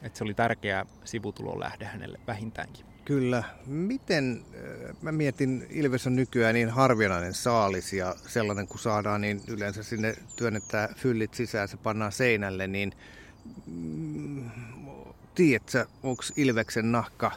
Että 0.02 0.18
se 0.18 0.24
oli 0.24 0.34
tärkeä 0.34 0.86
sivutulon 1.04 1.60
lähde 1.60 1.84
hänelle 1.84 2.20
vähintäänkin. 2.26 2.93
Kyllä. 3.04 3.42
Miten, 3.66 4.44
äh, 4.54 4.96
mä 5.02 5.12
mietin, 5.12 5.66
Ilves 5.70 6.06
on 6.06 6.16
nykyään 6.16 6.54
niin 6.54 6.70
harvinainen 6.70 7.34
saalis 7.34 7.92
ja 7.92 8.14
sellainen 8.26 8.66
kun 8.66 8.78
saadaan, 8.78 9.20
niin 9.20 9.40
yleensä 9.48 9.82
sinne 9.82 10.14
työnnetään 10.36 10.94
fyllit 10.94 11.34
sisään, 11.34 11.68
se 11.68 11.76
pannaan 11.76 12.12
seinälle, 12.12 12.66
niin 12.66 12.92
mm, 13.66 14.50
tiedätkö, 15.34 15.86
onko 16.02 16.22
Ilveksen 16.36 16.92
nahka, 16.92 17.30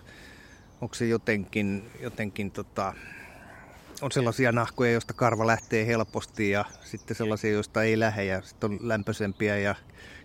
onko 0.81 0.95
se 0.95 1.07
jotenkin, 1.07 1.89
jotenkin 2.01 2.51
tota, 2.51 2.93
on 4.01 4.11
sellaisia 4.11 4.51
nahkoja, 4.51 4.91
joista 4.91 5.13
karva 5.13 5.47
lähtee 5.47 5.87
helposti 5.87 6.49
ja 6.49 6.65
sitten 6.83 7.17
sellaisia, 7.17 7.51
joista 7.51 7.83
ei 7.83 7.99
lähde 7.99 8.25
ja 8.25 8.41
sitten 8.41 8.71
on 8.71 8.79
lämpöisempiä 8.81 9.57
ja 9.57 9.75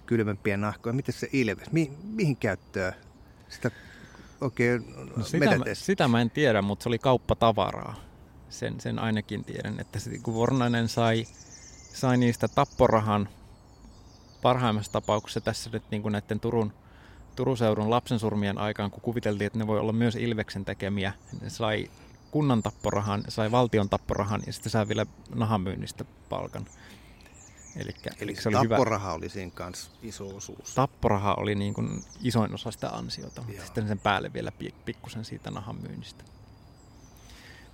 kylmempiä 0.06 0.56
nahkoja. 0.56 0.92
Miten 0.92 1.14
se 1.14 1.28
Ilves, 1.32 1.72
Mi- 1.72 1.92
mihin 2.02 2.36
käyttöä 2.36 2.92
sitä 3.48 3.70
oikein 4.42 4.94
no 5.16 5.24
sitä, 5.24 5.58
mä, 5.58 5.64
sitä 5.72 6.08
mä 6.08 6.20
en 6.20 6.30
tiedä, 6.30 6.62
mutta 6.62 6.82
se 6.82 6.88
oli 6.88 6.98
kauppatavaraa. 6.98 7.94
Sen, 8.48 8.80
sen 8.80 8.98
ainakin 8.98 9.44
tiedän, 9.44 9.80
että 9.80 9.98
se, 9.98 10.18
kun 10.22 10.34
Vornainen 10.34 10.88
sai, 10.88 11.26
sai 11.94 12.16
niistä 12.16 12.48
tapporahan 12.48 13.28
parhaimmassa 14.42 14.92
tapauksessa 14.92 15.40
tässä 15.40 15.70
nyt 15.72 15.82
niin 15.90 16.02
kuin 16.02 16.12
näiden 16.12 16.40
Turun, 16.40 16.72
Turun 17.36 17.56
seudun 17.56 17.90
lapsensurmien 17.90 18.58
aikaan, 18.58 18.90
kun 18.90 19.00
kuviteltiin, 19.00 19.46
että 19.46 19.58
ne 19.58 19.66
voi 19.66 19.78
olla 19.78 19.92
myös 19.92 20.16
Ilveksen 20.16 20.64
tekemiä, 20.64 21.12
ne 21.40 21.50
sai 21.50 21.90
kunnan 22.30 22.62
tapporahan, 22.62 23.24
sai 23.28 23.50
valtion 23.50 23.88
tapporahan 23.88 24.42
ja 24.46 24.52
sitten 24.52 24.70
sai 24.70 24.88
vielä 24.88 25.06
nahamyynnistä 25.34 26.04
palkan. 26.28 26.66
Elikkä, 27.76 28.10
Eli 28.20 28.36
se 28.36 28.48
oli 28.48 28.68
tapporaha 28.68 29.06
hyvä. 29.06 29.14
oli 29.14 29.28
siinä 29.28 29.50
kanssa 29.54 29.90
iso 30.02 30.36
osuus. 30.36 30.74
Tapporaha 30.74 31.34
oli 31.34 31.54
niin 31.54 31.74
kuin 31.74 32.04
isoin 32.22 32.54
osa 32.54 32.70
sitä 32.70 32.90
ansiota, 32.90 33.42
mutta 33.42 33.64
sitten 33.64 33.88
sen 33.88 33.98
päälle 33.98 34.32
vielä 34.32 34.52
pikkusen 34.84 35.24
siitä 35.24 35.50
nahan 35.50 35.76
myynnistä. 35.76 36.24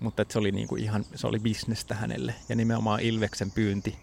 Mutta 0.01 0.25
se 0.29 0.39
oli 0.39 0.53
niin 0.53 0.69
kuin 0.69 0.83
ihan, 0.83 1.05
se 1.15 1.27
oli 1.27 1.39
bisnestä 1.39 1.95
hänelle 1.95 2.35
ja 2.49 2.57
nimenomaan 2.57 3.01
Ilveksen 3.01 3.51
pyynti 3.51 3.99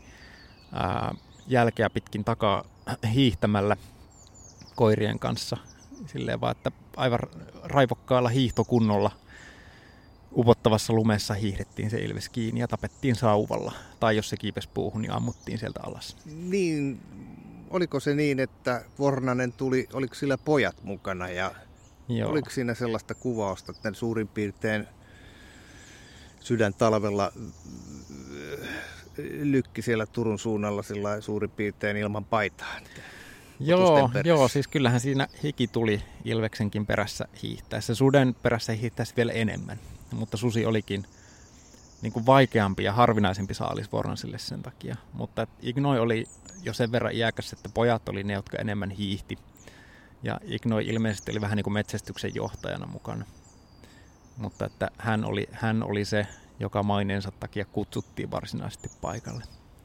ää, 0.71 1.15
jälkeä 1.47 1.89
pitkin 1.89 2.23
takaa 2.23 2.63
hiihtämällä 3.13 3.77
koirien 4.75 5.19
kanssa. 5.19 5.57
Silleen 6.05 6.41
vaan, 6.41 6.51
että 6.51 6.71
aivan 6.97 7.19
raivokkaalla 7.63 8.29
hiihtokunnolla– 8.29 9.11
upottavassa 10.35 10.93
lumessa 10.93 11.33
hiihdettiin 11.33 11.89
se 11.89 11.97
ilves 11.97 12.29
kiinni 12.29 12.61
ja 12.61 12.67
tapettiin 12.67 13.15
sauvalla. 13.15 13.73
Tai 13.99 14.15
jos 14.15 14.29
se 14.29 14.37
kiipesi 14.37 14.69
puuhun, 14.73 15.01
niin 15.01 15.11
ammuttiin 15.11 15.57
sieltä 15.57 15.79
alas. 15.83 16.17
Niin, 16.25 16.99
oliko 17.69 17.99
se 17.99 18.15
niin, 18.15 18.39
että 18.39 18.85
Vornanen 18.99 19.53
tuli, 19.53 19.87
oliko 19.93 20.15
sillä 20.15 20.37
pojat 20.37 20.83
mukana 20.83 21.29
ja 21.29 21.51
Joo. 22.09 22.31
oliko 22.31 22.49
siinä 22.49 22.73
sellaista 22.73 23.15
kuvausta, 23.15 23.71
että 23.71 23.93
suurin 23.93 24.27
piirtein 24.27 24.87
sydän 26.39 26.73
talvella 26.73 27.31
lykki 29.41 29.81
siellä 29.81 30.05
Turun 30.05 30.39
suunnalla 30.39 30.83
sillä 30.83 31.21
suurin 31.21 31.49
piirtein 31.49 31.97
ilman 31.97 32.25
paitaa. 32.25 32.75
Joo, 33.59 34.11
joo, 34.23 34.47
siis 34.47 34.67
kyllähän 34.67 34.99
siinä 34.99 35.27
hiki 35.43 35.67
tuli 35.67 36.01
Ilveksenkin 36.25 36.85
perässä 36.85 37.27
hiihtäessä. 37.43 37.95
Suden 37.95 38.35
perässä 38.41 38.73
hiihtäessä 38.73 39.15
vielä 39.17 39.31
enemmän, 39.31 39.79
mutta 40.11 40.37
susi 40.37 40.65
olikin 40.65 41.05
niin 42.01 42.13
kuin 42.13 42.25
vaikeampi 42.25 42.83
ja 42.83 42.93
harvinaisempi 42.93 43.53
saalis 43.53 43.91
Vornansille 43.91 44.37
sen 44.37 44.63
takia. 44.63 44.95
Mutta 45.13 45.47
Ignoi 45.61 45.99
oli 45.99 46.25
jo 46.63 46.73
sen 46.73 46.91
verran 46.91 47.13
iäkäs, 47.13 47.53
että 47.53 47.69
pojat 47.73 48.09
oli 48.09 48.23
ne, 48.23 48.33
jotka 48.33 48.57
enemmän 48.57 48.89
hiihti. 48.89 49.37
Ja 50.23 50.39
Ignoi 50.43 50.87
ilmeisesti 50.87 51.31
oli 51.31 51.41
vähän 51.41 51.55
niin 51.55 51.63
kuin 51.63 51.73
metsästyksen 51.73 52.35
johtajana 52.35 52.87
mukana. 52.87 53.25
Mutta 54.37 54.65
että 54.65 54.91
hän 54.97 55.25
oli, 55.25 55.47
hän 55.51 55.83
oli 55.83 56.05
se, 56.05 56.27
joka 56.59 56.83
maineensa 56.83 57.31
takia 57.39 57.65
kutsuttiin 57.65 58.31
varsinaisesti 58.31 58.89
paikalle. 59.01 59.43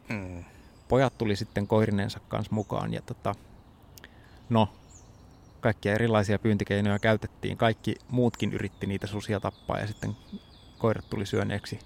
Mm. 0.09 0.45
Pojat 0.89 1.19
tuli 1.19 1.37
sitten 1.37 1.67
koirineensa 1.67 2.21
kanssa 2.29 2.55
mukaan 2.55 2.93
ja 2.93 3.03
tota, 3.03 3.35
no, 4.49 4.69
kaikkia 5.61 5.95
erilaisia 5.95 6.39
pyyntikeinoja 6.39 6.99
käytettiin. 6.99 7.57
Kaikki 7.57 7.97
muutkin 8.09 8.53
yritti 8.53 8.87
niitä 8.87 9.07
susia 9.07 9.41
tappaa 9.41 9.79
ja 9.79 9.87
sitten 9.87 10.17
koirat 10.79 11.11
tuli 11.11 11.27
syöneeksi 11.27 11.79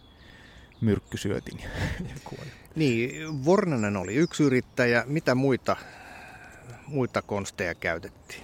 myrkkysyötin 0.81 1.59
ja 2.01 2.15
kuoli. 2.29 2.51
Niin, 2.75 3.45
Vornanen 3.45 3.97
oli 3.97 4.15
yksi 4.15 4.43
yrittäjä. 4.43 5.05
Mitä 5.07 5.35
muita, 5.35 5.77
muita 6.87 7.23
konsteja 7.23 7.75
käytettiin? 7.75 8.43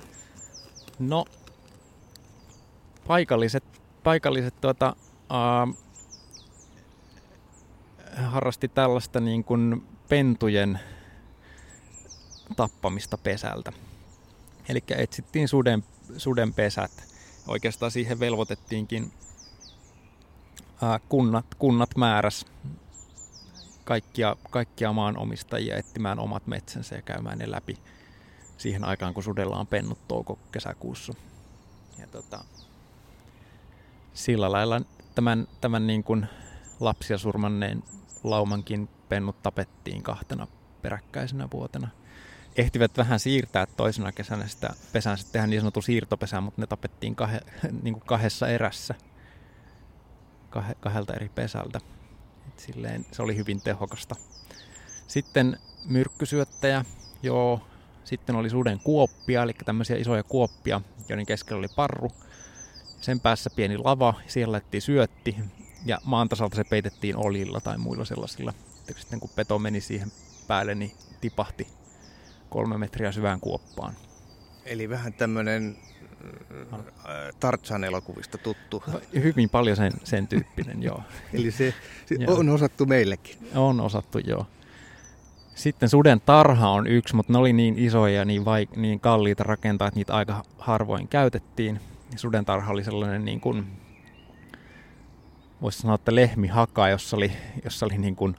No, 0.99 1.24
paikalliset, 3.07 3.64
paikalliset 4.03 4.61
tuota, 4.61 4.97
uh, 5.31 5.76
harrasti 8.16 8.68
tällaista 8.68 9.20
niin 9.20 9.45
kuin 9.45 9.83
pentujen 10.09 10.81
tappamista 12.57 13.18
pesältä. 13.18 13.72
Eli 14.70 14.82
etsittiin 14.96 15.48
suden, 15.48 15.84
suden 16.16 16.54
pesät. 16.54 16.90
Oikeastaan 17.48 17.90
siihen 17.90 18.20
velvoitettiinkin 18.20 19.12
ää, 20.82 21.00
kunnat, 21.08 21.46
kunnat 21.58 21.96
määräs 21.96 22.46
kaikkia, 23.84 24.36
kaikkia 24.50 24.92
maanomistajia 24.92 25.76
etsimään 25.76 26.18
omat 26.18 26.46
metsänsä 26.46 26.96
ja 26.96 27.02
käymään 27.02 27.38
ne 27.38 27.50
läpi 27.50 27.78
siihen 28.58 28.84
aikaan, 28.84 29.14
kun 29.14 29.22
sudella 29.22 29.56
on 29.56 29.66
pennut 29.66 30.08
touko-kesäkuussa. 30.08 31.14
Ja 31.98 32.06
tota, 32.06 32.44
sillä 34.14 34.52
lailla 34.52 34.80
tämän, 35.14 35.48
tämän 35.60 35.86
niin 35.86 36.04
kuin 36.04 36.26
lapsia 36.80 37.18
surmanneen 37.18 37.82
laumankin 38.24 38.88
pennut 39.08 39.42
tapettiin 39.42 40.02
kahtena 40.02 40.46
peräkkäisenä 40.82 41.48
vuotena. 41.52 41.88
Ehtivät 42.57 42.96
vähän 42.96 43.20
siirtää 43.20 43.66
toisena 43.66 44.12
kesänä 44.12 44.46
sitä 44.46 44.74
pesäänsä, 44.92 45.26
tehdä 45.32 45.46
niin 45.46 45.61
sanottu 45.61 45.82
siirtopesä, 45.82 46.40
mutta 46.40 46.61
ne 46.61 46.66
tapettiin 46.66 47.16
kahe, 47.16 47.40
niin 47.82 47.94
kuin 47.94 48.07
kahdessa 48.07 48.48
erässä 48.48 48.94
kah- 50.57 50.74
kahdelta 50.80 51.14
eri 51.14 51.28
pesältä. 51.28 51.80
Et 52.48 52.59
silleen 52.59 53.07
se 53.12 53.22
oli 53.22 53.36
hyvin 53.36 53.61
tehokasta. 53.61 54.14
Sitten 55.07 55.59
myrkkysyöttäjä, 55.84 56.84
joo. 57.22 57.61
Sitten 58.05 58.36
oli 58.36 58.51
suden 58.51 58.80
kuoppia, 58.80 59.42
eli 59.42 59.53
tämmöisiä 59.64 59.96
isoja 59.96 60.22
kuoppia, 60.22 60.80
joiden 61.09 61.26
keskellä 61.26 61.59
oli 61.59 61.68
parru. 61.76 62.11
Sen 63.01 63.20
päässä 63.20 63.51
pieni 63.57 63.78
lava, 63.78 64.14
siellä 64.26 64.53
laitettiin 64.53 64.82
syötti, 64.82 65.36
ja 65.86 65.98
maan 66.05 66.28
tasalta 66.28 66.57
se 66.57 66.64
peitettiin 66.64 67.16
olilla 67.16 67.61
tai 67.61 67.78
muilla 67.78 68.05
sellaisilla. 68.05 68.53
sitten 68.96 69.20
kun 69.20 69.30
peto 69.36 69.59
meni 69.59 69.80
siihen 69.80 70.12
päälle, 70.48 70.74
niin 70.74 70.92
tipahti 71.20 71.80
kolme 72.51 72.78
metriä 72.78 73.12
syvään 73.12 73.40
kuoppaan. 73.40 73.94
Eli 74.64 74.88
vähän 74.88 75.12
tämmöinen 75.12 75.76
äh, 76.72 76.80
Tartsan 77.40 77.84
elokuvista 77.84 78.38
tuttu. 78.38 78.82
Hyvin 79.22 79.51
paljon 79.51 79.76
sen, 79.76 79.92
sen 80.05 80.28
tyyppinen, 80.28 80.82
joo. 80.82 81.03
Eli 81.34 81.51
se, 81.51 81.74
se 82.07 82.16
on 82.26 82.48
osattu 82.48 82.86
meillekin. 82.86 83.36
On 83.55 83.80
osattu, 83.80 84.18
joo. 84.18 84.46
Sitten 85.55 85.88
suden 85.88 86.20
tarha 86.20 86.68
on 86.68 86.86
yksi, 86.86 87.16
mutta 87.16 87.32
ne 87.32 87.38
oli 87.38 87.53
niin 87.53 87.78
isoja 87.78 88.14
ja 88.14 88.24
niin, 88.24 88.42
vaik- 88.42 88.76
niin 88.76 89.01
kalliita 89.01 89.44
rakentaa, 89.44 89.88
että 89.88 89.98
niitä 89.98 90.14
aika 90.14 90.42
harvoin 90.59 91.09
käytettiin. 91.09 91.80
Suden 92.16 92.44
tarha 92.44 92.72
oli 92.72 92.84
sellainen 92.84 93.24
niin 93.24 93.40
kuin 93.40 93.66
voisi 95.62 95.78
sanoa, 95.78 95.94
että 95.94 96.14
lehmihaka, 96.14 96.88
jossa 96.88 97.16
oli, 97.16 97.32
jossa 97.64 97.86
oli 97.86 97.98
niin 97.98 98.16
kuin 98.16 98.36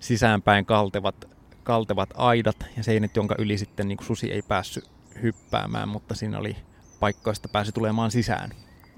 sisäänpäin 0.00 0.66
kaltevat, 0.66 1.28
kaltevat 1.64 2.10
aidat 2.14 2.66
ja 2.76 2.82
seinät, 2.82 3.16
jonka 3.16 3.34
yli 3.38 3.58
sitten 3.58 3.88
niin 3.88 3.96
kuin 3.96 4.06
susi 4.06 4.32
ei 4.32 4.42
päässyt 4.42 4.90
hyppäämään, 5.22 5.88
mutta 5.88 6.14
siinä 6.14 6.38
oli 6.38 6.56
paikkoista 7.00 7.48
pääsi 7.48 7.72
tulemaan 7.72 8.10
sisään. 8.10 8.50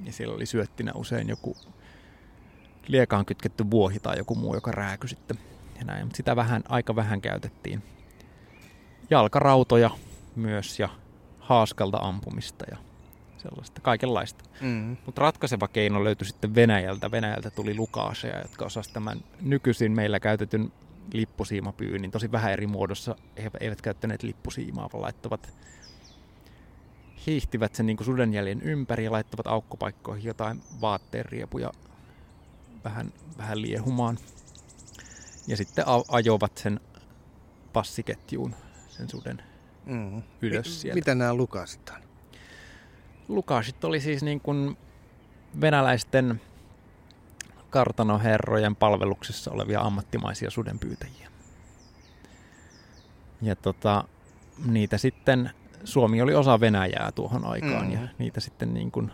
Ja 0.05 0.13
siellä 0.13 0.35
oli 0.35 0.47
syöttinä 0.47 0.93
usein 0.95 1.29
joku 1.29 1.57
liekaan 2.87 3.27
kytketty 3.27 3.71
vuohi 3.71 4.01
tai 4.01 4.19
joku 4.19 4.35
muu, 4.35 4.55
joka 4.55 4.73
rääky 4.73 5.09
sitten. 5.09 5.39
Ja 5.79 5.85
näin. 5.85 6.07
Mutta 6.07 6.17
sitä 6.17 6.37
vähän, 6.37 6.63
aika 6.69 6.97
vähän 6.97 7.21
käytettiin. 7.21 7.83
Jalkarautoja 9.11 9.91
myös 10.37 10.81
ja 10.81 10.89
haaskalta 11.39 11.99
ampumista 11.99 12.65
ja 12.71 12.77
sellaista, 13.37 13.81
kaikenlaista. 13.81 14.45
Mm. 14.61 14.97
Mutta 15.07 15.23
ratkaiseva 15.23 15.69
keino 15.69 16.05
löytyi 16.05 16.27
sitten 16.27 16.55
Venäjältä. 16.55 17.11
Venäjältä 17.11 17.51
tuli 17.51 17.75
lukaaseja, 17.75 18.41
jotka 18.41 18.65
osasivat 18.65 18.95
tämän 18.95 19.21
nykyisin 19.41 19.93
meillä 19.93 20.21
käytetyn 20.21 20.73
lippusiimapyynnin, 21.13 22.11
tosi 22.11 22.33
vähän 22.33 22.53
eri 22.53 22.67
muodossa. 22.67 23.17
He 23.43 23.51
eivät 23.61 23.83
käyttäneet 23.83 24.23
lippusiimaa, 24.23 24.89
vaan 24.93 25.03
laittavat 25.03 25.53
hiihtivät 27.27 27.75
sen 27.75 27.87
niin 27.87 28.05
sudenjäljen 28.05 28.63
ympäri 28.63 29.05
ja 29.05 29.13
laittavat 29.13 29.47
aukkopaikkoihin 29.47 30.25
jotain 30.25 30.63
vaatteen 30.81 31.25
riepuja 31.25 31.73
vähän, 32.85 33.13
vähän 33.39 33.63
liehumaan. 33.63 34.19
Ja 35.47 35.57
sitten 35.57 35.85
ajoivat 36.09 36.59
sen 36.59 36.81
passiketjuun 37.73 38.55
sen 38.89 39.09
suden 39.11 39.43
mm. 39.87 40.23
ylös 40.43 40.81
sieltä. 40.81 40.95
Mitä 40.95 41.15
nämä 41.15 41.35
lukasit 41.35 41.89
on? 41.89 42.03
Lukasit 43.29 43.85
oli 43.85 44.01
siis 44.01 44.23
niin 44.23 44.41
kuin 44.41 44.77
venäläisten 45.61 46.41
kartanoherrojen 47.77 48.77
palveluksessa 48.77 49.51
olevia 49.51 49.81
ammattimaisia 49.81 50.51
sudenpyytäjiä. 50.51 51.31
Ja 53.43 53.57
tota, 53.57 54.05
niitä 54.67 54.99
sitten, 54.99 55.51
Suomi 55.85 56.23
oli 56.23 56.35
osa 56.35 56.61
Venäjää 56.61 57.13
tuohon 57.13 57.45
aikaan 57.45 57.87
mm. 57.87 57.93
ja 57.93 58.01
niitä 58.19 58.41
sitten 58.41 58.75
niin 58.75 58.91
kuin 58.91 59.13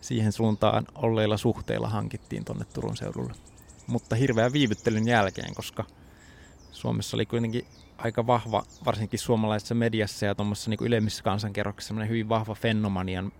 siihen 0.00 0.32
suuntaan 0.32 0.86
olleilla 0.94 1.36
suhteilla 1.36 1.88
hankittiin 1.88 2.44
tuonne 2.44 2.64
Turun 2.64 2.96
seudulle. 2.96 3.34
Mutta 3.86 4.16
hirveän 4.16 4.52
viivyttelyn 4.52 5.08
jälkeen, 5.08 5.54
koska 5.54 5.84
Suomessa 6.72 7.16
oli 7.16 7.26
kuitenkin 7.26 7.66
aika 7.98 8.26
vahva, 8.26 8.62
varsinkin 8.86 9.18
suomalaisessa 9.18 9.74
mediassa 9.74 10.26
ja 10.26 10.34
tuommoisessa 10.34 10.70
niin 10.70 10.86
ylemmissä 10.86 11.22
kansankerroksissa, 11.22 11.94
hyvin 11.94 12.28
vahva 12.28 12.54
fenomanian 12.54 13.32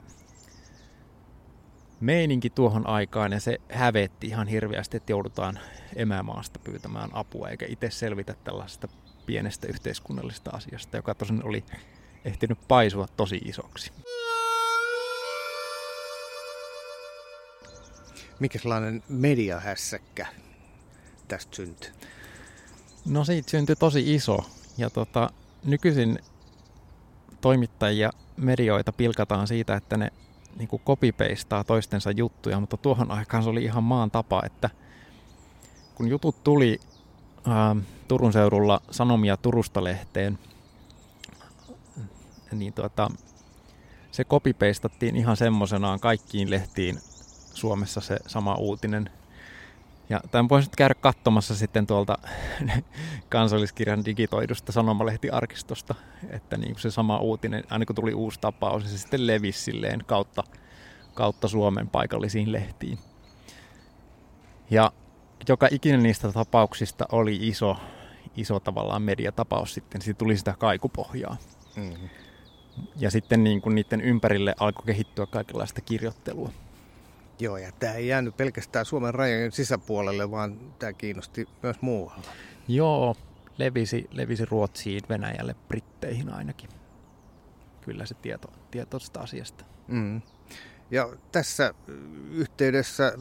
meininki 2.04 2.50
tuohon 2.50 2.86
aikaan 2.86 3.32
ja 3.32 3.40
se 3.40 3.58
hävetti 3.68 4.26
ihan 4.26 4.48
hirveästi, 4.48 4.96
että 4.96 5.12
joudutaan 5.12 5.58
emämaasta 5.96 6.58
pyytämään 6.58 7.10
apua 7.12 7.48
eikä 7.48 7.66
itse 7.68 7.90
selvitä 7.90 8.34
tällaisesta 8.44 8.88
pienestä 9.26 9.66
yhteiskunnallisesta 9.66 10.50
asiasta, 10.50 10.96
joka 10.96 11.14
tosin 11.14 11.44
oli 11.44 11.64
ehtinyt 12.24 12.58
paisua 12.68 13.06
tosi 13.16 13.36
isoksi. 13.44 13.92
Mikä 18.40 18.58
sellainen 18.58 19.02
mediahässäkkä 19.08 20.26
tästä 21.28 21.56
syntyi? 21.56 21.90
No 23.06 23.24
siitä 23.24 23.50
syntyi 23.50 23.76
tosi 23.76 24.14
iso. 24.14 24.44
Ja 24.78 24.90
tota, 24.90 25.30
nykyisin 25.64 26.18
toimittajia, 27.40 28.10
medioita 28.36 28.92
pilkataan 28.92 29.46
siitä, 29.46 29.74
että 29.74 29.96
ne 29.96 30.12
niin 30.58 30.68
kopipeistaa 30.84 31.64
toistensa 31.64 32.10
juttuja, 32.10 32.60
mutta 32.60 32.76
tuohon 32.76 33.10
aikaan 33.10 33.42
se 33.42 33.50
oli 33.50 33.64
ihan 33.64 33.84
maan 33.84 34.10
tapa, 34.10 34.42
että 34.46 34.70
kun 35.94 36.08
jutut 36.08 36.44
tuli 36.44 36.80
ää, 37.46 37.76
Turun 38.08 38.32
seudulla 38.32 38.80
Sanomia 38.90 39.36
Turusta 39.36 39.84
lehteen, 39.84 40.38
niin 42.52 42.72
tuota, 42.72 43.10
se 44.10 44.24
kopipeistattiin 44.24 45.16
ihan 45.16 45.36
semmoisenaan 45.36 46.00
kaikkiin 46.00 46.50
lehtiin 46.50 46.98
Suomessa 47.54 48.00
se 48.00 48.16
sama 48.26 48.54
uutinen 48.54 49.10
ja 50.08 50.20
tämän 50.30 50.48
voisi 50.48 50.68
nyt 50.68 50.76
käydä 50.76 50.94
katsomassa 50.94 51.54
sitten 51.54 51.86
tuolta 51.86 52.18
kansalliskirjan 53.28 54.04
digitoidusta 54.04 54.72
sanomalehtiarkistosta, 54.72 55.94
että 56.30 56.56
niin 56.56 56.78
se 56.78 56.90
sama 56.90 57.18
uutinen, 57.18 57.64
aina 57.70 57.86
kun 57.86 57.96
tuli 57.96 58.14
uusi 58.14 58.40
tapaus, 58.40 58.82
niin 58.82 58.92
se 58.92 58.98
sitten 58.98 59.26
levisi 59.26 59.60
silleen 59.60 60.04
kautta, 60.06 60.44
kautta 61.14 61.48
Suomen 61.48 61.88
paikallisiin 61.88 62.52
lehtiin. 62.52 62.98
Ja 64.70 64.92
joka 65.48 65.68
ikinen 65.70 66.02
niistä 66.02 66.32
tapauksista 66.32 67.06
oli 67.12 67.38
iso, 67.40 67.76
iso 68.36 68.60
tavallaan 68.60 69.02
mediatapaus 69.02 69.74
sitten. 69.74 70.02
Siitä 70.02 70.18
tuli 70.18 70.36
sitä 70.36 70.54
kaikupohjaa. 70.58 71.36
Mm-hmm. 71.76 72.08
Ja 72.96 73.10
sitten 73.10 73.44
niin 73.44 73.60
kuin 73.60 73.74
niiden 73.74 74.00
ympärille 74.00 74.54
alkoi 74.60 74.86
kehittyä 74.86 75.26
kaikenlaista 75.26 75.80
kirjoittelua. 75.80 76.50
Joo, 77.38 77.56
ja 77.56 77.72
tämä 77.72 77.92
ei 77.92 78.08
jäänyt 78.08 78.36
pelkästään 78.36 78.84
Suomen 78.84 79.14
rajojen 79.14 79.52
sisäpuolelle, 79.52 80.30
vaan 80.30 80.74
tämä 80.78 80.92
kiinnosti 80.92 81.48
myös 81.62 81.76
muualla. 81.80 82.22
Joo, 82.68 83.16
levisi, 83.58 84.08
levisi 84.10 84.44
Ruotsiin, 84.44 85.02
Venäjälle, 85.08 85.54
Britteihin 85.68 86.32
ainakin. 86.32 86.70
Kyllä 87.80 88.06
se 88.06 88.14
tieto, 88.14 88.48
tieto 88.70 88.98
tästä 88.98 89.20
asiasta. 89.20 89.64
Mm. 89.88 90.22
Ja 90.90 91.08
tässä 91.32 91.74
yhteydessä 92.30 93.12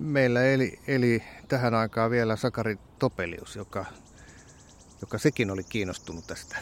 meillä 0.00 0.44
eli, 0.44 0.78
eli 0.86 1.22
tähän 1.48 1.74
aikaan 1.74 2.10
vielä 2.10 2.36
Sakari 2.36 2.78
Topelius, 2.98 3.56
joka, 3.56 3.84
joka 5.00 5.18
sekin 5.18 5.50
oli 5.50 5.64
kiinnostunut 5.64 6.26
tästä. 6.26 6.56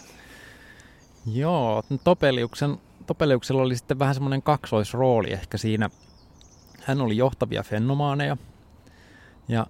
Joo, 1.26 1.82
Topeliuksen, 2.04 2.76
Topeliuksella 3.06 3.62
oli 3.62 3.76
sitten 3.76 3.98
vähän 3.98 4.14
semmoinen 4.14 4.42
kaksoisrooli 4.42 5.32
ehkä 5.32 5.58
siinä. 5.58 5.90
Hän 6.86 7.00
oli 7.00 7.16
johtavia 7.16 7.62
fenomaaneja 7.62 8.36
ja 9.48 9.66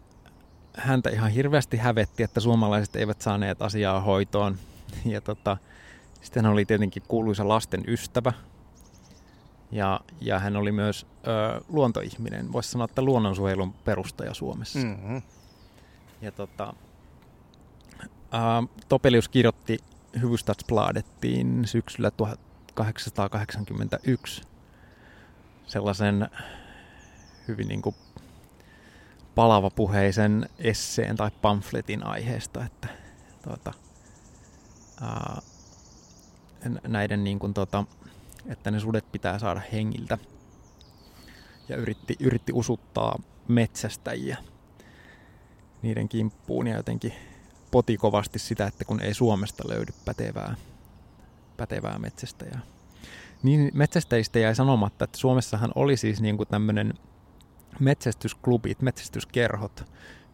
häntä 0.76 1.10
ihan 1.10 1.30
hirveästi 1.30 1.76
hävetti, 1.76 2.22
että 2.22 2.40
suomalaiset 2.40 2.96
eivät 2.96 3.20
saaneet 3.20 3.62
asiaa 3.62 4.00
hoitoon. 4.00 4.56
Ja 5.04 5.20
tota, 5.20 5.56
sitten 6.20 6.44
hän 6.44 6.52
oli 6.52 6.64
tietenkin 6.64 7.02
kuuluisa 7.08 7.48
lasten 7.48 7.84
ystävä. 7.86 8.32
Ja, 9.72 10.00
ja 10.20 10.38
hän 10.38 10.56
oli 10.56 10.72
myös 10.72 11.06
ö, 11.26 11.60
luontoihminen, 11.68 12.52
voisi 12.52 12.70
sanoa, 12.70 12.84
että 12.84 13.02
luonnonsuojelun 13.02 13.72
perustaja 13.72 14.34
Suomessa. 14.34 14.78
Mm-hmm. 14.78 15.22
Ja 16.22 16.32
tota, 16.32 16.74
ö, 18.02 18.06
Topelius 18.88 19.28
kirjoitti 19.28 19.78
Hyvystadsbladettiin 20.20 21.62
syksyllä 21.66 22.10
1881 22.10 24.42
sellaisen 25.66 26.28
hyvin 27.48 27.68
niin 27.68 27.82
kuin 27.82 27.96
palavapuheisen 29.34 30.48
esseen 30.58 31.16
tai 31.16 31.30
pamfletin 31.42 32.06
aiheesta, 32.06 32.64
että 32.64 32.88
tuota, 33.42 33.72
ää, 35.00 35.42
näiden 36.88 37.24
niin 37.24 37.38
kuin, 37.38 37.54
tuota, 37.54 37.84
että 38.46 38.70
ne 38.70 38.80
sudet 38.80 39.12
pitää 39.12 39.38
saada 39.38 39.60
hengiltä. 39.72 40.18
Ja 41.68 41.76
yritti, 41.76 42.16
yritti 42.20 42.52
usuttaa 42.52 43.18
metsästäjiä 43.48 44.36
niiden 45.82 46.08
kimppuun 46.08 46.66
ja 46.66 46.76
jotenkin 46.76 47.12
poti 47.70 47.96
kovasti 47.96 48.38
sitä, 48.38 48.66
että 48.66 48.84
kun 48.84 49.00
ei 49.00 49.14
Suomesta 49.14 49.68
löydy 49.68 49.92
pätevää, 50.04 50.56
pätevää 51.56 51.98
metsästäjää. 51.98 52.60
Niin 53.42 53.70
metsästäjistä 53.74 54.38
jäi 54.38 54.54
sanomatta, 54.54 55.04
että 55.04 55.18
Suomessahan 55.18 55.72
oli 55.74 55.96
siis 55.96 56.20
niin 56.20 56.36
kuin 56.36 56.48
tämmöinen 56.48 56.94
metsästysklubit, 57.80 58.82
metsästyskerhot 58.82 59.84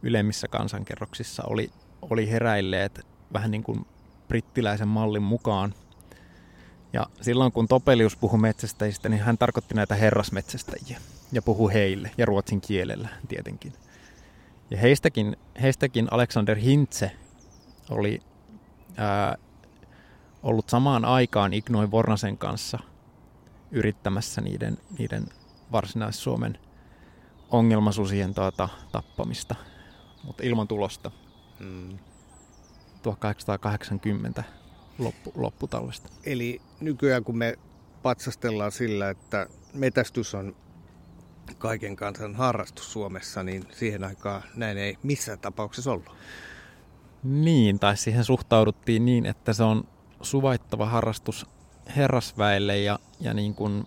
ylemmissä 0.02 0.48
kansankerroksissa 0.48 1.42
oli, 1.46 1.70
oli 2.02 2.30
heräilleet 2.30 3.06
vähän 3.32 3.50
niin 3.50 3.62
kuin 3.62 3.86
brittiläisen 4.28 4.88
mallin 4.88 5.22
mukaan. 5.22 5.74
Ja 6.92 7.06
silloin 7.20 7.52
kun 7.52 7.68
Topelius 7.68 8.16
puhui 8.16 8.38
metsästäjistä, 8.38 9.08
niin 9.08 9.22
hän 9.22 9.38
tarkoitti 9.38 9.74
näitä 9.74 9.94
herrasmetsästäjiä 9.94 10.98
ja 11.32 11.42
puhui 11.42 11.72
heille 11.72 12.10
ja 12.18 12.26
ruotsin 12.26 12.60
kielellä 12.60 13.08
tietenkin. 13.28 13.72
Ja 14.70 14.78
heistäkin, 14.78 15.36
heistäkin 15.62 16.08
Alexander 16.10 16.56
Hintze 16.56 17.10
oli 17.90 18.20
ää, 18.96 19.36
ollut 20.42 20.68
samaan 20.68 21.04
aikaan 21.04 21.52
Ignoin 21.52 21.90
Vornasen 21.90 22.38
kanssa 22.38 22.78
yrittämässä 23.70 24.40
niiden, 24.40 24.78
niiden 24.98 25.26
varsinais-Suomen 25.72 26.58
ongelmasusien 27.52 28.34
tuota, 28.34 28.68
tappamista, 28.92 29.54
mutta 30.24 30.42
ilman 30.42 30.68
tulosta. 30.68 31.10
Mm. 31.60 31.98
1880 33.02 34.44
loppu, 34.98 35.32
lopputallesta. 35.34 36.08
Eli 36.24 36.60
nykyään 36.80 37.24
kun 37.24 37.38
me 37.38 37.58
patsastellaan 38.02 38.72
sillä, 38.72 39.10
että 39.10 39.46
metästys 39.74 40.34
on 40.34 40.56
kaiken 41.58 41.96
kansan 41.96 42.34
harrastus 42.34 42.92
Suomessa, 42.92 43.42
niin 43.42 43.64
siihen 43.72 44.04
aikaan 44.04 44.42
näin 44.56 44.78
ei 44.78 44.98
missään 45.02 45.38
tapauksessa 45.38 45.92
ollut. 45.92 46.16
Niin, 47.22 47.78
tai 47.78 47.96
siihen 47.96 48.24
suhtauduttiin 48.24 49.04
niin, 49.04 49.26
että 49.26 49.52
se 49.52 49.62
on 49.62 49.84
suvaittava 50.22 50.86
harrastus 50.86 51.46
herrasväelle 51.96 52.78
ja, 52.78 52.98
ja 53.20 53.34
niin 53.34 53.54
kuin, 53.54 53.84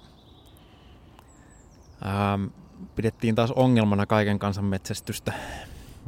ähm, 2.06 2.46
pidettiin 2.96 3.36
taas 3.36 3.52
ongelmana 3.52 4.06
kaiken 4.06 4.40
kansan 4.40 4.66
metsästystä, 4.66 5.34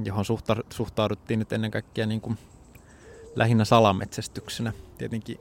johon 0.03 0.25
suhtauduttiin 0.69 1.39
nyt 1.39 1.53
ennen 1.53 1.71
kaikkea 1.71 2.05
niin 2.05 2.21
kuin 2.21 2.38
lähinnä 3.36 3.65
salametsästyksenä. 3.65 4.73
Tietenkin 4.97 5.38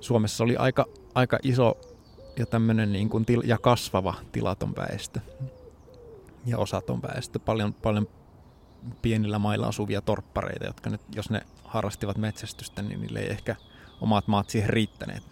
Suomessa 0.00 0.44
oli 0.44 0.56
aika, 0.56 0.86
aika 1.14 1.38
iso 1.42 1.78
ja 2.36 2.46
tämmöinen 2.46 2.92
niin 2.92 3.08
kuin 3.08 3.24
til- 3.24 3.42
ja 3.44 3.58
kasvava 3.58 4.14
tilaton 4.32 4.76
väestö 4.76 5.20
ja 6.46 6.58
osaton 6.58 7.02
väestö. 7.02 7.38
Paljon, 7.38 7.74
paljon 7.74 8.08
pienillä 9.02 9.38
mailla 9.38 9.66
asuvia 9.66 10.00
torppareita, 10.00 10.66
jotka 10.66 10.90
nyt, 10.90 11.00
jos 11.14 11.30
ne 11.30 11.40
harrastivat 11.64 12.16
metsästystä, 12.16 12.82
niin 12.82 13.00
niille 13.00 13.18
ei 13.18 13.30
ehkä 13.30 13.56
omat 14.00 14.28
maat 14.28 14.50
siihen 14.50 14.70
riittäneet. 14.70 15.22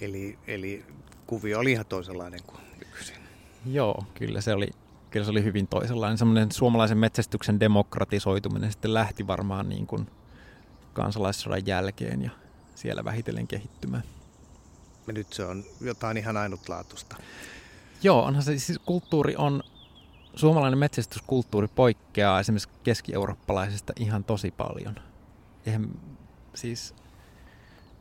Eli, 0.00 0.38
eli 0.46 0.84
kuvio 1.30 1.58
oli 1.58 1.72
ihan 1.72 1.86
toisenlainen 1.86 2.40
kuin 2.46 2.60
nykyisin. 2.78 3.16
Joo, 3.66 4.04
kyllä 4.14 4.40
se 4.40 4.52
oli, 4.52 4.68
kyllä 5.10 5.24
se 5.24 5.30
oli 5.30 5.44
hyvin 5.44 5.66
toisenlainen. 5.66 6.18
Semmoinen 6.18 6.52
suomalaisen 6.52 6.98
metsästyksen 6.98 7.60
demokratisoituminen 7.60 8.72
sitten 8.72 8.94
lähti 8.94 9.26
varmaan 9.26 9.68
niin 9.68 9.86
kuin 9.86 10.06
kansalaissodan 10.92 11.66
jälkeen 11.66 12.22
ja 12.22 12.30
siellä 12.74 13.04
vähitellen 13.04 13.46
kehittymään. 13.46 14.02
Ja 15.06 15.12
nyt 15.12 15.32
se 15.32 15.44
on 15.44 15.64
jotain 15.80 16.16
ihan 16.16 16.36
ainutlaatuista. 16.36 17.16
Joo, 18.02 18.24
onhan 18.24 18.42
se 18.42 18.58
siis 18.58 18.78
kulttuuri 18.78 19.36
on, 19.36 19.62
suomalainen 20.34 20.78
metsästyskulttuuri 20.78 21.68
poikkeaa 21.68 22.40
esimerkiksi 22.40 22.68
keski-eurooppalaisesta 22.82 23.92
ihan 23.96 24.24
tosi 24.24 24.50
paljon. 24.50 24.94
Eihän, 25.66 25.88
siis 26.54 26.94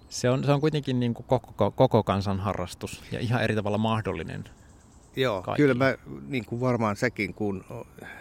se 0.09 0.29
on, 0.29 0.43
se 0.43 0.51
on 0.51 0.61
kuitenkin 0.61 0.99
niin 0.99 1.13
kuin 1.13 1.25
koko, 1.25 1.71
koko 1.71 2.03
kansan 2.03 2.39
harrastus 2.39 3.03
ja 3.11 3.19
ihan 3.19 3.43
eri 3.43 3.55
tavalla 3.55 3.77
mahdollinen. 3.77 4.43
Joo, 5.15 5.41
kaikille. 5.41 5.73
kyllä 5.73 5.85
mä, 5.85 5.95
niin 6.27 6.45
kuin 6.45 6.61
varmaan 6.61 6.95
sekin, 6.95 7.33
kun 7.33 7.65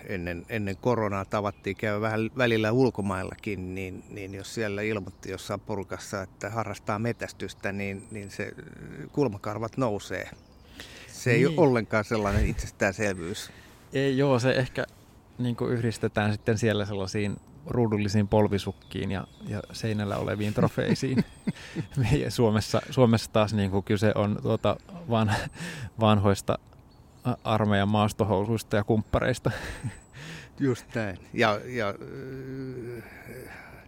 ennen, 0.06 0.46
ennen 0.48 0.76
koronaa 0.76 1.24
tavattiin 1.24 1.76
käydä 1.76 2.00
vähän 2.00 2.30
välillä 2.36 2.72
ulkomaillakin, 2.72 3.74
niin, 3.74 4.04
niin 4.10 4.34
jos 4.34 4.54
siellä 4.54 4.82
ilmoitti 4.82 5.30
jossain 5.30 5.60
porukassa, 5.60 6.22
että 6.22 6.50
harrastaa 6.50 6.98
metästystä, 6.98 7.72
niin, 7.72 8.06
niin 8.10 8.30
se 8.30 8.52
kulmakarvat 9.12 9.76
nousee. 9.76 10.30
Se 11.06 11.30
niin. 11.30 11.38
ei 11.38 11.46
ole 11.46 11.52
niin. 11.52 11.60
ollenkaan 11.60 12.04
sellainen 12.04 12.46
itsestäänselvyys. 12.46 13.50
Ei, 13.92 14.18
joo, 14.18 14.38
se 14.38 14.50
ehkä 14.50 14.86
niin 15.38 15.56
kuin 15.56 15.72
yhdistetään 15.72 16.32
sitten 16.32 16.58
siellä 16.58 16.84
sellaisiin 16.84 17.36
ruudullisiin 17.68 18.28
polvisukkiin 18.28 19.10
ja, 19.10 19.26
ja 19.48 19.62
seinällä 19.72 20.16
oleviin 20.16 20.54
trofeisiin. 20.54 21.24
Meidän 22.10 22.30
Suomessa, 22.30 22.80
Suomessa 22.90 23.32
taas 23.32 23.54
niin 23.54 23.70
kuin 23.70 23.84
kyse 23.84 24.12
on 24.14 24.38
tuota 24.42 24.76
van, 25.10 25.32
vanhoista 26.00 26.58
armeijan 27.44 27.88
maastohousuista 27.88 28.76
ja 28.76 28.84
kumppareista. 28.84 29.50
Just 30.60 30.94
näin. 30.94 31.18
Ja, 31.32 31.60
ja 31.66 31.94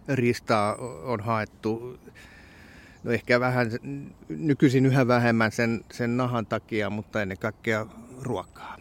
ristaa 0.07 0.75
on 1.03 1.19
haettu 1.19 1.99
no 3.03 3.11
ehkä 3.11 3.39
vähän, 3.39 3.67
nykyisin 4.29 4.85
yhä 4.85 5.07
vähemmän 5.07 5.51
sen, 5.51 5.81
sen 5.91 6.17
nahan 6.17 6.45
takia, 6.45 6.89
mutta 6.89 7.21
ennen 7.21 7.37
kaikkea 7.37 7.85
ruokaa. 8.21 8.77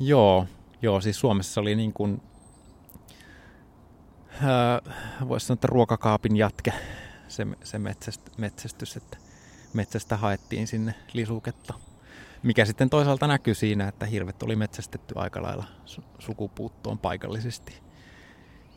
Joo, 0.00 0.46
joo 0.82 1.00
siis 1.00 1.20
Suomessa 1.20 1.60
oli 1.60 1.76
niin 1.76 1.92
kuin 1.92 2.20
Äh, 2.20 2.27
voisi 5.28 5.46
sanoa, 5.46 5.54
että 5.54 5.66
ruokakaapin 5.66 6.36
jatke 6.36 6.72
se, 7.28 7.46
se 7.64 7.78
metsästys, 8.38 8.96
että 8.96 9.16
metsästä 9.72 10.16
haettiin 10.16 10.66
sinne 10.66 10.94
lisuketta. 11.12 11.74
Mikä 12.42 12.64
sitten 12.64 12.90
toisaalta 12.90 13.26
näkyy 13.26 13.54
siinä, 13.54 13.88
että 13.88 14.06
hirvet 14.06 14.42
oli 14.42 14.56
metsästetty 14.56 15.14
aika 15.16 15.42
lailla 15.42 15.64
sukupuuttoon 16.18 16.98
paikallisesti. 16.98 17.74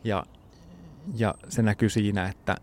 Ja, 0.04 0.24
ja 1.14 1.34
se 1.48 1.62
näkyy 1.62 1.88
siinä, 1.88 2.28
että 2.28 2.56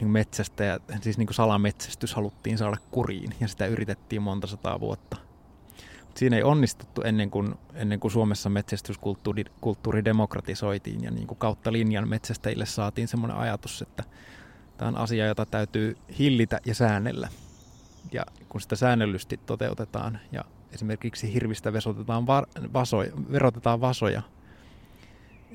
niin 0.00 0.08
metsästä 0.10 0.64
ja 0.64 0.80
siis 1.00 1.18
niin 1.18 1.28
salametsästys 1.30 2.14
haluttiin 2.14 2.58
saada 2.58 2.76
kuriin 2.90 3.34
ja 3.40 3.48
sitä 3.48 3.66
yritettiin 3.66 4.22
monta 4.22 4.46
sataa 4.46 4.80
vuotta. 4.80 5.16
Siinä 6.16 6.36
ei 6.36 6.42
onnistuttu 6.42 7.02
ennen 7.02 7.30
kuin, 7.30 7.54
ennen 7.74 8.00
kuin 8.00 8.10
Suomessa 8.10 8.50
metsästyskulttuuri 8.50 9.44
kulttuuri 9.60 10.04
demokratisoitiin 10.04 11.02
ja 11.02 11.10
niin 11.10 11.26
kuin 11.26 11.38
kautta 11.38 11.72
linjan 11.72 12.08
metsästäjille 12.08 12.66
saatiin 12.66 13.08
semmoinen 13.08 13.36
ajatus, 13.36 13.82
että 13.82 14.04
tämä 14.76 14.88
on 14.88 14.96
asia, 14.96 15.26
jota 15.26 15.46
täytyy 15.46 15.96
hillitä 16.18 16.60
ja 16.64 16.74
säännellä. 16.74 17.28
Ja 18.12 18.26
kun 18.48 18.60
sitä 18.60 18.76
säännellysti 18.76 19.40
toteutetaan 19.46 20.18
ja 20.32 20.44
esimerkiksi 20.72 21.34
hirvistä 21.34 21.72
vesotetaan 21.72 22.26
va- 22.26 22.46
vasoja, 22.72 23.12
verotetaan 23.32 23.80
vasoja, 23.80 24.22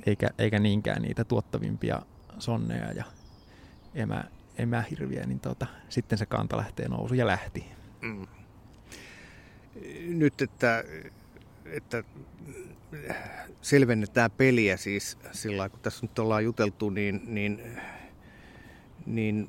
eikä, 0.06 0.30
eikä 0.38 0.60
niinkään 0.60 1.02
niitä 1.02 1.24
tuottavimpia 1.24 2.02
sonneja 2.40 2.92
ja 2.92 3.04
emä, 3.96 4.24
emähirviä, 4.58 5.26
niin 5.26 5.40
tota, 5.40 5.68
sitten 5.90 6.18
se 6.18 6.26
kanta 6.26 6.58
lähtee 6.58 6.88
nousu 6.88 7.14
ja 7.14 7.28
lähti. 7.28 7.66
Mm. 8.02 8.28
Nyt, 10.08 10.42
että, 10.42 10.84
että 11.66 12.04
selvennetään 13.62 14.32
peliä 14.32 14.78
siis 14.78 15.18
sillä 15.32 15.70
kun 15.70 15.80
tässä 15.80 16.06
nyt 16.06 16.20
ollaan 16.20 16.44
juteltu, 16.44 16.90
niin, 16.90 17.22
niin, 17.26 17.62
niin 19.06 19.48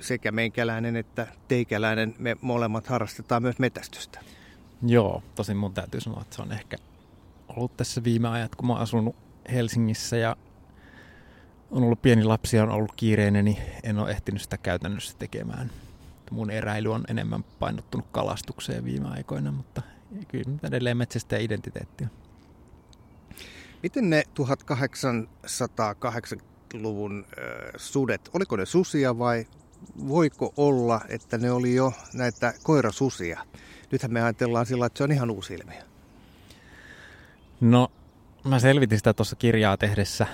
sekä 0.00 0.32
meikäläinen 0.32 0.96
että 0.96 1.26
teikäläinen, 1.48 2.14
me 2.18 2.36
molemmat 2.40 2.86
harrastetaan 2.86 3.42
myös 3.42 3.58
metästystä. 3.58 4.20
Joo, 4.86 5.22
tosin 5.34 5.56
mun 5.56 5.74
täytyy 5.74 6.00
sanoa, 6.00 6.22
että 6.22 6.36
se 6.36 6.42
on 6.42 6.52
ehkä 6.52 6.76
ollut 7.48 7.76
tässä 7.76 8.04
viime 8.04 8.28
ajat, 8.28 8.54
kun 8.54 8.66
mä 8.66 8.72
oon 8.72 8.82
asunut 8.82 9.16
Helsingissä 9.52 10.16
ja 10.16 10.36
on 11.70 11.82
ollut 11.82 12.02
pieni 12.02 12.24
lapsi 12.24 12.56
ja 12.56 12.62
on 12.62 12.70
ollut 12.70 12.92
kiireinen, 12.96 13.44
niin 13.44 13.56
en 13.82 13.98
ole 13.98 14.10
ehtinyt 14.10 14.42
sitä 14.42 14.58
käytännössä 14.58 15.18
tekemään. 15.18 15.70
Mun 16.30 16.50
eräily 16.50 16.92
on 16.92 17.04
enemmän 17.08 17.44
painottunut 17.58 18.06
kalastukseen 18.12 18.84
viime 18.84 19.08
aikoina, 19.08 19.52
mutta 19.52 19.82
kyllä 20.28 20.58
edelleen 20.62 20.96
metsästä 20.96 21.36
identiteettiä. 21.36 22.08
Miten 23.82 24.10
ne 24.10 24.22
1880-luvun 24.40 27.26
äh, 27.28 27.34
sudet, 27.76 28.30
oliko 28.32 28.56
ne 28.56 28.66
susia 28.66 29.18
vai 29.18 29.46
voiko 30.08 30.52
olla, 30.56 31.00
että 31.08 31.38
ne 31.38 31.50
oli 31.50 31.74
jo 31.74 31.92
näitä 32.14 32.54
koirasusia? 32.62 33.46
Nythän 33.92 34.12
me 34.12 34.22
ajatellaan 34.22 34.66
sillä, 34.66 34.86
että 34.86 34.98
se 34.98 35.04
on 35.04 35.12
ihan 35.12 35.30
uusi 35.30 35.54
ilmiö. 35.54 35.82
No, 37.60 37.92
mä 38.44 38.58
selvitin 38.58 38.98
sitä 38.98 39.12
tuossa 39.12 39.36
kirjaa 39.36 39.76
tehdessä 39.76 40.26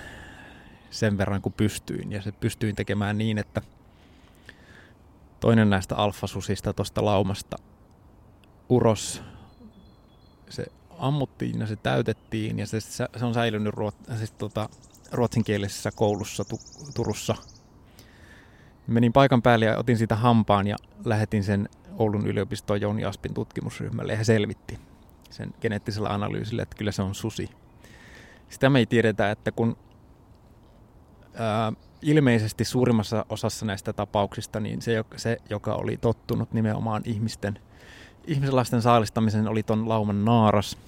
sen 0.91 1.19
verran 1.19 1.43
kuin 1.43 1.53
pystyin. 1.53 2.13
Ja 2.13 2.23
se 2.23 2.33
pystyin 2.33 2.77
tekemään 2.77 3.19
niin, 3.19 3.39
että 3.39 3.63
toinen 5.41 5.71
näistä 5.71 5.97
alfasusista 5.97 6.73
tuosta 6.73 7.05
laumasta 7.05 7.57
uros, 8.69 9.23
se 10.49 10.67
ammuttiin 10.99 11.61
ja 11.61 11.67
se 11.67 11.77
täytettiin 11.77 12.59
ja 12.59 12.67
se, 12.67 12.81
se 12.81 13.07
on 13.23 13.35
säilynyt 13.35 13.75
ruot, 13.75 13.95
siis 14.17 14.31
tota, 14.31 14.69
ruotsinkielisessä 15.13 15.91
koulussa 15.91 16.45
tu, 16.45 16.61
Turussa. 16.95 17.35
Menin 18.87 19.13
paikan 19.13 19.43
päälle 19.43 19.65
ja 19.65 19.79
otin 19.79 19.99
siitä 19.99 20.17
hampaan 20.17 20.67
ja 20.67 20.77
lähetin 21.05 21.45
sen 21.45 21.69
Oulun 21.99 22.27
yliopistoon 22.27 22.81
Jouni 22.81 23.05
Aspin 23.05 23.35
tutkimusryhmälle 23.35 24.13
ja 24.13 24.19
he 24.19 24.25
selvitti 24.25 24.79
sen 25.31 25.55
geneettisellä 25.61 26.09
analyysillä, 26.09 26.63
että 26.63 26.77
kyllä 26.77 26.93
se 26.93 27.03
on 27.03 27.15
susi. 27.15 27.51
Sitä 28.49 28.71
me 28.71 28.79
ei 28.79 28.87
tiedetä, 28.87 29.31
että 29.31 29.53
kun 29.53 29.77
ää, 31.35 31.73
ilmeisesti 32.03 32.65
suurimmassa 32.65 33.27
osassa 33.29 33.67
näistä 33.67 33.93
tapauksista, 33.93 34.61
niin 34.61 34.83
se, 34.83 35.05
se, 35.17 35.39
joka 35.51 35.75
oli 35.75 35.97
tottunut 35.97 36.53
nimenomaan 36.53 37.03
ihmisten, 37.05 37.59
ihmislasten 38.27 38.83
saalistamisen, 38.83 39.49
oli 39.49 39.63
ton 39.63 39.89
lauman 39.89 40.25
naaras. 40.25 40.79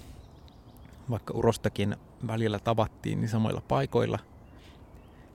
Vaikka 1.09 1.33
urostakin 1.33 1.95
välillä 2.27 2.59
tavattiin 2.59 3.21
niin 3.21 3.29
samoilla 3.29 3.61
paikoilla. 3.67 4.19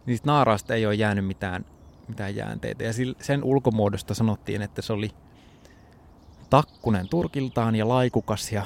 Niistä 0.06 0.26
naaraasta 0.26 0.74
ei 0.74 0.86
ole 0.86 0.94
jäänyt 0.94 1.26
mitään, 1.26 1.64
mitään 2.08 2.36
jäänteitä. 2.36 2.84
Ja 2.84 2.92
sen 3.20 3.44
ulkomuodosta 3.44 4.14
sanottiin, 4.14 4.62
että 4.62 4.82
se 4.82 4.92
oli 4.92 5.10
takkunen 6.50 7.08
turkiltaan 7.08 7.76
ja 7.76 7.88
laikukas 7.88 8.52
ja 8.52 8.62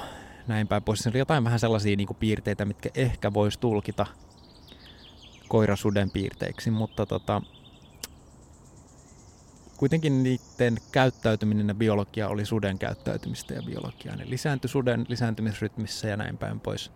näin 0.47 0.67
päin 0.67 0.83
pois. 0.83 0.99
Se 0.99 1.09
oli 1.09 1.17
jotain 1.17 1.43
vähän 1.43 1.59
sellaisia 1.59 1.95
niin 1.95 2.07
piirteitä, 2.19 2.65
mitkä 2.65 2.89
ehkä 2.95 3.33
voisi 3.33 3.59
tulkita– 3.59 4.05
koirasuden 5.47 6.11
piirteiksi, 6.11 6.71
mutta 6.71 7.05
tota, 7.05 7.41
kuitenkin 9.77 10.23
niiden 10.23 10.77
käyttäytyminen 10.91 11.67
ja 11.67 11.75
biologia 11.75 12.27
oli 12.29 12.45
suden 12.45 12.79
käyttäytymistä 12.79 13.53
ja 13.53 13.63
biologiaa. 13.63 14.15
Ne 14.15 14.29
lisääntyi 14.29 14.69
suden 14.69 15.05
lisääntymisrytmissä 15.07 16.07
ja 16.07 16.17
näin 16.17 16.37
päin 16.37 16.59
pois. 16.59 16.91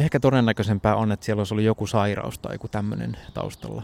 Ehkä 0.00 0.20
todennäköisempää 0.20 0.96
on, 0.96 1.12
että 1.12 1.26
siellä 1.26 1.40
olisi 1.40 1.54
ollut 1.54 1.64
joku 1.64 1.86
sairaus 1.86 2.38
tai 2.38 2.54
joku 2.54 2.68
tämmöinen 2.68 3.16
taustalla. 3.34 3.82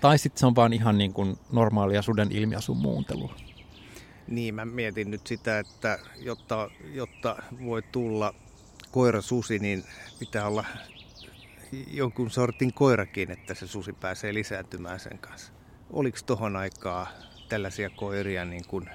Tai 0.00 0.18
sitten 0.18 0.40
se 0.40 0.46
on 0.46 0.54
vaan 0.54 0.72
ihan 0.72 0.98
niin 0.98 1.12
kuin 1.12 1.36
normaalia 1.52 2.02
suden 2.02 2.32
ilmiasun 2.32 2.76
muuntelua. 2.76 3.34
Niin, 4.28 4.54
mä 4.54 4.64
mietin 4.64 5.10
nyt 5.10 5.26
sitä, 5.26 5.58
että 5.58 5.98
jotta, 6.16 6.70
jotta 6.92 7.36
voi 7.64 7.82
tulla 7.82 8.34
koirasusi, 8.90 9.58
niin 9.58 9.84
pitää 10.18 10.46
olla 10.46 10.64
jonkun 11.72 12.30
sortin 12.30 12.74
koirakin, 12.74 13.30
että 13.30 13.54
se 13.54 13.66
susi 13.66 13.92
pääsee 13.92 14.34
lisääntymään 14.34 15.00
sen 15.00 15.18
kanssa. 15.18 15.52
Oliko 15.90 16.18
tohon 16.26 16.56
aikaa 16.56 17.06
tällaisia 17.48 17.90
koiria, 17.90 18.44
niin 18.44 18.66
kuin, 18.66 18.90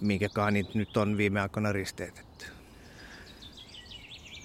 minkä 0.00 0.28
niitä 0.50 0.70
nyt 0.74 0.96
on 0.96 1.16
viime 1.16 1.40
aikoina 1.40 1.72
risteytetty? 1.72 2.46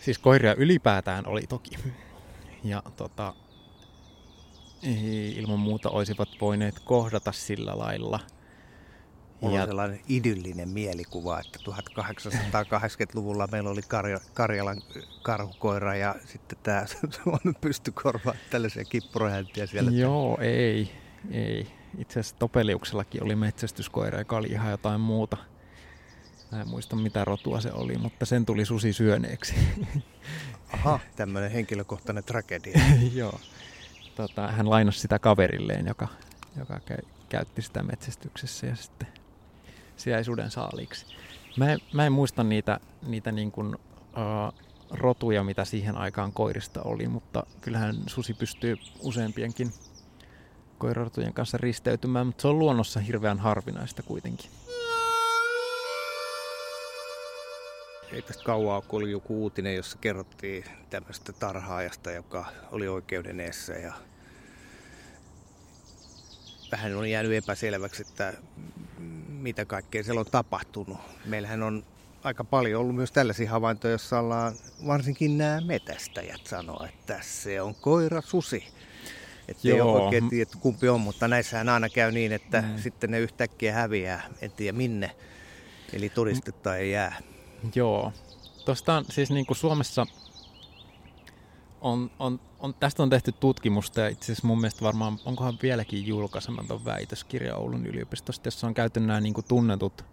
Siis 0.01 0.17
koiria 0.17 0.55
ylipäätään 0.55 1.27
oli 1.27 1.41
toki. 1.41 1.77
Ja 2.63 2.83
tota, 2.95 3.33
ilman 5.35 5.59
muuta 5.59 5.89
olisivat 5.89 6.29
voineet 6.41 6.79
kohdata 6.79 7.31
sillä 7.31 7.77
lailla– 7.77 8.19
Mulla 9.41 9.55
ja... 9.55 9.61
on 9.61 9.67
sellainen 9.67 9.99
idyllinen 10.07 10.69
mielikuva, 10.69 11.39
että 11.39 11.59
1880-luvulla 11.71 13.47
meillä 13.51 13.69
oli 13.69 13.81
Karja, 13.81 14.19
Karjalan 14.33 14.81
karhukoira 15.23 15.95
ja 15.95 16.15
sitten 16.25 16.57
tämä 16.63 16.85
Suomen 17.09 17.55
pystykorva, 17.61 18.33
tällaisia 18.49 18.85
kippurahäntiä 18.85 19.65
siellä. 19.65 19.91
Joo, 19.91 20.37
ei, 20.41 20.91
ei. 21.31 21.67
Itse 21.97 22.19
asiassa 22.19 22.35
Topeliuksellakin 22.39 23.23
oli 23.23 23.35
metsästyskoira, 23.35 24.19
joka 24.19 24.37
oli 24.37 24.47
ihan 24.47 24.71
jotain 24.71 25.01
muuta. 25.01 25.37
Mä 26.51 26.61
en 26.61 26.67
muista 26.67 26.95
mitä 26.95 27.25
rotua 27.25 27.61
se 27.61 27.71
oli, 27.71 27.97
mutta 27.97 28.25
sen 28.25 28.45
tuli 28.45 28.65
susi 28.65 28.93
syöneeksi. 28.93 29.55
Aha, 30.73 30.99
tämmöinen 31.15 31.51
henkilökohtainen 31.51 32.23
tragedia. 32.23 32.79
Joo. 33.13 33.39
Tota, 34.15 34.47
hän 34.47 34.69
lainasi 34.69 34.99
sitä 34.99 35.19
kaverilleen, 35.19 35.85
joka, 35.85 36.07
joka 36.57 36.79
käytti 37.29 37.61
sitä 37.61 37.83
metsästyksessä 37.83 38.67
ja 38.67 38.75
sitten 38.75 39.07
suden 40.23 40.51
saaliksi. 40.51 41.05
Mä 41.57 41.71
en, 41.71 41.79
mä 41.93 42.05
en 42.05 42.11
muista 42.11 42.43
niitä, 42.43 42.79
niitä 43.07 43.31
niin 43.31 43.51
kuin, 43.51 43.75
uh, 43.75 44.53
rotuja, 44.91 45.43
mitä 45.43 45.65
siihen 45.65 45.97
aikaan 45.97 46.33
koirista 46.33 46.81
oli, 46.81 47.07
mutta 47.07 47.43
kyllähän 47.61 47.95
susi 48.07 48.33
pystyy 48.33 48.77
useampienkin 48.99 49.73
koirarotujen 50.77 51.33
kanssa 51.33 51.57
risteytymään, 51.57 52.27
mutta 52.27 52.41
se 52.41 52.47
on 52.47 52.59
luonnossa 52.59 52.99
hirveän 52.99 53.39
harvinaista 53.39 54.03
kuitenkin. 54.03 54.49
Ei 58.11 58.21
tästä 58.21 58.43
kauaa, 58.43 58.81
kun 58.81 59.01
oli 59.01 59.11
joku 59.11 59.43
uutinen, 59.43 59.75
jossa 59.75 59.97
kerrottiin 59.97 60.65
tämmöistä 60.89 61.33
tarhaajasta, 61.33 62.11
joka 62.11 62.45
oli 62.71 62.87
oikeuden 62.87 63.39
eessä 63.39 63.73
ja 63.73 63.93
vähän 66.71 66.95
on 66.95 67.09
jäänyt 67.09 67.31
epäselväksi, 67.31 68.01
että 68.09 68.33
mitä 69.45 69.65
kaikkea 69.65 70.03
siellä 70.03 70.19
on 70.19 70.25
tapahtunut. 70.31 70.97
Meillähän 71.25 71.63
on 71.63 71.83
aika 72.23 72.43
paljon 72.43 72.81
ollut 72.81 72.95
myös 72.95 73.11
tällaisia 73.11 73.49
havaintoja, 73.49 73.91
joissa 73.91 74.19
ollaan 74.19 74.55
varsinkin 74.87 75.37
nämä 75.37 75.61
metästäjät 75.61 76.47
sanoa, 76.47 76.87
että 76.87 77.19
se 77.21 77.61
on 77.61 77.75
koira 77.75 78.21
susi. 78.21 78.63
Että 79.47 79.67
ei 79.67 79.81
ole 79.81 80.01
oikein 80.01 80.29
tiedä, 80.29 80.51
kumpi 80.59 80.89
on, 80.89 81.01
mutta 81.01 81.27
näissähän 81.27 81.69
aina 81.69 81.89
käy 81.89 82.11
niin, 82.11 82.31
että 82.31 82.61
mm. 82.61 82.77
sitten 82.77 83.11
ne 83.11 83.19
yhtäkkiä 83.19 83.73
häviää, 83.73 84.23
en 84.41 84.51
tiedä 84.51 84.77
minne. 84.77 85.15
Eli 85.93 86.09
todistetta 86.09 86.77
ei 86.77 86.91
jää. 86.91 87.17
Joo. 87.75 88.13
Tuosta 88.65 89.03
siis 89.09 89.29
niin 89.29 89.45
kuin 89.45 89.57
Suomessa 89.57 90.05
on, 91.85 92.11
on, 92.19 92.39
on, 92.59 92.73
tästä 92.73 93.03
on 93.03 93.09
tehty 93.09 93.31
tutkimusta 93.31 94.01
ja 94.01 94.07
itse 94.07 94.25
asiassa 94.25 94.47
mun 94.47 94.61
mielestä 94.61 94.81
varmaan, 94.81 95.19
onkohan 95.25 95.57
vieläkin 95.61 96.07
julkaisematon 96.07 96.85
väitöskirja 96.85 97.55
Oulun 97.55 97.85
yliopistosta, 97.85 98.47
jossa 98.47 98.67
on 98.67 98.73
käyty 98.73 98.99
nämä 98.99 99.21
niin 99.21 99.33
kuin 99.33 99.45
tunnetut, 99.47 100.05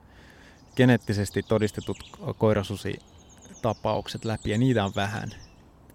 geneettisesti 0.76 1.42
todistetut 1.42 1.98
koirasusi-tapaukset 2.38 4.24
läpi 4.24 4.50
ja 4.50 4.58
niitä 4.58 4.84
on 4.84 4.92
vähän. 4.96 5.30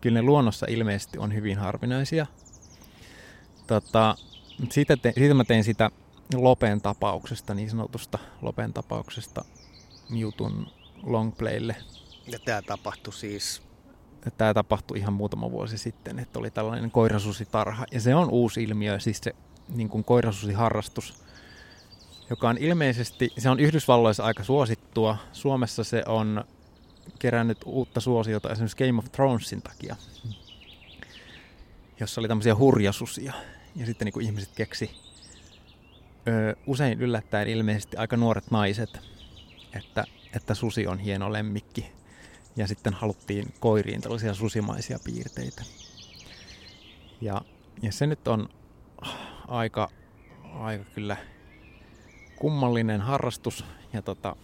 Kyllä 0.01 0.21
ne 0.21 0.25
luonnossa 0.25 0.65
ilmeisesti 0.69 1.17
on 1.17 1.33
hyvin 1.33 1.57
harvinaisia. 1.57 2.25
Tota, 3.67 4.15
siitä, 4.69 4.97
te, 4.97 5.13
siitä 5.17 5.33
mä 5.33 5.43
tein 5.43 5.63
sitä 5.63 5.91
Lopen 6.35 6.81
tapauksesta, 6.81 7.53
niin 7.53 7.69
sanotusta 7.69 8.19
Lopen 8.41 8.73
tapauksesta 8.73 9.45
Mewtun 10.09 10.67
longplaylle. 11.03 11.75
Ja 12.27 12.39
tämä 12.39 12.61
tapahtui 12.61 13.13
siis? 13.13 13.66
Tämä 14.37 14.53
tapahtui 14.53 14.97
ihan 14.97 15.13
muutama 15.13 15.51
vuosi 15.51 15.77
sitten, 15.77 16.19
että 16.19 16.39
oli 16.39 16.51
tällainen 16.51 16.91
koirasusitarha. 16.91 17.85
Ja 17.91 18.01
se 18.01 18.15
on 18.15 18.29
uusi 18.29 18.63
ilmiö, 18.63 18.99
siis 18.99 19.19
se 19.23 19.35
niin 19.69 19.89
kuin 19.89 20.03
koirasusiharrastus, 20.03 21.23
joka 22.29 22.49
on 22.49 22.57
ilmeisesti, 22.57 23.33
se 23.37 23.49
on 23.49 23.59
Yhdysvalloissa 23.59 24.23
aika 24.23 24.43
suosittua. 24.43 25.17
Suomessa 25.31 25.83
se 25.83 26.03
on 26.05 26.43
kerännyt 27.19 27.57
uutta 27.65 27.99
suosiota 27.99 28.49
esimerkiksi 28.49 28.77
Game 28.85 28.99
of 28.99 29.11
Thronesin 29.11 29.61
takia, 29.61 29.95
jossa 31.99 32.21
oli 32.21 32.27
tämmöisiä 32.27 32.55
hurjasusia. 32.55 33.33
Ja 33.75 33.85
sitten 33.85 34.05
niin 34.05 34.13
kuin 34.13 34.25
ihmiset 34.25 34.49
keksi 34.55 34.91
ö, 36.27 36.55
usein 36.67 37.01
yllättäen 37.01 37.47
ilmeisesti 37.47 37.97
aika 37.97 38.17
nuoret 38.17 38.51
naiset, 38.51 38.99
että, 39.75 40.05
että 40.35 40.53
susi 40.53 40.87
on 40.87 40.99
hieno 40.99 41.33
lemmikki. 41.33 41.91
Ja 42.57 42.67
sitten 42.67 42.93
haluttiin 42.93 43.53
koiriin 43.59 44.01
tällaisia 44.01 44.33
susimaisia 44.33 44.99
piirteitä. 45.03 45.63
Ja, 47.21 47.41
ja 47.81 47.91
se 47.91 48.07
nyt 48.07 48.27
on 48.27 48.49
aika, 49.47 49.89
aika 50.53 50.83
kyllä 50.83 51.17
kummallinen 52.35 53.01
harrastus 53.01 53.65
ja 53.93 54.01
tota, 54.01 54.35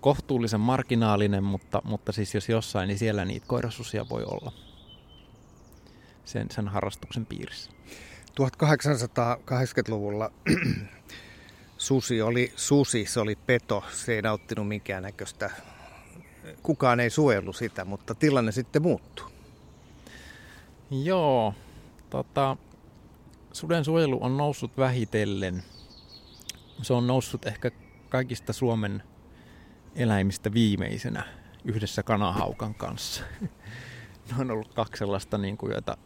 kohtuullisen 0.00 0.60
marginaalinen, 0.60 1.44
mutta, 1.44 1.82
mutta 1.84 2.12
siis 2.12 2.34
jos 2.34 2.48
jossain, 2.48 2.88
niin 2.88 2.98
siellä 2.98 3.24
niitä 3.24 3.46
koirasusia 3.46 4.08
voi 4.08 4.24
olla 4.24 4.52
sen, 6.24 6.46
sen 6.50 6.68
harrastuksen 6.68 7.26
piirissä. 7.26 7.70
1880-luvulla 8.40 10.30
susi 11.78 12.22
oli 12.22 12.52
susi, 12.56 13.06
se 13.06 13.20
oli 13.20 13.36
peto, 13.36 13.84
se 13.92 14.14
ei 14.14 14.22
nauttinut 14.22 14.68
minkään 14.68 15.02
näköistä. 15.02 15.50
Kukaan 16.62 17.00
ei 17.00 17.10
suojellu 17.10 17.52
sitä, 17.52 17.84
mutta 17.84 18.14
tilanne 18.14 18.52
sitten 18.52 18.82
muuttui. 18.82 19.30
Joo, 20.90 21.54
tota, 22.10 22.56
suden 23.52 23.84
suojelu 23.84 24.18
on 24.20 24.36
noussut 24.36 24.78
vähitellen. 24.78 25.62
Se 26.82 26.92
on 26.92 27.06
noussut 27.06 27.46
ehkä 27.46 27.70
kaikista 28.08 28.52
Suomen 28.52 29.02
eläimistä 29.94 30.52
viimeisenä 30.52 31.22
yhdessä 31.64 32.02
kanahaukan 32.02 32.74
kanssa. 32.74 33.24
ne 34.30 34.34
on 34.38 34.50
ollut 34.50 34.74
kaksi 34.74 34.98
sellaista, 34.98 35.38
niin 35.38 35.56
kuin, 35.56 35.72
joita, 35.72 35.96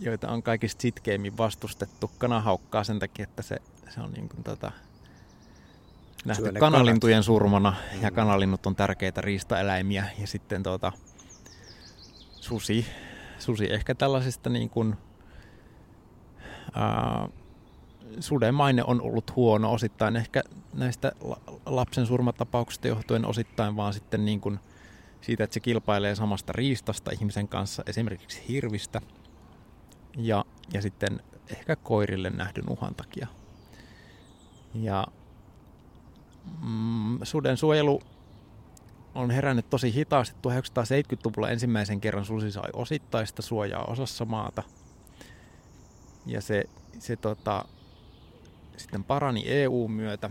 joita 0.00 0.28
on 0.28 0.42
kaikista 0.42 0.82
sitkeimmin 0.82 1.36
vastustettu. 1.36 2.10
Kanahaukkaa 2.18 2.84
sen 2.84 2.98
takia, 2.98 3.22
että 3.22 3.42
se, 3.42 3.56
se 3.94 4.00
on 4.00 4.12
niin 4.12 4.28
kuin, 4.28 4.44
tota, 4.44 4.72
nähty 6.24 6.52
kanalintujen 6.60 7.14
kanat. 7.14 7.24
surmana 7.24 7.74
ja 8.02 8.10
mm. 8.10 8.14
kanalinnut 8.14 8.66
on 8.66 8.76
tärkeitä 8.76 9.20
riistaeläimiä. 9.20 10.04
Ja 10.18 10.26
sitten 10.26 10.62
tota, 10.62 10.92
susi, 12.40 12.86
susi 13.38 13.72
ehkä 13.72 13.94
tällaisista 13.94 14.50
niin 14.50 14.70
kuin, 14.70 14.96
ää, 16.74 17.28
suden 18.20 18.54
maine 18.54 18.82
on 18.86 19.02
ollut 19.02 19.36
huono 19.36 19.72
osittain 19.72 20.16
ehkä 20.16 20.42
näistä 20.72 21.12
lapsen 21.66 22.06
surmatapauksista 22.06 22.88
johtuen 22.88 23.26
osittain 23.26 23.76
vaan 23.76 23.94
sitten 23.94 24.24
niin 24.24 24.40
kuin 24.40 24.60
siitä, 25.20 25.44
että 25.44 25.54
se 25.54 25.60
kilpailee 25.60 26.14
samasta 26.14 26.52
riistasta 26.52 27.10
ihmisen 27.10 27.48
kanssa, 27.48 27.82
esimerkiksi 27.86 28.42
hirvistä, 28.48 29.00
ja, 30.16 30.44
ja 30.72 30.82
sitten 30.82 31.22
ehkä 31.50 31.76
koirille 31.76 32.30
nähdyn 32.30 32.70
uhan 32.70 32.94
takia. 32.94 33.26
Ja 34.74 35.06
mm, 36.62 37.18
suden 37.22 37.56
suojelu 37.56 38.00
on 39.14 39.30
herännyt 39.30 39.70
tosi 39.70 39.94
hitaasti. 39.94 40.36
1970-luvulla 40.36 41.50
ensimmäisen 41.50 42.00
kerran 42.00 42.24
susi 42.24 42.52
sai 42.52 42.70
osittaista 42.72 43.42
suojaa 43.42 43.84
osassa 43.84 44.24
maata. 44.24 44.62
Ja 46.26 46.40
se, 46.40 46.64
se 46.98 47.16
tota, 47.16 47.64
sitten 48.76 49.04
parani 49.04 49.44
EU-myötä. 49.46 50.30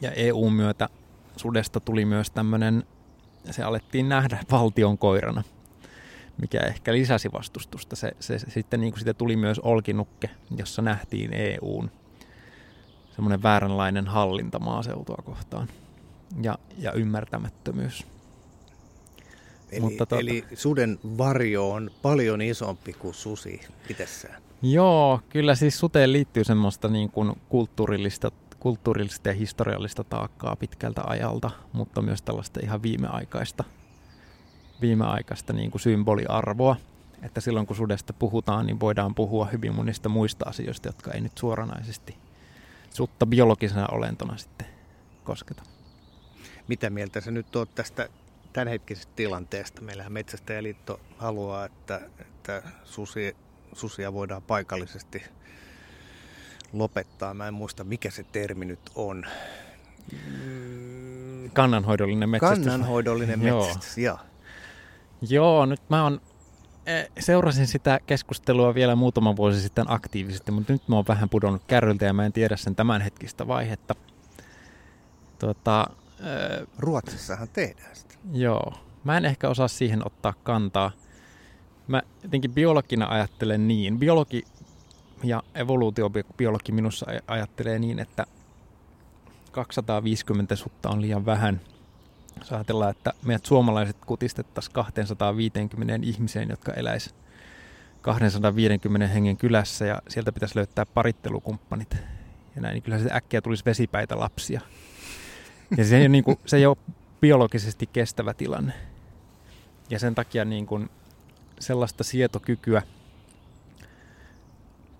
Ja 0.00 0.10
EU-myötä 0.10 0.88
sudesta 1.36 1.80
tuli 1.80 2.04
myös 2.04 2.30
tämmöinen, 2.30 2.84
se 3.50 3.62
alettiin 3.62 4.08
nähdä 4.08 4.38
valtion 4.50 4.98
koirana, 4.98 5.42
mikä 6.40 6.60
ehkä 6.60 6.92
lisäsi 6.92 7.32
vastustusta. 7.32 7.96
Se, 7.96 8.12
se, 8.20 8.38
se 8.38 8.50
sitten 8.50 8.80
niin 8.80 8.92
kuin 8.92 8.98
siitä 9.00 9.14
tuli 9.14 9.36
myös 9.36 9.58
olkinukke, 9.58 10.30
jossa 10.56 10.82
nähtiin 10.82 11.32
EUn 11.32 11.90
semmoinen 13.14 13.42
vääränlainen 13.42 14.06
hallinta 14.06 14.58
maaseutua 14.58 15.22
kohtaan 15.24 15.68
ja, 16.42 16.58
ja 16.78 16.92
ymmärtämättömyys. 16.92 18.06
Eli, 19.72 19.80
Mutta 19.80 20.06
tuota, 20.06 20.20
eli 20.20 20.44
suden 20.54 20.98
varjo 21.18 21.70
on 21.70 21.90
paljon 22.02 22.42
isompi 22.42 22.92
kuin 22.92 23.14
susi 23.14 23.60
itsessään. 23.88 24.42
Joo, 24.62 25.20
kyllä 25.28 25.54
siis 25.54 25.78
suteen 25.78 26.12
liittyy 26.12 26.44
semmoista 26.44 26.88
niin 26.88 27.10
kuin 27.10 27.32
kulttuurillista, 27.48 28.32
kulttuurillista 28.60 29.28
ja 29.28 29.34
historiallista 29.34 30.04
taakkaa 30.04 30.56
pitkältä 30.56 31.02
ajalta, 31.06 31.50
mutta 31.72 32.02
myös 32.02 32.22
tällaista 32.22 32.60
ihan 32.62 32.82
viimeaikaista, 32.82 33.64
viimeaikaista 34.80 35.52
niin 35.52 35.70
kuin 35.70 35.80
symboliarvoa. 35.80 36.76
Että 37.22 37.40
silloin 37.40 37.66
kun 37.66 37.76
sudesta 37.76 38.12
puhutaan, 38.12 38.66
niin 38.66 38.80
voidaan 38.80 39.14
puhua 39.14 39.46
hyvin 39.46 39.74
monista 39.74 40.08
muista 40.08 40.48
asioista, 40.48 40.88
jotka 40.88 41.12
ei 41.12 41.20
nyt 41.20 41.38
suoranaisesti 41.38 42.16
sutta 42.90 43.26
biologisena 43.26 43.86
olentona 43.92 44.36
sitten 44.36 44.66
kosketa. 45.24 45.62
Mitä 46.68 46.90
mieltä 46.90 47.20
sä 47.20 47.30
nyt 47.30 47.56
oot 47.56 47.74
tästä 47.74 48.08
tämänhetkisestä 48.52 49.12
tilanteesta? 49.16 49.80
Meillähän 49.80 50.12
Metsästäjäliitto 50.12 51.00
haluaa, 51.18 51.64
että, 51.64 52.00
että 52.20 52.62
susi 52.84 53.36
susia 53.72 54.12
voidaan 54.12 54.42
paikallisesti 54.42 55.22
lopettaa. 56.72 57.34
Mä 57.34 57.48
en 57.48 57.54
muista, 57.54 57.84
mikä 57.84 58.10
se 58.10 58.24
termi 58.32 58.64
nyt 58.64 58.90
on. 58.94 59.26
Kannanhoidollinen 61.52 62.28
metsästys. 62.28 62.66
Kannanhoidollinen 62.66 63.38
metsästys, 63.38 63.98
joo. 63.98 64.18
Joo, 65.28 65.66
nyt 65.66 65.80
mä 65.88 66.04
on, 66.04 66.14
e, 66.14 66.29
seurasin 67.18 67.66
sitä 67.66 68.00
keskustelua 68.06 68.74
vielä 68.74 68.96
muutama 68.96 69.36
vuosi 69.36 69.60
sitten 69.60 69.84
aktiivisesti, 69.88 70.52
mutta 70.52 70.72
nyt 70.72 70.88
mä 70.88 70.96
oon 70.96 71.04
vähän 71.08 71.28
pudonnut 71.28 71.62
kärryltä 71.66 72.04
ja 72.04 72.12
mä 72.12 72.26
en 72.26 72.32
tiedä 72.32 72.56
sen 72.56 72.76
tämänhetkistä 72.76 73.46
vaihetta. 73.46 73.94
Tuota, 75.38 75.86
Ruotsissahan 76.78 77.48
tehdään 77.48 77.96
sitä. 77.96 78.14
Joo, 78.32 78.72
mä 79.04 79.16
en 79.16 79.24
ehkä 79.24 79.48
osaa 79.48 79.68
siihen 79.68 80.06
ottaa 80.06 80.34
kantaa 80.42 80.90
mä 81.90 82.02
jotenkin 82.22 82.52
biologina 82.52 83.06
ajattelen 83.06 83.68
niin. 83.68 83.98
Biologi 83.98 84.44
ja 85.24 85.42
evoluutiobiologi 85.54 86.72
minussa 86.72 87.06
ajattelee 87.26 87.78
niin, 87.78 87.98
että 87.98 88.26
250 89.52 90.56
sutta 90.56 90.90
on 90.90 91.02
liian 91.02 91.26
vähän. 91.26 91.60
Jos 92.38 92.52
ajatellaan, 92.52 92.90
että 92.90 93.12
meidät 93.22 93.46
suomalaiset 93.46 93.96
kutistettaisiin 94.06 94.74
250 94.74 95.98
ihmiseen, 96.02 96.48
jotka 96.48 96.72
eläisi 96.72 97.10
250 98.02 99.06
hengen 99.06 99.36
kylässä 99.36 99.86
ja 99.86 100.02
sieltä 100.08 100.32
pitäisi 100.32 100.56
löytää 100.56 100.86
parittelukumppanit. 100.86 101.96
Ja 102.56 102.62
näin, 102.62 102.74
niin 102.74 102.82
kyllä 102.82 102.98
se 102.98 103.10
äkkiä 103.12 103.40
tulisi 103.40 103.64
vesipäitä 103.64 104.18
lapsia. 104.18 104.60
Ja 105.76 105.84
se 105.84 105.96
ei 105.96 106.02
ole, 106.02 106.08
niin 106.08 106.24
kuin, 106.24 106.38
se 106.46 106.56
ei 106.56 106.66
ole 106.66 106.76
biologisesti 107.20 107.86
kestävä 107.86 108.34
tilanne. 108.34 108.72
Ja 109.90 109.98
sen 109.98 110.14
takia 110.14 110.44
niin 110.44 110.66
kuin, 110.66 110.90
sellaista 111.60 112.04
sietokykyä 112.04 112.82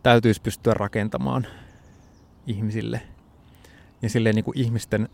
täytyisi 0.03 0.43
pystyä 0.43 0.74
rakentamaan 0.74 1.47
ihmisille. 2.47 3.03
Ja 4.03 4.09
silleen 4.09 4.35
niin 4.35 4.45
kuin 4.45 4.59
ihmisten 4.59 5.09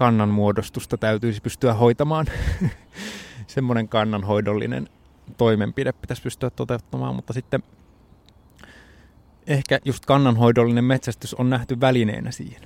kannanmuodostusta 0.00 0.98
täytyisi 0.98 1.40
pystyä 1.40 1.74
hoitamaan. 1.74 2.26
Semmoinen 3.46 3.88
kannanhoidollinen 3.88 4.88
toimenpide 5.36 5.92
pitäisi 5.92 6.22
pystyä 6.22 6.50
toteuttamaan, 6.50 7.14
mutta 7.14 7.32
sitten 7.32 7.62
ehkä 9.46 9.78
just 9.84 10.06
kannanhoidollinen 10.06 10.84
metsästys 10.84 11.34
on 11.34 11.50
nähty 11.50 11.80
välineenä 11.80 12.30
siihen. 12.30 12.62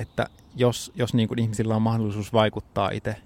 Että 0.00 0.26
jos, 0.56 0.92
jos 0.94 1.14
niin 1.14 1.28
kuin 1.28 1.38
ihmisillä 1.38 1.76
on 1.76 1.82
mahdollisuus 1.82 2.32
vaikuttaa 2.32 2.90
itse 2.90 3.16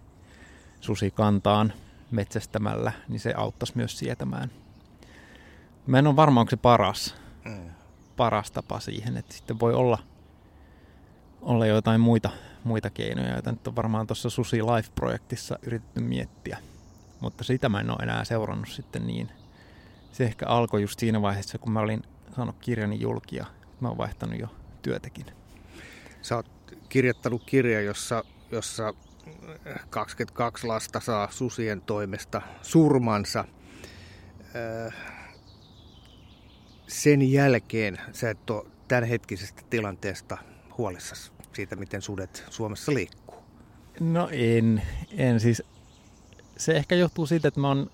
susikantaan 0.80 1.72
metsästämällä, 2.10 2.92
niin 3.08 3.20
se 3.20 3.34
auttaisi 3.36 3.76
myös 3.76 3.98
sietämään. 3.98 4.50
Mä 5.86 5.98
en 5.98 6.06
ole 6.06 6.16
varma, 6.16 6.40
onko 6.40 6.50
se 6.50 6.56
paras, 6.56 7.14
mm. 7.44 7.70
paras 8.16 8.50
tapa 8.50 8.80
siihen, 8.80 9.16
että 9.16 9.34
sitten 9.34 9.60
voi 9.60 9.74
olla, 9.74 9.98
olla 11.42 11.66
jotain 11.66 12.00
muita, 12.00 12.30
muita 12.64 12.90
keinoja, 12.90 13.32
joita 13.32 13.52
nyt 13.52 13.66
on 13.66 13.76
varmaan 13.76 14.06
tuossa 14.06 14.30
Susi 14.30 14.62
Life-projektissa 14.62 15.58
yritetty 15.62 16.00
miettiä. 16.00 16.58
Mutta 17.20 17.44
sitä 17.44 17.68
mä 17.68 17.80
en 17.80 17.90
ole 17.90 17.98
enää 18.02 18.24
seurannut 18.24 18.68
sitten 18.68 19.06
niin. 19.06 19.30
Se 20.12 20.24
ehkä 20.24 20.46
alkoi 20.46 20.82
just 20.82 20.98
siinä 20.98 21.22
vaiheessa, 21.22 21.58
kun 21.58 21.72
mä 21.72 21.80
olin 21.80 22.02
saanut 22.36 22.56
kirjani 22.60 23.00
julkia. 23.00 23.46
Mä 23.80 23.88
oon 23.88 23.98
vaihtanut 23.98 24.40
jo 24.40 24.48
työtäkin. 24.82 25.26
Sä 26.22 26.36
oot 26.36 26.46
kirjoittanut 26.88 27.42
kirja, 27.46 27.80
jossa, 27.80 28.24
jossa 28.50 28.94
22 29.90 30.66
lasta 30.66 31.00
saa 31.00 31.30
susien 31.30 31.80
toimesta 31.80 32.42
surmansa. 32.62 33.44
Sen 36.86 37.32
jälkeen 37.32 37.98
sä 38.12 38.30
et 38.30 38.50
ole 38.50 38.66
tämänhetkisestä 38.88 39.62
tilanteesta 39.70 40.38
huolissasi 40.78 41.32
siitä, 41.54 41.76
miten 41.76 42.02
sudet 42.02 42.44
Suomessa 42.50 42.94
liikkuu. 42.94 43.42
No 44.00 44.28
en, 44.32 44.82
en 45.16 45.40
siis. 45.40 45.62
Se 46.56 46.72
ehkä 46.72 46.94
johtuu 46.94 47.26
siitä, 47.26 47.48
että 47.48 47.60
mä 47.60 47.68
oon, 47.68 47.90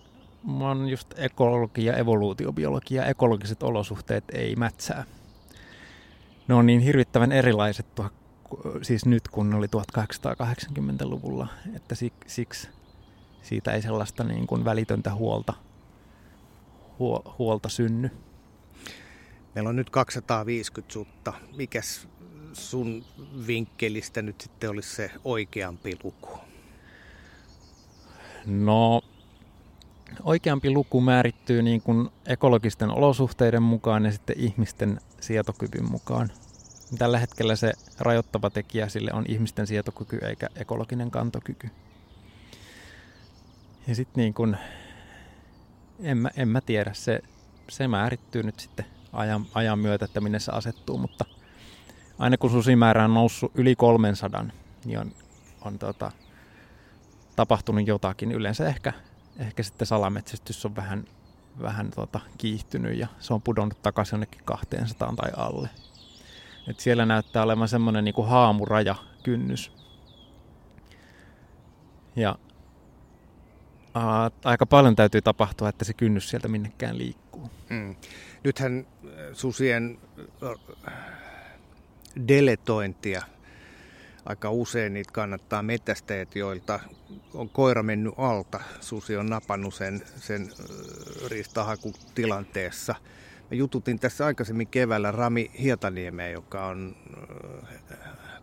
mä 0.59 0.69
oon 0.69 0.89
just 0.89 1.15
ekologia, 1.17 1.97
evoluutiobiologia, 1.97 3.07
ekologiset 3.07 3.63
olosuhteet 3.63 4.25
ei 4.33 4.57
mätsää. 4.57 5.05
Ne 6.49 6.55
on 6.55 6.67
niin 6.67 6.81
hirvittävän 6.81 7.33
erilaiset 7.33 7.95
tuo, 7.95 8.11
siis 8.83 9.07
nyt 9.07 9.29
kun 9.29 9.51
ne 9.51 9.57
oli 9.57 9.67
1880-luvulla, 9.67 11.49
että 11.77 11.95
siksi 12.27 12.69
siitä 13.43 13.73
ei 13.73 13.83
sellaista 13.83 14.25
niin 14.25 14.47
kuin 14.47 14.65
välitöntä 14.65 15.15
huolta, 15.15 15.55
huolta 17.39 17.69
synny. 17.69 18.11
Meillä 19.55 19.69
on 19.69 19.77
nyt 19.77 19.91
250 19.91 20.93
sutta. 20.93 21.33
Mikäs 21.57 22.09
sun 22.59 23.05
vinkkelistä 23.47 24.23
nyt 24.23 24.41
sitten 24.41 24.71
olisi 24.71 24.97
se 24.97 25.11
oikeampi 25.25 25.99
luku? 26.05 26.39
No, 28.47 29.03
oikeampi 30.23 30.71
luku 30.71 31.01
määrittyy 31.01 31.63
niin 31.63 31.83
kuin 31.83 32.09
ekologisten 32.27 32.91
olosuhteiden 32.91 33.63
mukaan 33.63 34.05
ja 34.05 34.13
sitten 34.13 34.37
ihmisten 34.39 35.01
sietokyvyn 35.21 35.91
mukaan. 35.91 36.33
Tällä 36.99 37.19
hetkellä 37.19 37.57
se 37.57 37.73
rajoittava 37.99 38.51
tekijä 38.51 38.89
sille 38.89 39.11
on 39.13 39.25
ihmisten 39.29 39.67
sietokyky 39.67 40.19
eikä 40.23 40.49
ekologinen 40.57 41.11
kantokyky. 41.11 41.71
Ja 43.87 43.95
sitten 43.95 44.23
niin 44.23 44.35
kuin, 44.35 44.57
en 46.01 46.19
mä, 46.19 46.31
en 46.37 46.49
mä 46.49 46.61
tiedä, 46.61 46.95
se, 46.95 47.21
se 47.69 47.89
määrittyy 47.89 48.43
nyt 48.43 48.61
sitten 48.61 48.87
ajan, 49.13 49.47
ajan 49.55 49.79
myötä, 49.79 50.05
että 50.05 50.21
minne 50.21 50.39
se 50.39 50.53
asettuu, 50.53 50.99
mutta 50.99 51.25
aina 52.19 52.39
kun 52.39 52.51
susimäärä 52.51 53.05
on 53.05 53.15
noussut 53.15 53.53
yli 53.55 53.77
300, 53.77 54.45
niin 54.85 54.99
on, 54.99 55.13
on 55.65 55.79
tota, 55.79 56.13
tapahtunut 57.37 57.87
jotakin. 57.87 58.33
Yleensä 58.33 58.69
ehkä, 58.69 58.93
ehkä 59.39 59.63
sitten 59.63 59.87
salametsästys 59.87 60.67
on 60.67 60.77
vähän, 60.77 61.05
vähän 61.63 61.91
tota, 61.91 62.21
kiihtynyt 62.39 62.99
ja 62.99 63.07
se 63.21 63.35
on 63.35 63.43
pudonnut 63.43 63.83
takaisin 63.83 64.15
jonnekin 64.15 64.41
200 64.45 65.15
tai 65.17 65.31
alle. 65.37 65.69
Et 66.69 66.81
siellä 66.81 67.07
näyttää 67.07 67.43
olevan 67.43 67.69
semmoinen 67.69 68.05
niin 68.05 68.27
haamuraja 68.27 68.95
kynnys. 69.23 69.73
Ja 72.17 72.39
ää, 73.95 74.31
aika 74.45 74.67
paljon 74.67 74.97
täytyy 74.97 75.23
tapahtua, 75.23 75.69
että 75.69 75.85
se 75.85 75.93
kynnys 75.93 76.31
sieltä 76.31 76.49
minnekään 76.49 76.99
liikkuu. 76.99 77.51
Mm. 77.71 77.97
Nythän 78.45 78.87
susien 79.33 79.99
deletointia. 82.29 83.23
Aika 84.25 84.51
usein 84.51 84.95
niitä 84.95 85.13
kannattaa 85.13 85.63
metästäjät, 85.63 86.37
joilta 86.37 86.81
on 87.35 87.49
koira 87.49 87.83
mennyt 87.83 88.15
alta. 88.17 88.61
Susi 88.81 89.17
on 89.17 89.27
napannut 89.27 89.75
sen, 89.75 90.03
sen 90.17 90.51
riistahakutilanteessa. 91.29 92.95
Mä 93.51 93.57
jututin 93.57 93.99
tässä 93.99 94.27
aikaisemmin 94.27 94.67
keväällä 94.67 95.13
Rami 95.13 95.51
Hietaniemeä, 95.63 96.29
joka 96.29 96.67
on 96.67 96.97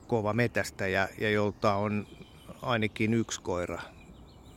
kova 0.08 0.34
metästäjä 0.34 1.10
ja 1.18 1.30
jolta 1.30 1.76
on 1.76 2.08
ainakin 2.62 3.14
yksi 3.14 3.42
koira. 3.42 3.82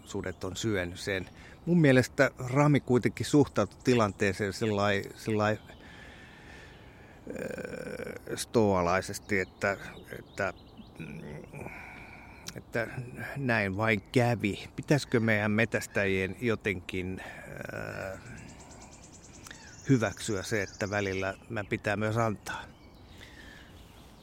Sudet 0.04 0.44
on 0.44 0.56
syönyt 0.56 1.00
sen. 1.00 1.28
Mun 1.66 1.80
mielestä 1.80 2.30
Rami 2.38 2.80
kuitenkin 2.80 3.26
suhtautui 3.26 3.80
tilanteeseen 3.84 4.52
sellainen 4.52 5.58
stoalaisesti, 8.38 9.38
että, 9.38 9.76
että, 10.18 10.52
että 12.56 12.86
näin 13.36 13.76
vain 13.76 14.02
kävi. 14.12 14.68
Pitäisikö 14.76 15.20
meidän 15.20 15.50
metästäjien 15.50 16.36
jotenkin 16.40 17.20
äh, 17.20 18.20
hyväksyä 19.88 20.42
se, 20.42 20.62
että 20.62 20.90
välillä 20.90 21.34
mä 21.48 21.64
pitää 21.64 21.96
myös 21.96 22.16
antaa? 22.16 22.62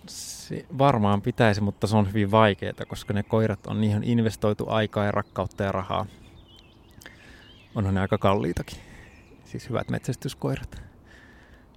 Se 0.07 0.65
varmaan 0.77 1.21
pitäisi, 1.21 1.61
mutta 1.61 1.87
se 1.87 1.97
on 1.97 2.07
hyvin 2.07 2.31
vaikeaa, 2.31 2.73
koska 2.87 3.13
ne 3.13 3.23
koirat 3.23 3.67
on 3.67 3.81
niihin 3.81 4.03
investoitu 4.03 4.69
aikaa 4.69 5.05
ja 5.05 5.11
rakkautta 5.11 5.63
ja 5.63 5.71
rahaa. 5.71 6.05
Onhan 7.75 7.93
ne 7.93 8.01
aika 8.01 8.17
kalliitakin. 8.17 8.77
Siis 9.45 9.69
hyvät 9.69 9.89
metsästyskoirat. 9.89 10.81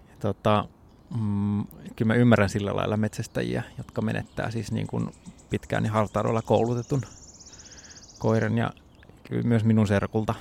Ja 0.09 0.15
tota, 0.21 0.69
mm, 1.17 1.67
kyllä 1.97 2.13
mä 2.13 2.15
ymmärrän 2.15 2.49
sillä 2.49 2.77
lailla 2.77 2.97
metsästäjiä, 2.97 3.63
jotka 3.79 4.03
menettää 4.03 4.51
siis 4.51 4.73
niin 4.73 4.87
kuin 4.87 5.11
pitkään 5.51 5.85
ja 5.85 5.93
hartaudolla 5.93 6.43
koulutetun 6.43 7.03
koiran 8.19 8.59
ja 8.59 8.71
kyllä 9.25 9.43
myös 9.43 9.65
minun 9.65 9.87
serkulta 9.87 10.35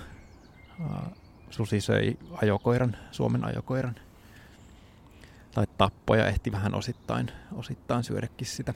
ää, 0.81 1.09
susi 1.49 1.81
söi 1.81 2.17
ajokoiran, 2.31 2.97
Suomen 3.11 3.45
ajokoiran. 3.45 3.95
Tai 5.51 5.67
tappoja 5.77 6.27
ehti 6.27 6.51
vähän 6.51 6.75
osittain, 6.75 7.31
osittain 7.55 8.03
syödäkin 8.03 8.47
sitä. 8.47 8.73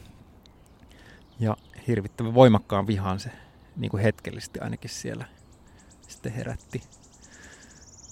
Ja 1.39 1.57
hirvittävän 1.87 2.33
voimakkaan 2.33 2.87
vihaan 2.87 3.19
se 3.19 3.31
niin 3.75 3.91
kuin 3.91 4.03
hetkellisesti 4.03 4.59
ainakin 4.59 4.89
siellä 4.89 5.25
sitten 6.07 6.31
herätti. 6.31 6.81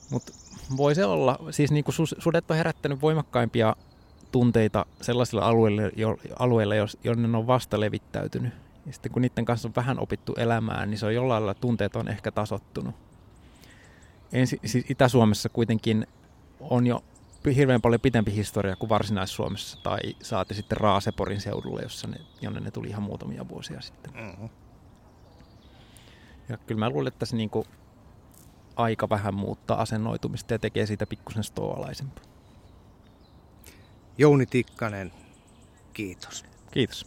Mutta 0.09 0.33
voi 0.77 0.95
se 0.95 1.05
olla, 1.05 1.39
siis 1.51 1.71
niin 1.71 1.83
kuin 1.83 1.95
sudet 2.19 2.51
on 2.51 2.57
herättänyt 2.57 3.01
voimakkaimpia 3.01 3.75
tunteita 4.31 4.85
sellaisilla 5.01 5.45
alueilla, 5.45 5.81
jo, 5.95 6.17
alueilla 6.39 6.75
jonne 7.03 7.27
ne 7.27 7.37
on 7.37 7.47
vasta 7.47 7.79
levittäytynyt. 7.79 8.53
Ja 8.85 8.93
sitten 8.93 9.11
kun 9.11 9.21
niiden 9.21 9.45
kanssa 9.45 9.67
on 9.67 9.75
vähän 9.75 9.99
opittu 9.99 10.33
elämään, 10.37 10.89
niin 10.89 10.97
se 10.97 11.05
on 11.05 11.15
jollain 11.15 11.45
lailla 11.45 11.61
tunteet 11.61 11.95
on 11.95 12.07
ehkä 12.07 12.31
tasottunut. 12.31 12.95
Ensi, 14.33 14.59
siis 14.65 14.85
Itä-Suomessa 14.89 15.49
kuitenkin 15.49 16.07
on 16.59 16.87
jo 16.87 17.03
hirveän 17.55 17.81
paljon 17.81 18.01
pitempi 18.01 18.35
historia 18.35 18.75
kuin 18.75 18.89
Varsinais-Suomessa 18.89 19.77
tai 19.83 19.99
saati 20.21 20.53
sitten 20.53 20.77
Raaseporin 20.77 21.41
seudulle, 21.41 21.81
jossa 21.81 22.07
ne, 22.07 22.17
jonne 22.41 22.59
ne 22.59 22.71
tuli 22.71 22.87
ihan 22.87 23.03
muutamia 23.03 23.49
vuosia 23.49 23.81
sitten. 23.81 24.13
Mm-hmm. 24.13 24.49
Ja 26.49 26.57
kyllä 26.57 26.79
mä 26.79 26.89
luulen, 26.89 27.07
että 27.07 27.25
se 27.25 27.35
niin 27.35 27.49
kuin 27.49 27.65
aika 28.79 29.09
vähän 29.09 29.33
muuttaa 29.33 29.81
asennoitumista 29.81 30.53
ja 30.53 30.59
tekee 30.59 30.85
siitä 30.85 31.05
pikkusen 31.05 31.43
stoalaisempaa. 31.43 32.23
Jouni 34.17 34.45
Tikkanen, 34.45 35.13
kiitos. 35.93 36.45
Kiitos. 36.71 37.05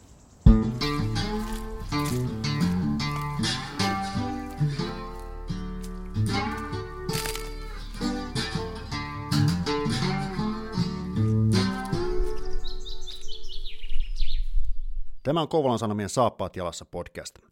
Tämä 15.23 15.41
on 15.41 15.49
Kouvolan 15.49 15.79
Sanomien 15.79 16.09
Saappaat 16.09 16.57
jalassa 16.57 16.85
podcast. 16.85 17.52